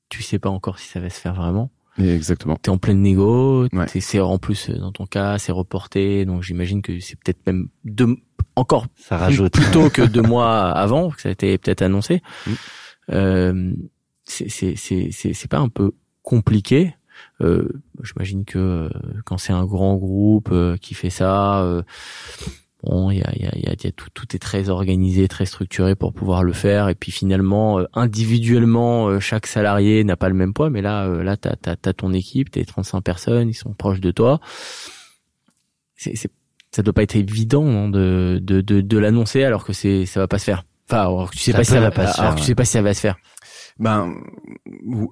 [0.09, 1.71] tu sais pas encore si ça va se faire vraiment.
[1.97, 2.57] Exactement.
[2.57, 3.85] T'es en pleine négo, Ouais.
[3.85, 7.45] t'es- c'est en plus euh, dans ton cas, c'est reporté, donc j'imagine que c'est peut-être
[7.47, 8.17] même deux,
[8.57, 9.53] encore Ça rajoute.
[9.53, 12.21] plus tôt que deux mois avant, que ça a été peut-être annoncé.
[12.47, 12.51] Mm.
[13.11, 13.73] Euh,
[14.25, 15.91] c'est c'est c'est c'est c'est pas un peu
[16.23, 16.95] compliqué.
[17.41, 17.69] Euh,
[18.03, 18.89] J'imagine que euh,
[19.23, 21.81] quand c'est un grand groupe euh, qui fait ça, euh,
[22.85, 24.39] bon, il y a il y a il y a, y a tout tout est
[24.39, 26.89] très organisé, très structuré pour pouvoir le faire.
[26.89, 31.05] Et puis finalement, euh, individuellement, euh, chaque salarié n'a pas le même poids, mais là
[31.05, 34.39] euh, là t'as t'as t'as ton équipe, t'es 35 personnes, ils sont proches de toi.
[35.95, 36.31] C'est c'est
[36.71, 40.19] ça doit pas être évident non, de, de, de, de l'annoncer alors que c'est ça
[40.19, 40.65] va pas se faire.
[40.89, 42.39] Enfin, alors que tu sais Ça pas si ça va pas se alors faire, que
[42.41, 43.17] tu sais pas si ça va se faire.
[43.79, 44.13] Ben,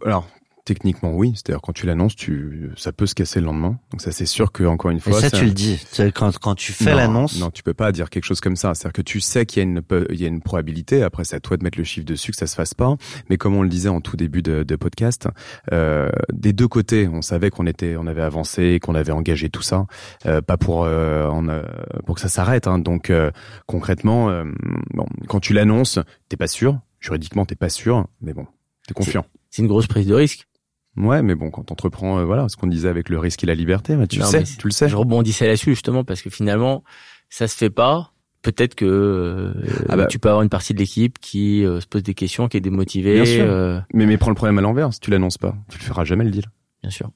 [0.06, 0.28] alors
[0.66, 3.80] techniquement oui, c'est-à-dire quand tu l'annonces, tu, ça peut se casser le lendemain.
[3.92, 5.82] Donc ça c'est sûr que encore une fois, ça, c'est tu le dis.
[6.16, 8.74] Quand, quand tu fais Non, l'annonce, Non, tu peux pas dire quelque chose comme ça.
[8.74, 11.04] C'est-à-dire que tu sais qu'il y a une, il y a une probabilité.
[11.04, 12.96] Après, c'est à toi de mettre le chiffre dessus que ça se fasse pas.
[13.30, 15.28] Mais comme on le disait en tout début de, de podcast,
[15.72, 19.62] euh, des deux côtés, on savait qu'on était, on avait avancé, qu'on avait engagé tout
[19.62, 19.86] ça,
[20.26, 21.64] euh, pas pour euh, en, euh,
[22.06, 22.68] pour que ça s'arrête.
[22.68, 22.80] Hein.
[22.80, 23.32] Donc euh,
[23.66, 24.46] concrètement, euh,
[24.94, 26.00] bon, quand tu l'annonces,
[26.30, 26.80] t'es pas sûr.
[27.00, 28.48] Juridiquement, t'es pas sûr, mais bon,
[28.88, 29.26] t'es confiant.
[29.50, 30.48] C'est une grosse prise de risque.
[30.96, 33.56] Ouais, mais bon, quand t'entreprends, euh, voilà, ce qu'on disait avec le risque et la
[33.56, 34.88] liberté, bah, tu Non, sais, mais tu le sais.
[34.90, 36.84] Je rebondissais là-dessus justement parce que finalement,
[37.30, 38.12] ça se fait pas.
[38.44, 39.54] Peut-être que euh,
[39.90, 40.06] Ah bah.
[40.08, 42.62] tu peux avoir une partie de l'équipe qui euh, se pose des questions, qui est
[42.62, 43.16] démotivée.
[43.16, 43.46] Bien sûr.
[43.48, 44.94] euh, Mais mais prends le problème à l'envers.
[44.94, 46.46] Si tu l'annonces pas, tu le feras jamais le deal.
[46.82, 47.10] bien sûr.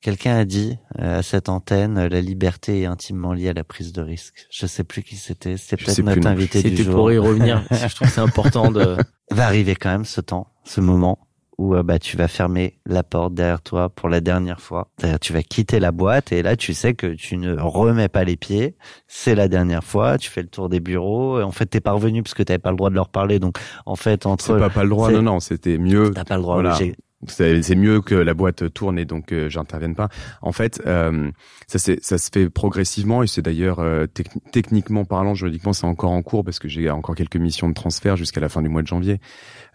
[0.00, 3.92] quelqu'un a dit euh, à cette antenne, la liberté est intimement liée à la prise
[3.92, 4.46] de risque.
[4.50, 5.56] Je sais plus qui c'était.
[5.56, 6.94] C'était Je peut-être notre invité du C'était jour.
[6.94, 7.64] pour y revenir.
[7.70, 8.96] je trouve que c'est important de.
[9.32, 11.23] Va arriver quand même ce temps, ce moment
[11.58, 14.88] où euh, bah tu vas fermer la porte derrière toi pour la dernière fois.
[15.20, 18.36] Tu vas quitter la boîte et là tu sais que tu ne remets pas les
[18.36, 18.74] pieds.
[19.08, 20.18] C'est la dernière fois.
[20.18, 21.40] Tu fais le tour des bureaux.
[21.40, 23.38] Et en fait t'es pas revenu parce que t'avais pas le droit de leur parler.
[23.38, 25.08] Donc en fait C'est entre pas pas le droit.
[25.08, 26.12] c'est- Non non, c'était mieux.
[26.12, 26.54] t'as pas le droit.
[26.54, 26.74] Voilà.
[27.28, 30.08] C'est mieux que la boîte tourne et donc euh, j'intervienne pas.
[30.42, 31.30] En fait, euh,
[31.66, 36.10] ça ça se fait progressivement et c'est d'ailleurs euh, techni- techniquement parlant, juridiquement, c'est encore
[36.12, 38.82] en cours parce que j'ai encore quelques missions de transfert jusqu'à la fin du mois
[38.82, 39.20] de janvier.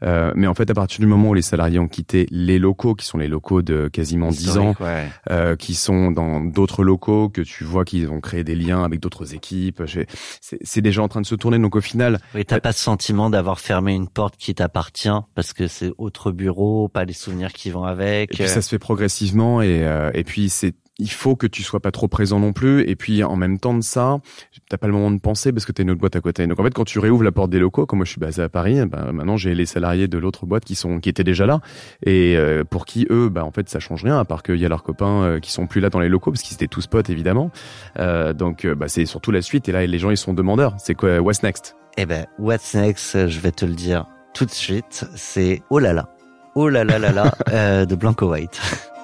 [0.01, 2.95] Euh, mais en fait, à partir du moment où les salariés ont quitté les locaux,
[2.95, 5.09] qui sont les locaux de quasiment 10 ans, ouais.
[5.29, 8.99] euh, qui sont dans d'autres locaux, que tu vois qu'ils ont créé des liens avec
[9.01, 9.83] d'autres équipes,
[10.39, 11.59] c'est déjà en train de se tourner.
[11.59, 15.53] Donc au final, Oui, t'as pas ce sentiment d'avoir fermé une porte qui t'appartient parce
[15.53, 18.33] que c'est autre bureau, pas les souvenirs qui vont avec.
[18.33, 21.63] Et puis ça se fait progressivement et euh, et puis c'est il faut que tu
[21.63, 22.81] sois pas trop présent non plus.
[22.89, 24.19] Et puis en même temps de ça
[24.69, 26.45] t'as pas le moment de penser parce que t'as une autre boîte à côté.
[26.45, 28.41] Donc en fait quand tu réouvres la porte des locaux comme moi je suis basé
[28.41, 31.45] à Paris ben maintenant j'ai les salariés de l'autre boîte qui sont qui étaient déjà
[31.45, 31.61] là.
[32.05, 34.65] Et euh, pour qui eux bah en fait ça change rien à part qu'il y
[34.65, 36.87] a leurs copains euh, qui sont plus là dans les locaux parce qu'ils étaient tous
[36.87, 37.51] potes évidemment.
[37.97, 39.69] Euh, donc euh, bah c'est surtout la suite.
[39.69, 40.75] Et là les gens ils sont demandeurs.
[40.79, 41.75] C'est quoi what's next?
[42.01, 45.05] Eh ben, what's next euh, Je vais te le dire tout de suite.
[45.15, 46.09] C'est oh là là,
[46.59, 48.59] oh là là là là euh, de Blanco White.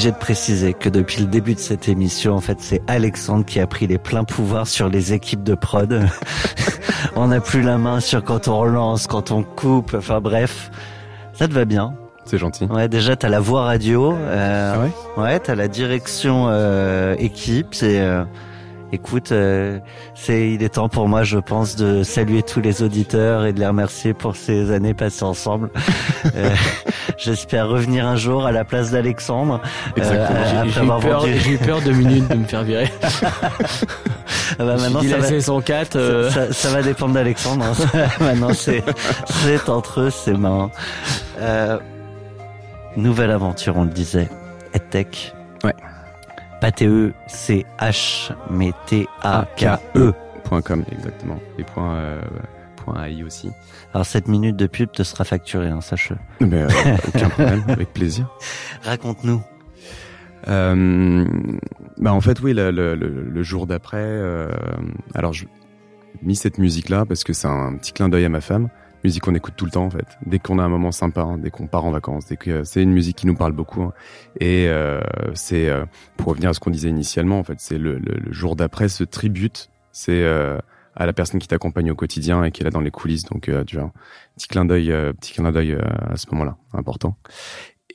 [0.00, 3.60] obligé de préciser que depuis le début de cette émission, en fait, c'est Alexandre qui
[3.60, 6.08] a pris les pleins pouvoirs sur les équipes de prod.
[7.16, 10.70] on n'a plus la main sur quand on relance, quand on coupe, enfin bref.
[11.34, 11.92] Ça te va bien?
[12.24, 12.64] C'est gentil.
[12.64, 14.14] Ouais, déjà t'as la voix radio.
[14.14, 15.22] Euh, Ah ouais?
[15.22, 17.68] Ouais, t'as la direction euh, équipe.
[17.72, 18.24] C'est, euh,
[18.92, 19.80] écoute, euh,
[20.14, 23.60] c'est, il est temps pour moi, je pense, de saluer tous les auditeurs et de
[23.60, 25.68] les remercier pour ces années passées ensemble.
[26.36, 26.54] Euh,
[27.16, 29.60] J'espère revenir un jour à la place d'Alexandre.
[29.96, 30.38] Exactement.
[30.40, 32.62] Euh, J'ai- après J'ai eu, peur- vendu- j'ai eu peur deux minutes de me faire
[32.64, 32.90] virer.
[34.58, 35.96] Ah bah, maintenant, J'ai dit ça la va, saison 4.
[35.96, 37.64] euh, ça, ça va dépendre d'Alexandre.
[37.64, 38.06] hein.
[38.20, 38.82] maintenant, c'est,
[39.68, 40.70] entre eux, c'est mains.
[41.38, 41.78] Euh,
[42.96, 44.28] nouvelle aventure, on le disait.
[44.74, 45.34] EdTech.
[45.64, 45.74] Ouais.
[46.60, 50.12] Pas TE, c'est H, mais T-A-K-E.
[50.44, 51.38] Point .com, exactement.
[51.58, 52.20] Et point, euh,
[52.86, 53.50] .ai aussi.
[53.94, 56.16] Alors cette minute de pub te sera facturée, hein, sache-le.
[56.46, 56.68] Mais euh,
[57.08, 58.28] aucun problème, avec plaisir.
[58.82, 59.42] Raconte-nous.
[60.48, 61.26] Euh,
[61.98, 64.48] bah en fait oui le, le, le, le jour d'après euh,
[65.14, 65.44] alors je
[66.22, 68.70] mis cette musique là parce que c'est un petit clin d'œil à ma femme
[69.04, 71.36] musique qu'on écoute tout le temps en fait dès qu'on a un moment sympa hein,
[71.36, 73.92] dès qu'on part en vacances dès que c'est une musique qui nous parle beaucoup hein.
[74.40, 75.00] et euh,
[75.34, 75.84] c'est euh,
[76.16, 78.88] pour revenir à ce qu'on disait initialement en fait c'est le, le, le jour d'après
[78.88, 80.58] ce tribute c'est euh,
[80.96, 83.48] à la personne qui t'accompagne au quotidien et qui est là dans les coulisses donc
[83.48, 83.92] euh, tu vois
[84.36, 85.80] petit clin d'œil euh, petit clin d'œil euh,
[86.10, 87.16] à ce moment-là important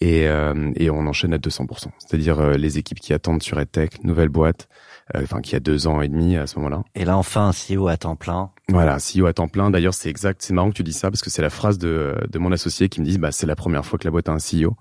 [0.01, 1.87] et, euh, et on enchaîne à 200%.
[1.99, 4.67] C'est-à-dire euh, les équipes qui attendent sur EdTech, nouvelle boîte,
[5.15, 6.83] euh, enfin qui a deux ans et demi à ce moment-là.
[6.95, 8.51] Et là, enfin, un CEO à temps plein.
[8.69, 9.69] Voilà, CEO à temps plein.
[9.69, 10.41] D'ailleurs, c'est exact.
[10.41, 12.89] C'est marrant que tu dis ça parce que c'est la phrase de, de mon associé
[12.89, 14.75] qui me dit, bah c'est la première fois que la boîte a un CEO.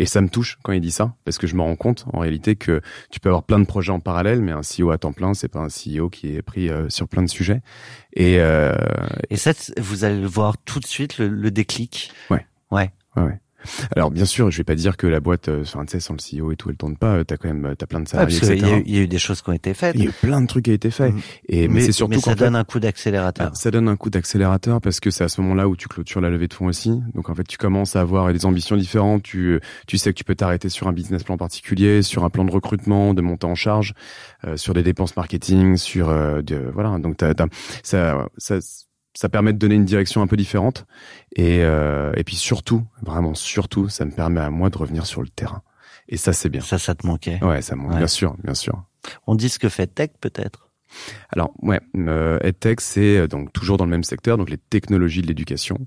[0.00, 2.20] Et ça me touche quand il dit ça parce que je me rends compte en
[2.20, 2.80] réalité que
[3.10, 5.48] tu peux avoir plein de projets en parallèle, mais un CEO à temps plein, c'est
[5.48, 7.60] pas un CEO qui est pris euh, sur plein de sujets.
[8.14, 8.74] Et euh,
[9.28, 12.12] Et ça, vous allez le voir tout de suite, le, le déclic.
[12.30, 12.46] Ouais.
[12.70, 12.92] Ouais.
[13.16, 13.40] Ouais, ouais.
[13.96, 16.14] Alors bien sûr, je vais pas dire que la boîte, euh, enfin tu sais, sans
[16.14, 17.14] le CEO et tout, elle tourne pas.
[17.16, 18.82] euh, T'as quand même, euh, t'as plein de salariés, etc.
[18.86, 19.94] il y a eu des choses qui ont été faites.
[19.96, 21.12] Il y a eu plein de trucs qui ont été faits.
[21.14, 21.20] Mhm.
[21.48, 23.48] Et mais, c'est surtout mais ça fait, donne un coup d'accélérateur.
[23.50, 26.20] ah, ça donne un coup d'accélérateur parce que c'est à ce moment-là où tu clôtures
[26.20, 27.00] la levée de fonds aussi.
[27.14, 29.22] Donc en fait, tu commences à avoir des ambitions différentes.
[29.22, 32.44] Tu tu sais que tu peux t'arrêter sur un business plan particulier, sur un plan
[32.44, 33.94] de recrutement, de monter en charge,
[34.46, 36.98] euh, sur des dépenses marketing, sur euh, de, voilà.
[36.98, 37.46] Donc t'as, t'as-
[37.82, 38.58] ça ça
[39.18, 40.86] ça permet de donner une direction un peu différente
[41.34, 45.22] et euh, et puis surtout vraiment surtout ça me permet à moi de revenir sur
[45.22, 45.62] le terrain
[46.08, 47.42] et ça c'est bien Ça, ça te manquait.
[47.42, 47.98] ouais ça monte Ouais.
[47.98, 48.84] bien sûr bien sûr
[49.26, 50.68] On dit ce que fait Tech, peut-être?
[51.30, 55.20] Alors ouais, euh, EdTech c'est euh, donc toujours dans le même secteur, donc les technologies
[55.20, 55.78] de l'éducation,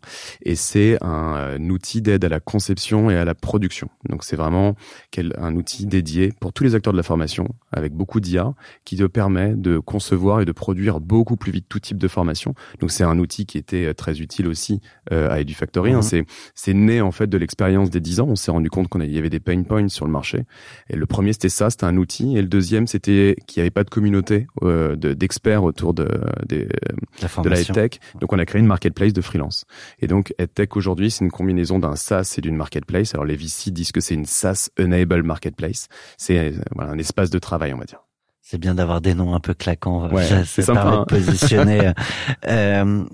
[0.43, 3.89] et c'est un, euh, outil d'aide à la conception et à la production.
[4.09, 4.75] Donc c'est vraiment
[5.09, 8.53] quel, un outil dédié pour tous les acteurs de la formation, avec beaucoup d'IA,
[8.85, 12.53] qui te permet de concevoir et de produire beaucoup plus vite tout type de formation.
[12.79, 14.79] Donc c'est un outil qui était très utile aussi
[15.11, 15.91] euh, à EduFactory.
[15.93, 15.97] hein.
[15.97, 16.01] Mhm.
[16.03, 18.27] C'est c'est né en fait de l'expérience des 10 ans.
[18.29, 20.43] On s'est rendu compte qu'on y avait des pain points sur le marché.
[20.89, 23.71] Et le premier c'était ça, c'était un outil, et le deuxième c'était qu'il n'y avait
[23.71, 27.73] pas de communauté euh, de- d'experts autour de, des, La de la formation.
[27.73, 27.99] EdTech.
[28.19, 29.63] Donc on a créé une marketplace de freelance.
[29.99, 33.13] Et donc EdTech aujourd'hui, c'est une combinaison d'un SaaS et d'une marketplace.
[33.13, 35.87] Alors les VC disent que c'est une SaaS Enable Marketplace.
[36.17, 38.01] C'est euh, voilà, un espace de travail, on va dire.
[38.41, 40.09] C'est bien d'avoir des noms un peu claquants.
[40.11, 41.05] Ouais, c'est sympa, hein.
[41.07, 41.93] de positionner.
[42.47, 43.05] euh,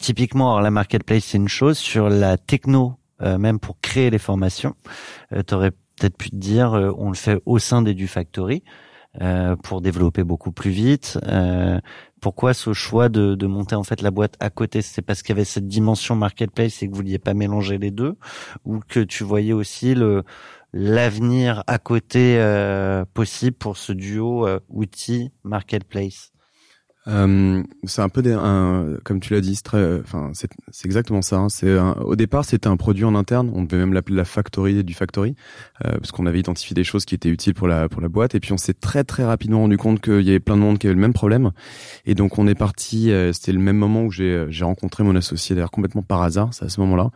[0.00, 1.78] typiquement, alors, la marketplace, c'est une chose.
[1.78, 4.74] Sur la techno, euh, même pour créer les formations,
[5.32, 8.08] euh, tu aurais peut-être pu te dire, euh, on le fait au sein des du
[8.08, 8.64] Factory
[9.20, 11.18] euh, pour développer beaucoup plus vite.
[11.26, 11.78] Euh,
[12.20, 14.80] pourquoi ce choix de, monter en fait la boîte à côté?
[14.80, 17.90] C'est parce qu'il y avait cette dimension marketplace et que vous vouliez pas mélanger les
[17.90, 18.16] deux,
[18.64, 19.94] ou que tu voyais aussi
[20.72, 26.31] l'avenir à côté euh, possible pour ce duo outil marketplace?
[27.08, 30.48] Euh, c'est un peu des, un, comme tu l'as dit, c'est enfin c'est
[30.86, 31.36] exactement ça.
[31.38, 31.48] hein.
[31.48, 33.50] C'est au départ c'était un produit en interne.
[33.54, 35.34] On devait même l'appeler la factory du factory
[35.84, 38.34] euh, parce qu'on avait identifié des choses qui étaient utiles pour la pour la boîte.
[38.36, 40.78] Et puis on s'est très très rapidement rendu compte qu'il y avait plein de monde
[40.78, 41.50] qui avait le même problème.
[42.06, 43.10] Et donc on est parti.
[43.10, 46.54] euh, c'était le même moment où j'ai j'ai rencontré mon associé d'ailleurs complètement par hasard.
[46.54, 47.10] C'est à ce moment-là.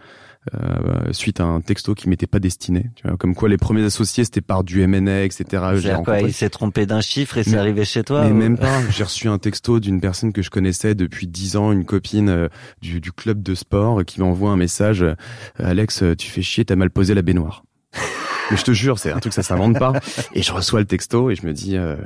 [0.54, 3.84] Euh, suite à un texto qui m'était pas destiné, tu vois, comme quoi les premiers
[3.84, 5.44] associés c'était par du M&A, etc.
[6.04, 8.80] Quoi Il s'est trompé d'un chiffre et c'est arrivé chez toi mais ou- même pas.
[8.90, 12.48] J'ai reçu un texto d'une personne que je connaissais depuis dix ans, une copine euh,
[12.80, 15.02] du, du club de sport, qui m'envoie un message.
[15.02, 15.14] euh,
[15.58, 17.64] Alex, tu fais chier, t'as mal posé la baignoire.
[18.50, 19.92] Mais je te jure, c'est un truc ça s'invente pas.
[20.34, 21.96] Et je reçois le texto et je me dis, euh,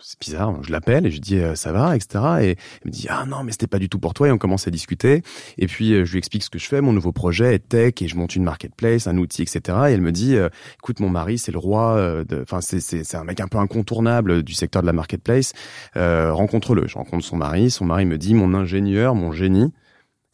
[0.00, 0.62] c'est bizarre.
[0.62, 2.24] Je l'appelle et je dis, euh, ça va, etc.
[2.40, 4.28] Et il me dit, ah non, mais c'était pas du tout pour toi.
[4.28, 5.22] Et on commence à discuter.
[5.58, 8.08] Et puis euh, je lui explique ce que je fais, mon nouveau projet tech et
[8.08, 9.60] je monte une marketplace, un outil, etc.
[9.88, 10.48] Et elle me dit, euh,
[10.78, 11.96] écoute, mon mari, c'est le roi.
[11.96, 15.52] euh, Enfin, c'est c'est c'est un mec un peu incontournable du secteur de la marketplace.
[15.96, 16.86] Euh, rencontre-le.
[16.88, 17.70] Je rencontre son mari.
[17.70, 19.72] Son mari me dit, mon ingénieur, mon génie,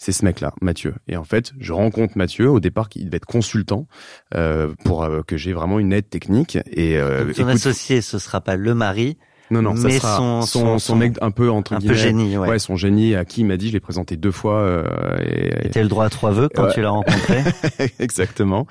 [0.03, 0.95] c'est ce mec-là, Mathieu.
[1.09, 2.49] Et en fait, je rencontre Mathieu.
[2.51, 3.87] Au départ, il devait être consultant
[4.35, 6.57] euh, pour euh, que j'ai vraiment une aide technique.
[6.73, 9.19] Et euh, ton écoute, associé, ce sera pas le mari,
[9.51, 11.93] non, non, ça mais sera son- son, son- son, mec un peu entre un peu
[11.93, 12.39] génie.
[12.39, 12.49] Ouais.
[12.49, 14.61] Ouais, son génie à qui il m'a dit, je l'ai présenté deux fois.
[14.61, 15.19] euh,
[15.65, 16.73] et, T'as eu le droit à trois vœux quand Ouais.
[16.73, 17.43] tu l'as rencontré.
[17.99, 18.67] Exactement.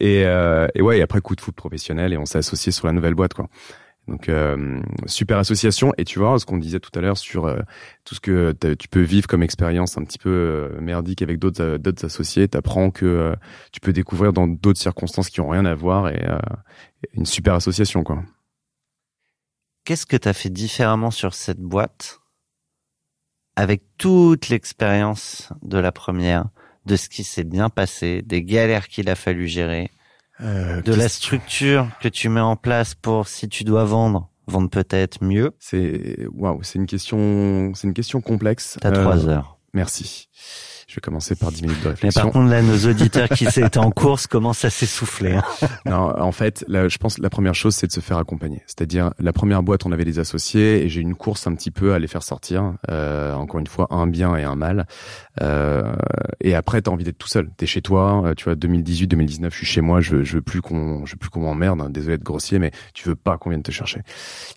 [0.00, 2.86] Et, euh, et ouais, et après coup de foot professionnel et on s'est associé sur
[2.86, 3.46] la nouvelle boîte quoi.
[4.08, 7.58] Donc euh, super association et tu vois ce qu'on disait tout à l'heure sur euh,
[8.04, 11.76] tout ce que tu peux vivre comme expérience un petit peu euh, merdique avec d'autres
[11.78, 13.34] d'autres associés, t'apprends que
[13.72, 16.24] tu peux découvrir dans d'autres circonstances qui ont rien à voir et
[17.14, 18.22] une super association quoi.
[19.84, 22.20] Qu'est-ce que t'as fait différemment sur cette boîte
[23.56, 26.46] avec toute l'expérience de la première,
[26.84, 29.90] de ce qui s'est bien passé, des galères qu'il a fallu gérer,
[30.42, 34.68] Euh, de la structure que tu mets en place pour si tu dois vendre, vendre
[34.68, 35.52] peut-être mieux.
[35.58, 38.76] C'est waouh, c'est une question, c'est une question complexe.
[38.80, 39.58] T'as Euh, trois heures.
[39.72, 40.28] Merci.
[40.96, 42.22] Je vais commencer par 10 minutes de Mais réflexion.
[42.22, 45.32] par contre, là, nos auditeurs qui étaient en course commencent à s'essouffler.
[45.34, 45.44] hein.
[45.84, 48.62] Non, en fait, là, je pense que la première chose, c'est de se faire accompagner.
[48.66, 51.70] C'est-à-dire, la première boîte, on avait des associés et j'ai eu une course un petit
[51.70, 52.72] peu à les faire sortir.
[52.90, 54.86] Euh, encore une fois, un bien et un mal.
[55.42, 55.94] Euh,
[56.40, 57.50] et après, t'as envie d'être tout seul.
[57.58, 58.22] T'es chez toi.
[58.24, 60.00] euh, tu vois, 2018, 2019, je suis chez moi.
[60.00, 61.78] Je veux, je veux plus qu'on, je veux plus qu'on m'emmerde.
[61.82, 61.90] hein.
[61.90, 64.00] Désolé d'être grossier, mais tu veux pas qu'on vienne te chercher.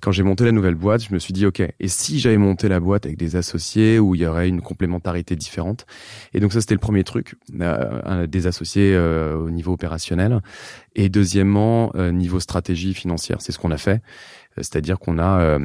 [0.01, 2.69] Quand j'ai monté la nouvelle boîte, je me suis dit, ok, et si j'avais monté
[2.69, 5.85] la boîte avec des associés où il y aurait une complémentarité différente
[6.33, 10.41] Et donc ça, c'était le premier truc, euh, un- des associés euh, au niveau opérationnel.
[10.95, 14.01] Et deuxièmement, euh, niveau stratégie financière, c'est ce qu'on a fait.
[14.57, 15.59] Euh, C'est-à-dire qu'on a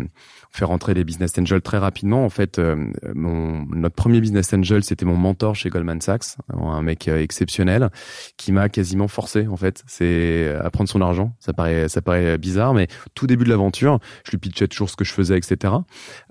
[0.54, 2.24] euh, fait rentrer des business angels très rapidement.
[2.24, 6.82] En fait, euh, mon, notre premier business angel, c'était mon mentor chez Goldman Sachs, un
[6.82, 7.90] mec euh, exceptionnel
[8.36, 9.46] qui m'a quasiment forcé.
[9.48, 11.34] En fait, c'est à prendre son argent.
[11.40, 14.96] Ça paraît, ça paraît bizarre, mais tout début de l'aventure, je lui pitchais toujours ce
[14.96, 15.74] que je faisais, etc.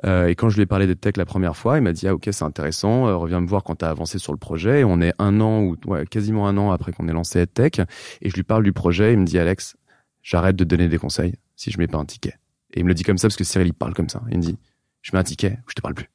[0.05, 2.07] Euh, et quand je lui ai parlé de tech la première fois, il m'a dit
[2.07, 4.81] ah ok c'est intéressant, euh, reviens me voir quand t'as avancé sur le projet.
[4.81, 7.79] Et on est un an ou ouais, quasiment un an après qu'on ait lancé EdTech,
[8.21, 9.13] et je lui parle du projet.
[9.13, 9.75] Il me dit Alex,
[10.21, 12.35] j'arrête de donner des conseils si je mets pas un ticket.
[12.73, 14.21] Et il me le dit comme ça parce que Cyril il parle comme ça.
[14.31, 14.57] Il me dit
[15.01, 16.09] je mets un ticket ou je te parle plus.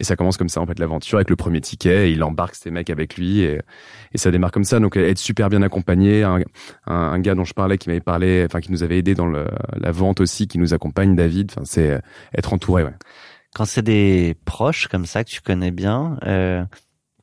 [0.00, 2.08] Et ça commence comme ça en fait l'aventure avec le premier ticket.
[2.08, 3.60] Et il embarque ses mecs avec lui et,
[4.12, 4.80] et ça démarre comme ça.
[4.80, 6.40] Donc être super bien accompagné, un,
[6.86, 9.26] un, un gars dont je parlais qui m'avait parlé, enfin qui nous avait aidé dans
[9.26, 9.46] le,
[9.76, 11.52] la vente aussi, qui nous accompagne, David.
[11.52, 12.00] Enfin c'est
[12.36, 12.82] être entouré.
[12.84, 12.94] Ouais.
[13.54, 16.64] Quand c'est des proches comme ça que tu connais bien, euh,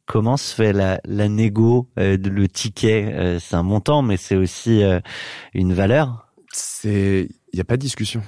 [0.05, 3.11] comment se fait la, la négo, euh, le ticket?
[3.13, 4.99] Euh, C'est un montant, mais c'est aussi euh,
[5.53, 6.27] une valeur?
[6.51, 8.21] c'est il y a pas de discussion.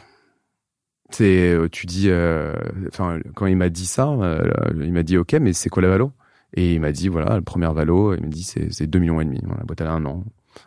[1.09, 2.53] C'est euh, tu dis euh,
[2.87, 5.89] enfin quand il m'a dit ça euh, il m'a dit ok mais c'est quoi la
[5.89, 6.13] valo?
[6.53, 9.19] Et il m'a dit voilà la première valo il m'a dit c'est c'est deux millions
[9.19, 10.23] et demi la boîte elle a un an.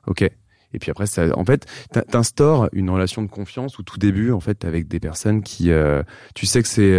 [0.06, 0.22] Ok.
[0.22, 4.32] Et puis après ça en fait t'in- t'instaures une relation de confiance au tout début
[4.32, 6.02] en fait avec des personnes qui euh,
[6.34, 6.92] tu sais que c'est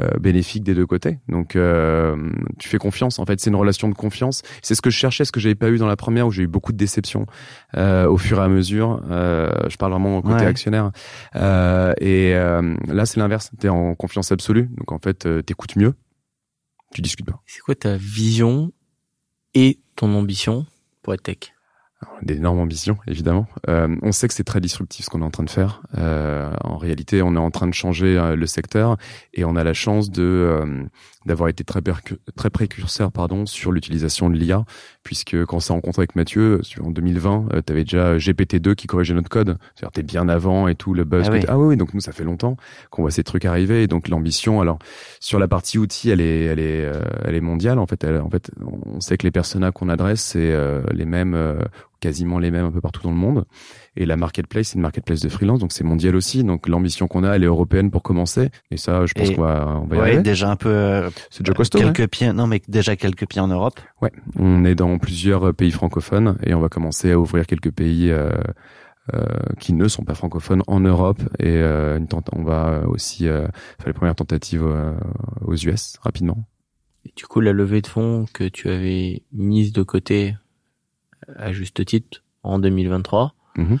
[0.00, 1.18] euh, bénéfique des deux côtés.
[1.28, 2.16] Donc euh,
[2.58, 3.18] tu fais confiance.
[3.18, 4.42] En fait, c'est une relation de confiance.
[4.62, 6.42] C'est ce que je cherchais, ce que j'avais pas eu dans la première où j'ai
[6.42, 7.26] eu beaucoup de déceptions
[7.76, 9.00] euh, au fur et à mesure.
[9.10, 10.46] Euh, je parle vraiment au côté Ouais.
[10.46, 10.90] actionnaire.
[11.36, 13.50] Euh, et euh, là, c'est l'inverse.
[13.58, 14.68] T'es en confiance absolue.
[14.76, 15.94] Donc en fait, euh, t'écoutes mieux.
[16.94, 17.40] Tu discutes pas.
[17.46, 18.72] C'est quoi ta vision
[19.54, 20.66] et ton ambition
[21.02, 21.52] pour être tech?
[22.22, 23.46] D'énormes ambitions, évidemment.
[23.68, 25.82] Euh, on sait que c'est très disruptif ce qu'on est en train de faire.
[25.98, 28.96] Euh, en réalité, on est en train de changer euh, le secteur
[29.34, 30.84] et on a la chance de euh,
[31.24, 31.80] d'avoir été très,
[32.36, 34.64] très précurseur pardon sur l'utilisation de l'IA,
[35.02, 38.86] puisque quand on s'est rencontré avec Mathieu sur- en 2020, tu avais déjà GPT-2 qui
[38.86, 39.58] corrigeait notre code.
[39.74, 41.24] C'est-à-dire t'es bien avant et tout le buzz.
[41.28, 41.40] Ah oui.
[41.48, 42.56] ah oui, oui, donc nous ça fait longtemps
[42.90, 44.60] qu'on voit ces trucs arriver et donc l'ambition.
[44.60, 44.78] Alors
[45.18, 48.04] sur la partie outils, elle est elle est euh, elle est mondiale en fait.
[48.04, 51.58] Elle, en fait, on sait que les personas qu'on adresse c'est euh, les mêmes euh,
[52.00, 53.44] quasiment les mêmes un peu partout dans le monde.
[53.96, 56.44] Et la marketplace, c'est une marketplace de freelance, donc c'est mondial aussi.
[56.44, 58.50] Donc l'ambition qu'on a, elle est européenne pour commencer.
[58.70, 60.22] Et ça, je pense qu'on va, on va y Ouais, arriver.
[60.22, 60.68] déjà un peu.
[60.68, 61.78] euh, C'est déjà costaud.
[61.78, 61.92] hein.
[61.92, 62.32] quelques pieds.
[62.32, 63.80] Non, mais déjà quelques pieds en Europe.
[64.02, 68.10] Ouais, on est dans plusieurs pays francophones et on va commencer à ouvrir quelques pays
[68.10, 68.30] euh,
[69.14, 69.24] euh,
[69.60, 71.22] qui ne sont pas francophones en Europe.
[71.38, 73.46] Et euh, une on va aussi euh,
[73.78, 74.92] faire les premières tentatives euh,
[75.42, 76.44] aux US rapidement.
[77.04, 80.34] Et du coup, la levée de fonds que tu avais mise de côté
[81.36, 83.78] à juste titre en 2023, Mhm.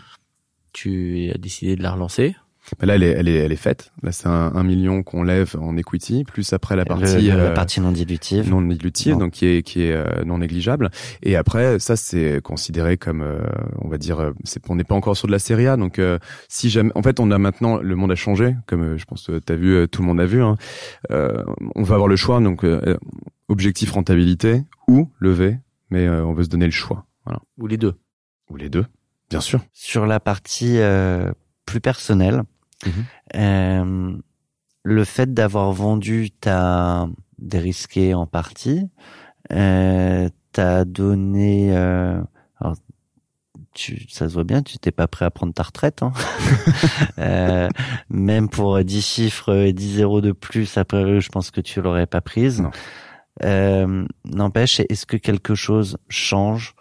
[0.72, 2.34] tu as décidé de la relancer.
[2.80, 3.92] Mais là, elle est, elle est, elle est faite.
[4.02, 7.44] Là, c'est un, un million qu'on lève en equity, plus après la partie le- euh,
[7.44, 8.50] la partie non dilutive.
[8.50, 9.18] non dilutive, Non.
[9.20, 10.90] donc qui est qui est euh, non négligeable.
[11.22, 13.38] Et après, ça c'est considéré comme, euh,
[13.82, 15.76] on va dire, c'est on n'est pas encore sur de la série A.
[15.76, 16.18] Donc euh,
[16.48, 19.28] si jamais, en fait, on a maintenant le monde a changé, comme euh, je pense
[19.28, 20.42] que t'as vu, euh, tout le monde a vu.
[20.42, 20.56] Hein.
[21.12, 21.44] Euh,
[21.76, 22.96] on va avoir le choix, donc euh,
[23.48, 25.58] objectif rentabilité ou lever,
[25.90, 27.40] mais euh, on veut se donner le choix, voilà.
[27.58, 27.94] Ou les deux.
[28.50, 28.86] Ou les deux,
[29.28, 29.60] bien sûr.
[29.72, 31.32] Sur la partie euh,
[31.66, 32.42] plus personnelle,
[32.84, 33.04] Mhm.
[33.36, 34.16] euh,
[34.84, 37.08] le fait d'avoir vendu ta
[37.38, 38.88] dérisqué en partie.
[39.52, 42.20] Euh, t'as donné, euh,
[42.60, 42.76] alors,
[43.74, 46.02] tu, ça se voit bien, tu t'es pas prêt à prendre ta retraite.
[46.02, 46.12] Hein.
[47.18, 47.68] euh,
[48.10, 52.06] même pour 10 chiffres et 10 zéros de plus après, je pense que tu l'aurais
[52.06, 52.60] pas prise.
[52.60, 52.70] Non.
[53.42, 56.74] Euh, N'empêche, est-ce que quelque chose change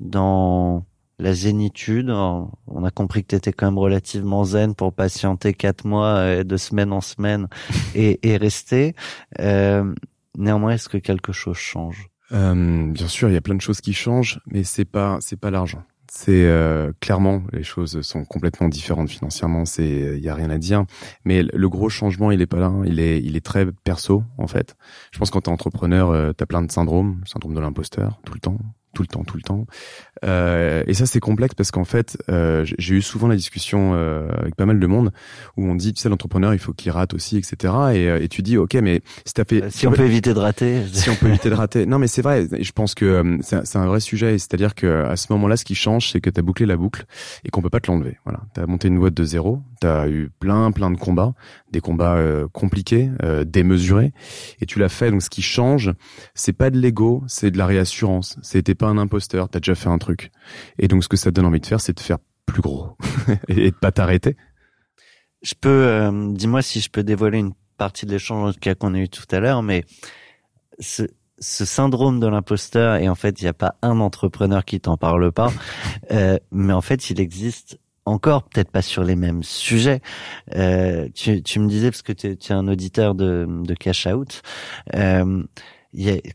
[0.00, 0.84] dans
[1.18, 5.86] la zénitude On a compris que tu étais quand même relativement zen pour patienter quatre
[5.86, 7.48] mois euh, de semaine en semaine
[7.94, 8.94] et, et rester.
[9.40, 9.94] Euh,
[10.36, 12.08] néanmoins, est-ce que quelque chose change?
[12.32, 15.38] Euh, bien sûr, il y a plein de choses qui changent, mais c'est pas c'est
[15.38, 15.82] pas l'argent.
[16.08, 19.64] C'est euh, clairement les choses sont complètement différentes financièrement.
[19.64, 20.84] C'est il y a rien à dire.
[21.24, 22.72] Mais le gros changement, il est pas là.
[22.84, 24.76] Il est il est très perso en fait.
[25.12, 28.34] Je pense que quand t'es entrepreneur, euh, t'as plein de syndromes, syndrome de l'imposteur tout
[28.34, 28.58] le temps,
[28.96, 29.66] tout le temps, tout le temps.
[30.24, 34.28] Euh, et ça c'est complexe parce qu'en fait, euh, j'ai eu souvent la discussion euh,
[34.40, 35.12] avec pas mal de monde
[35.58, 37.54] où on dit tu sais l'entrepreneur il faut qu'il rate aussi etc.
[37.92, 40.32] Et, euh, et tu dis ok mais si t'as fait Euh, Si on peut éviter
[40.32, 40.82] de rater.
[40.92, 41.84] si on peut éviter de rater.
[41.84, 42.46] Non, mais c'est vrai.
[42.58, 44.38] Je pense que euh, c'est un- vrai sujet.
[44.38, 47.04] C'est-à-dire que à ce moment-là, ce qui change, c'est que tu as bouclé la boucle
[47.44, 48.16] et qu'on peut pas te l'enlever.
[48.24, 48.40] Voilà.
[48.54, 49.60] Tu as monté une boîte de zéro.
[49.82, 51.34] Tu as eu plein, plein de combats,
[51.70, 54.12] des combats euh, compliqués, euh, démesurés,
[54.62, 55.10] et tu l'as fait.
[55.10, 55.92] Donc, ce qui change,
[56.34, 58.38] c'est pas de l'ego, c'est de la réassurance.
[58.42, 59.48] C'était pas un imposteur.
[59.48, 60.30] T'as déjà fait un truc.
[60.78, 62.96] Et donc, ce que ça te donne envie de faire, c'est de faire plus gros
[63.48, 64.36] et de pas t'arrêter.
[65.42, 69.08] Je peux, euh, dis-moi si je peux dévoiler une partie de l'échange qu'on a eu
[69.08, 69.84] tout à l'heure, mais
[70.80, 71.02] ce,
[71.38, 74.96] ce syndrome de l'imposteur, et en fait, il n'y a pas un entrepreneur qui t'en
[74.96, 75.52] parle pas,
[76.10, 80.00] euh, mais en fait, il existe encore, peut-être pas sur les mêmes sujets.
[80.54, 84.42] Euh, tu, tu me disais, parce que tu es un auditeur de, de Cash Out,
[84.94, 85.42] euh,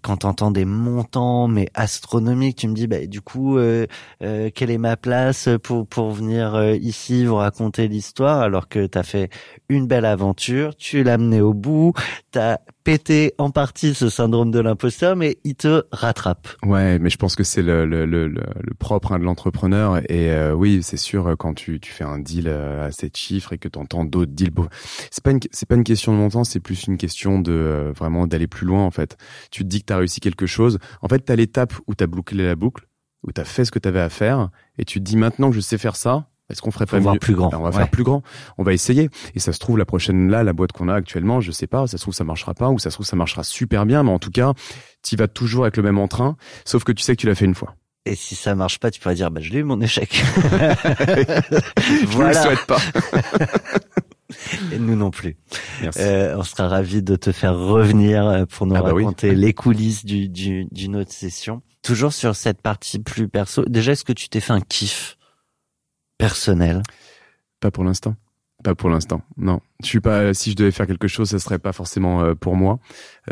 [0.01, 3.85] quand t'entends des montants mais astronomiques, tu me dis bah du coup euh,
[4.23, 8.85] euh, quelle est ma place pour pour venir euh, ici vous raconter l'histoire alors que
[8.87, 9.29] t'as fait
[9.69, 11.93] une belle aventure, tu l'as mené au bout,
[12.31, 16.47] t'as pété en partie ce syndrome de l'imposteur mais il te rattrape.
[16.63, 19.97] Ouais, mais je pense que c'est le, le, le, le propre hein, de l'entrepreneur.
[20.09, 23.15] Et euh, oui, c'est sûr, euh, quand tu, tu fais un deal euh, à sept
[23.17, 24.51] chiffres et que tu entends d'autres deals,
[25.11, 28.27] c'est pas une pas une question de montant, c'est plus une question de euh, vraiment
[28.27, 29.17] d'aller plus loin en fait.
[29.51, 30.79] Tu te dis que tu as réussi quelque chose.
[31.01, 32.87] En fait, tu as l'étape où tu as bouclé la boucle,
[33.23, 35.49] où tu as fait ce que tu avais à faire, et tu te dis maintenant
[35.49, 36.27] que je sais faire ça.
[36.51, 37.49] Est-ce qu'on ferait pas voir mieux plus grand.
[37.53, 37.75] On va Ouais.
[37.75, 38.21] faire plus grand.
[38.57, 39.09] On va essayer.
[39.35, 41.87] Et ça se trouve la prochaine là, la boîte qu'on a actuellement, je sais pas.
[41.87, 44.03] Ça se trouve ça marchera pas, ou ça se trouve ça marchera super bien.
[44.03, 44.53] Mais en tout cas,
[45.03, 47.45] tu vas toujours avec le même entrain, sauf que tu sais que tu l'as fait
[47.45, 47.75] une fois.
[48.05, 50.23] Et si ça marche pas, tu pourrais dire bah je l'ai eu mon échec.
[50.41, 50.51] Je
[50.97, 52.41] ne le voilà.
[52.43, 52.79] souhaite pas.
[54.71, 55.35] Et nous non plus.
[55.81, 55.99] Merci.
[56.01, 59.03] Euh, on sera ravis de te faire revenir euh, pour nous Ah bah oui.
[59.03, 61.61] raconter les coulisses du, du, d'une autre session.
[61.83, 63.65] Toujours sur cette partie plus perso.
[63.67, 65.17] Déjà, est-ce que tu t'es fait un kiff?
[66.21, 66.81] Personnel
[67.59, 68.15] Pas pour l'instant.
[68.63, 69.21] Pas pour l'instant.
[69.37, 69.59] Non.
[69.81, 70.33] Je suis pas.
[70.35, 72.77] Si je devais faire quelque chose, ce serait pas forcément euh, pour moi.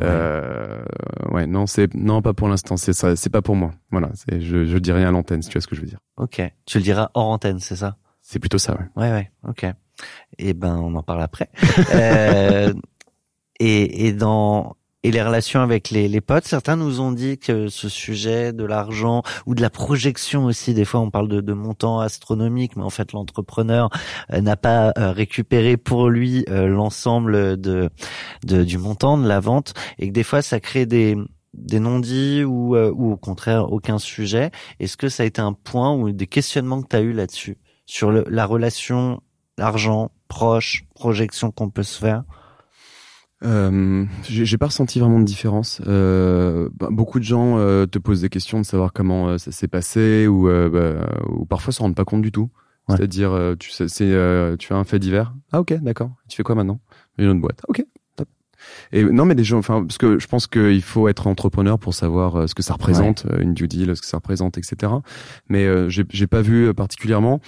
[0.02, 0.82] Euh,
[1.30, 1.46] ouais.
[1.46, 2.78] Non, c'est non pas pour l'instant.
[2.78, 3.16] C'est ça.
[3.16, 3.72] C'est pas pour moi.
[3.92, 4.10] Voilà.
[4.28, 5.44] Je, je dis rien à l'antenne.
[5.44, 6.00] Si tu vois ce que je veux dire.
[6.18, 6.42] Ok.
[6.66, 7.98] Tu le diras hors antenne, c'est ça?
[8.22, 8.74] C'est plutôt ça.
[8.74, 9.04] Ouais.
[9.04, 9.32] Ouais, ouais.
[9.48, 9.66] Ok.
[10.40, 11.50] Et ben, on en parle après.
[11.94, 12.74] euh,
[13.60, 17.70] et, et dans et les relations avec les, les potes, certains nous ont dit que
[17.70, 21.54] ce sujet de l'argent ou de la projection aussi, des fois on parle de, de
[21.54, 23.90] montants astronomiques, mais en fait l'entrepreneur
[24.34, 27.90] euh, n'a pas euh, récupéré pour lui euh, l'ensemble de,
[28.44, 31.16] de du montant de la vente et que des fois ça crée des
[31.54, 34.52] des non-dits ou, ou au contraire aucun sujet.
[34.80, 37.58] Est-ce que ça a été un point ou des questionnements que tu as eu là-dessus
[37.86, 39.22] sur le, la relation
[39.58, 42.24] argent proche, projection qu'on peut se faire?
[43.46, 45.82] Euh, j'ai pas ressenti vraiment de différence.
[45.88, 49.52] Euh, bah, beaucoup de gens euh, te posent des questions de savoir comment euh, ça
[49.52, 52.50] s'est passé ou, euh, bah, ou parfois s'en rendent pas compte du tout.
[52.88, 52.98] Ouais.
[52.98, 55.34] C'est-à-dire, euh, tu sais, c'est, euh, tu as un fait divers.
[55.52, 56.12] Ah ok, d'accord.
[56.28, 56.80] Tu fais quoi maintenant?
[57.18, 57.62] Une autre boîte.
[57.68, 57.86] Ok.
[58.92, 61.94] Et non, mais des gens, enfin, parce que je pense qu'il faut être entrepreneur pour
[61.94, 64.92] savoir euh, ce que ça représente, euh, une due deal, ce que ça représente, etc.
[65.48, 67.40] Mais euh, j'ai j'ai pas vu euh, particulièrement.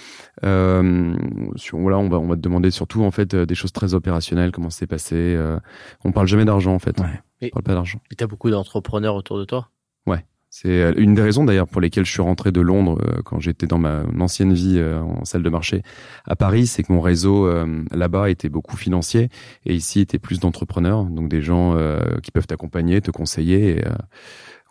[0.44, 1.14] Euh,
[1.56, 4.52] sur, voilà, on va on va te demander surtout en fait des choses très opérationnelles,
[4.52, 5.16] comment ça s'est passé.
[5.16, 5.58] euh,
[6.04, 6.98] on parle jamais d'argent en fait.
[7.00, 7.20] Ouais.
[7.42, 7.98] On parle pas d'argent.
[8.10, 9.68] Et t'as beaucoup d'entrepreneurs autour de toi?
[10.54, 13.40] C'est euh, une des raisons d'ailleurs pour lesquelles je suis rentré de Londres euh, quand
[13.40, 15.82] j'étais dans ma ancienne vie euh, en salle de marché
[16.26, 19.30] à Paris, c'est que mon réseau euh, là-bas était beaucoup financier
[19.64, 23.78] et ici était plus d'entrepreneurs, donc des gens euh, qui peuvent t'accompagner, te conseiller.
[23.78, 23.92] Et, euh,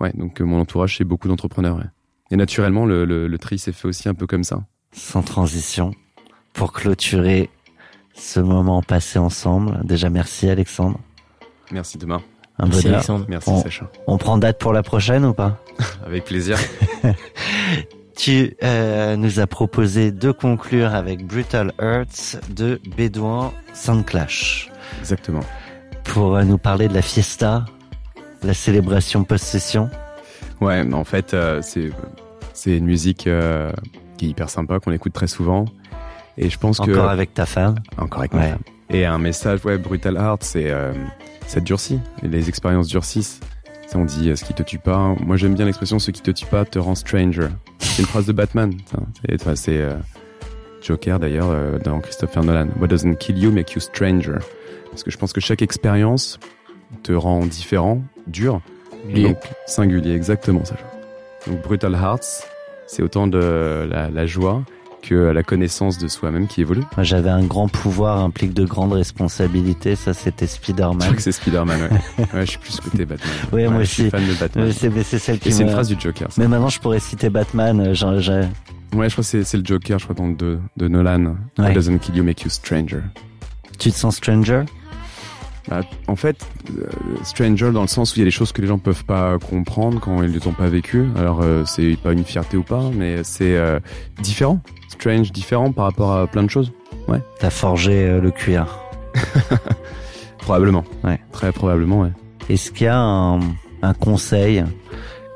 [0.02, 1.78] ouais, donc mon entourage c'est beaucoup d'entrepreneurs.
[1.78, 1.90] ouais.
[2.30, 4.64] Et naturellement, le, le, le tri s'est fait aussi un peu comme ça.
[4.92, 5.96] Sans transition,
[6.54, 7.50] pour clôturer
[8.14, 9.82] ce moment passé ensemble.
[9.84, 11.00] Déjà, merci Alexandre.
[11.72, 12.22] Merci Thomas.
[12.60, 12.96] Un Merci bonheur.
[12.98, 13.26] Alexandre.
[13.30, 13.86] Merci On- Sacha.
[14.08, 15.58] On prend date pour la prochaine ou pas
[16.06, 16.58] Avec plaisir.
[18.16, 24.70] Tu euh, nous as proposé de conclure avec Brutal Hearts de Bédouin Soundclash
[25.00, 25.40] Exactement.
[26.04, 27.66] pour euh, nous parler de la fiesta
[28.44, 29.90] la célébration post-session
[30.60, 31.90] Ouais, mais en fait, euh, c'est
[32.54, 33.72] c'est une musique euh,
[34.18, 35.66] qui est hyper sympa, qu'on écoute très souvent.
[36.38, 38.50] Et je pense que Encore avec ta femme encore avec ma Ouais.
[38.50, 38.60] femme.
[38.94, 40.92] Et un message, ouais, Brutal Heart, c'est euh,
[41.48, 42.00] ça durcit.
[42.24, 43.40] Et les expériences durcissent.
[43.88, 45.16] Sais, On dit euh, ce qui te tue pas.
[45.20, 47.48] Moi, j'aime bien l'expression ce qui te tue pas te rend stranger.
[47.80, 48.74] C'est une phrase de Batman.
[48.90, 49.56] ça.
[49.56, 49.94] C'est euh,
[50.82, 52.68] Joker d'ailleurs euh, dans Christopher Nolan.
[52.80, 54.40] What doesn't kill you make you stranger.
[54.90, 56.40] Parce que je pense que chaque expérience
[57.04, 58.62] te rend différent, dur,
[59.08, 59.30] Lié.
[59.30, 59.38] donc
[59.68, 60.76] singulier, exactement ça.
[61.48, 62.46] Donc Brutal Hearts,
[62.88, 64.64] c'est autant de la, la joie
[65.02, 66.84] que la connaissance de soi-même qui évolue.
[66.96, 69.96] Moi, J'avais un grand pouvoir implique de grandes responsabilités.
[69.96, 71.00] Ça, c'était Je Spider-Man.
[71.00, 72.26] crois que c'est Spider-Man, ouais.
[72.34, 72.46] ouais.
[72.46, 73.30] Je suis plus côté Batman.
[73.52, 74.12] Ouais, moi je suis aussi.
[74.12, 74.72] fan de Batman.
[75.04, 76.32] C'est celle qui Et c'est une phrase du Joker.
[76.32, 76.42] ça.
[76.42, 77.80] Mais maintenant, je pourrais citer Batman.
[77.80, 80.88] euh, genre, Ouais, je crois que c'est, le Joker, je crois, dans le 2 de
[80.88, 81.26] Nolan.
[81.58, 81.66] Ouais.
[81.66, 83.00] What doesn't kill you make you stranger.
[83.80, 84.64] Tu te sens stranger?
[85.70, 86.46] Bah, en fait,
[86.78, 86.86] euh,
[87.24, 89.38] stranger dans le sens où il y a des choses que les gens peuvent pas
[89.38, 91.08] comprendre quand ils les ont pas vécues.
[91.18, 93.80] Alors, euh, c'est pas une fierté ou pas, mais c'est euh,
[94.22, 94.60] différent.
[94.90, 96.72] Strange, différent par rapport à plein de choses.
[97.40, 98.80] T'as forgé euh, le cuir.
[100.40, 100.84] Probablement.
[101.04, 101.20] Ouais.
[101.32, 102.12] Très probablement, ouais.
[102.50, 103.40] Est-ce qu'il y a un,
[103.82, 104.64] un conseil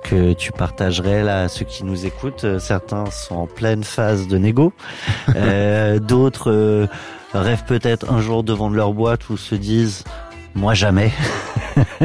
[0.04, 2.44] que tu partagerais là à ceux qui nous écoutent?
[2.44, 4.74] Euh, Certains sont en pleine phase de négo,
[5.36, 6.88] Euh, d'autres euh,
[7.42, 10.04] rêvent peut-être un jour de leur boîte ou se disent
[10.54, 11.12] moi jamais.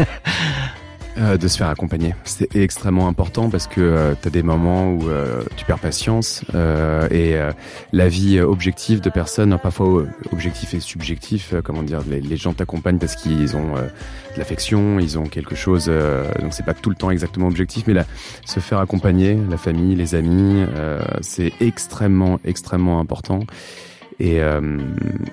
[1.19, 2.15] Euh, de se faire accompagner.
[2.25, 7.09] C'est extrêmement important parce que tu as des moments où euh, tu perds patience euh,
[7.11, 7.51] et euh,
[7.93, 12.21] la vie euh, objective de personnes, parfois euh, objectif et subjectif, euh, comment dire, les,
[12.21, 13.83] les gens t'accompagnent parce qu'ils ont euh,
[14.35, 17.89] de l'affection, ils ont quelque chose, euh, donc c'est pas tout le temps exactement objectif,
[17.89, 18.05] mais là,
[18.47, 23.41] se faire accompagner, la famille, les amis, euh, c'est extrêmement, extrêmement important.
[24.21, 24.61] Et euh,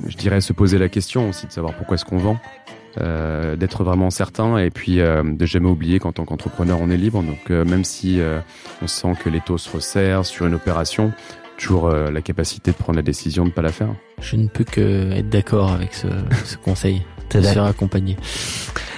[0.07, 2.39] je dirais se poser la question aussi de savoir pourquoi est-ce qu'on vend
[2.99, 6.97] euh, d'être vraiment certain et puis euh, de jamais oublier qu'en tant qu'entrepreneur on est
[6.97, 8.39] libre donc euh, même si euh,
[8.81, 11.11] on sent que les taux se resserrent sur une opération
[11.59, 13.89] toujours euh, la capacité de prendre la décision de pas la faire
[14.22, 16.07] Je ne peux que être d'accord avec ce,
[16.45, 17.03] ce conseil.
[17.30, 18.15] T'es de se d'ac- faire accompagner.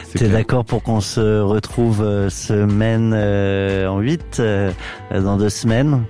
[0.06, 4.42] C'est T'es d'accord pour qu'on se retrouve euh, semaine euh, en 8
[5.14, 6.04] dans deux semaines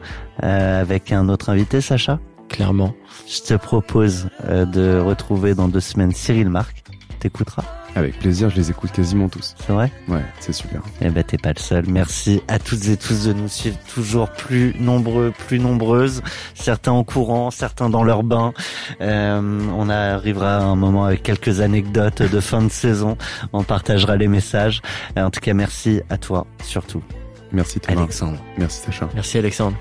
[0.43, 2.19] euh, avec un autre invité, Sacha?
[2.49, 2.93] Clairement.
[3.27, 6.83] Je te propose euh, de retrouver dans deux semaines Cyril Marc.
[7.19, 7.65] T'écouteras,
[7.97, 11.37] avec plaisir je les écoute quasiment tous c'est vrai ouais c'est super Eh ben t'es
[11.37, 11.83] pas le seul.
[11.89, 16.21] Merci à toutes et tous de nous suivre toujours plus nombreux, plus nombreuses.
[16.55, 18.53] Certains en courant, certains dans leur bain.
[19.01, 23.17] Euh, on arrivera à un moment avec quelques anecdotes de fin de saison.
[23.51, 24.81] On partagera les messages.
[25.17, 27.03] En tout cas, merci à toi surtout,
[27.51, 28.37] merci Thomas Alexandre.
[28.57, 29.75] merci Sacha Merci Alexandre.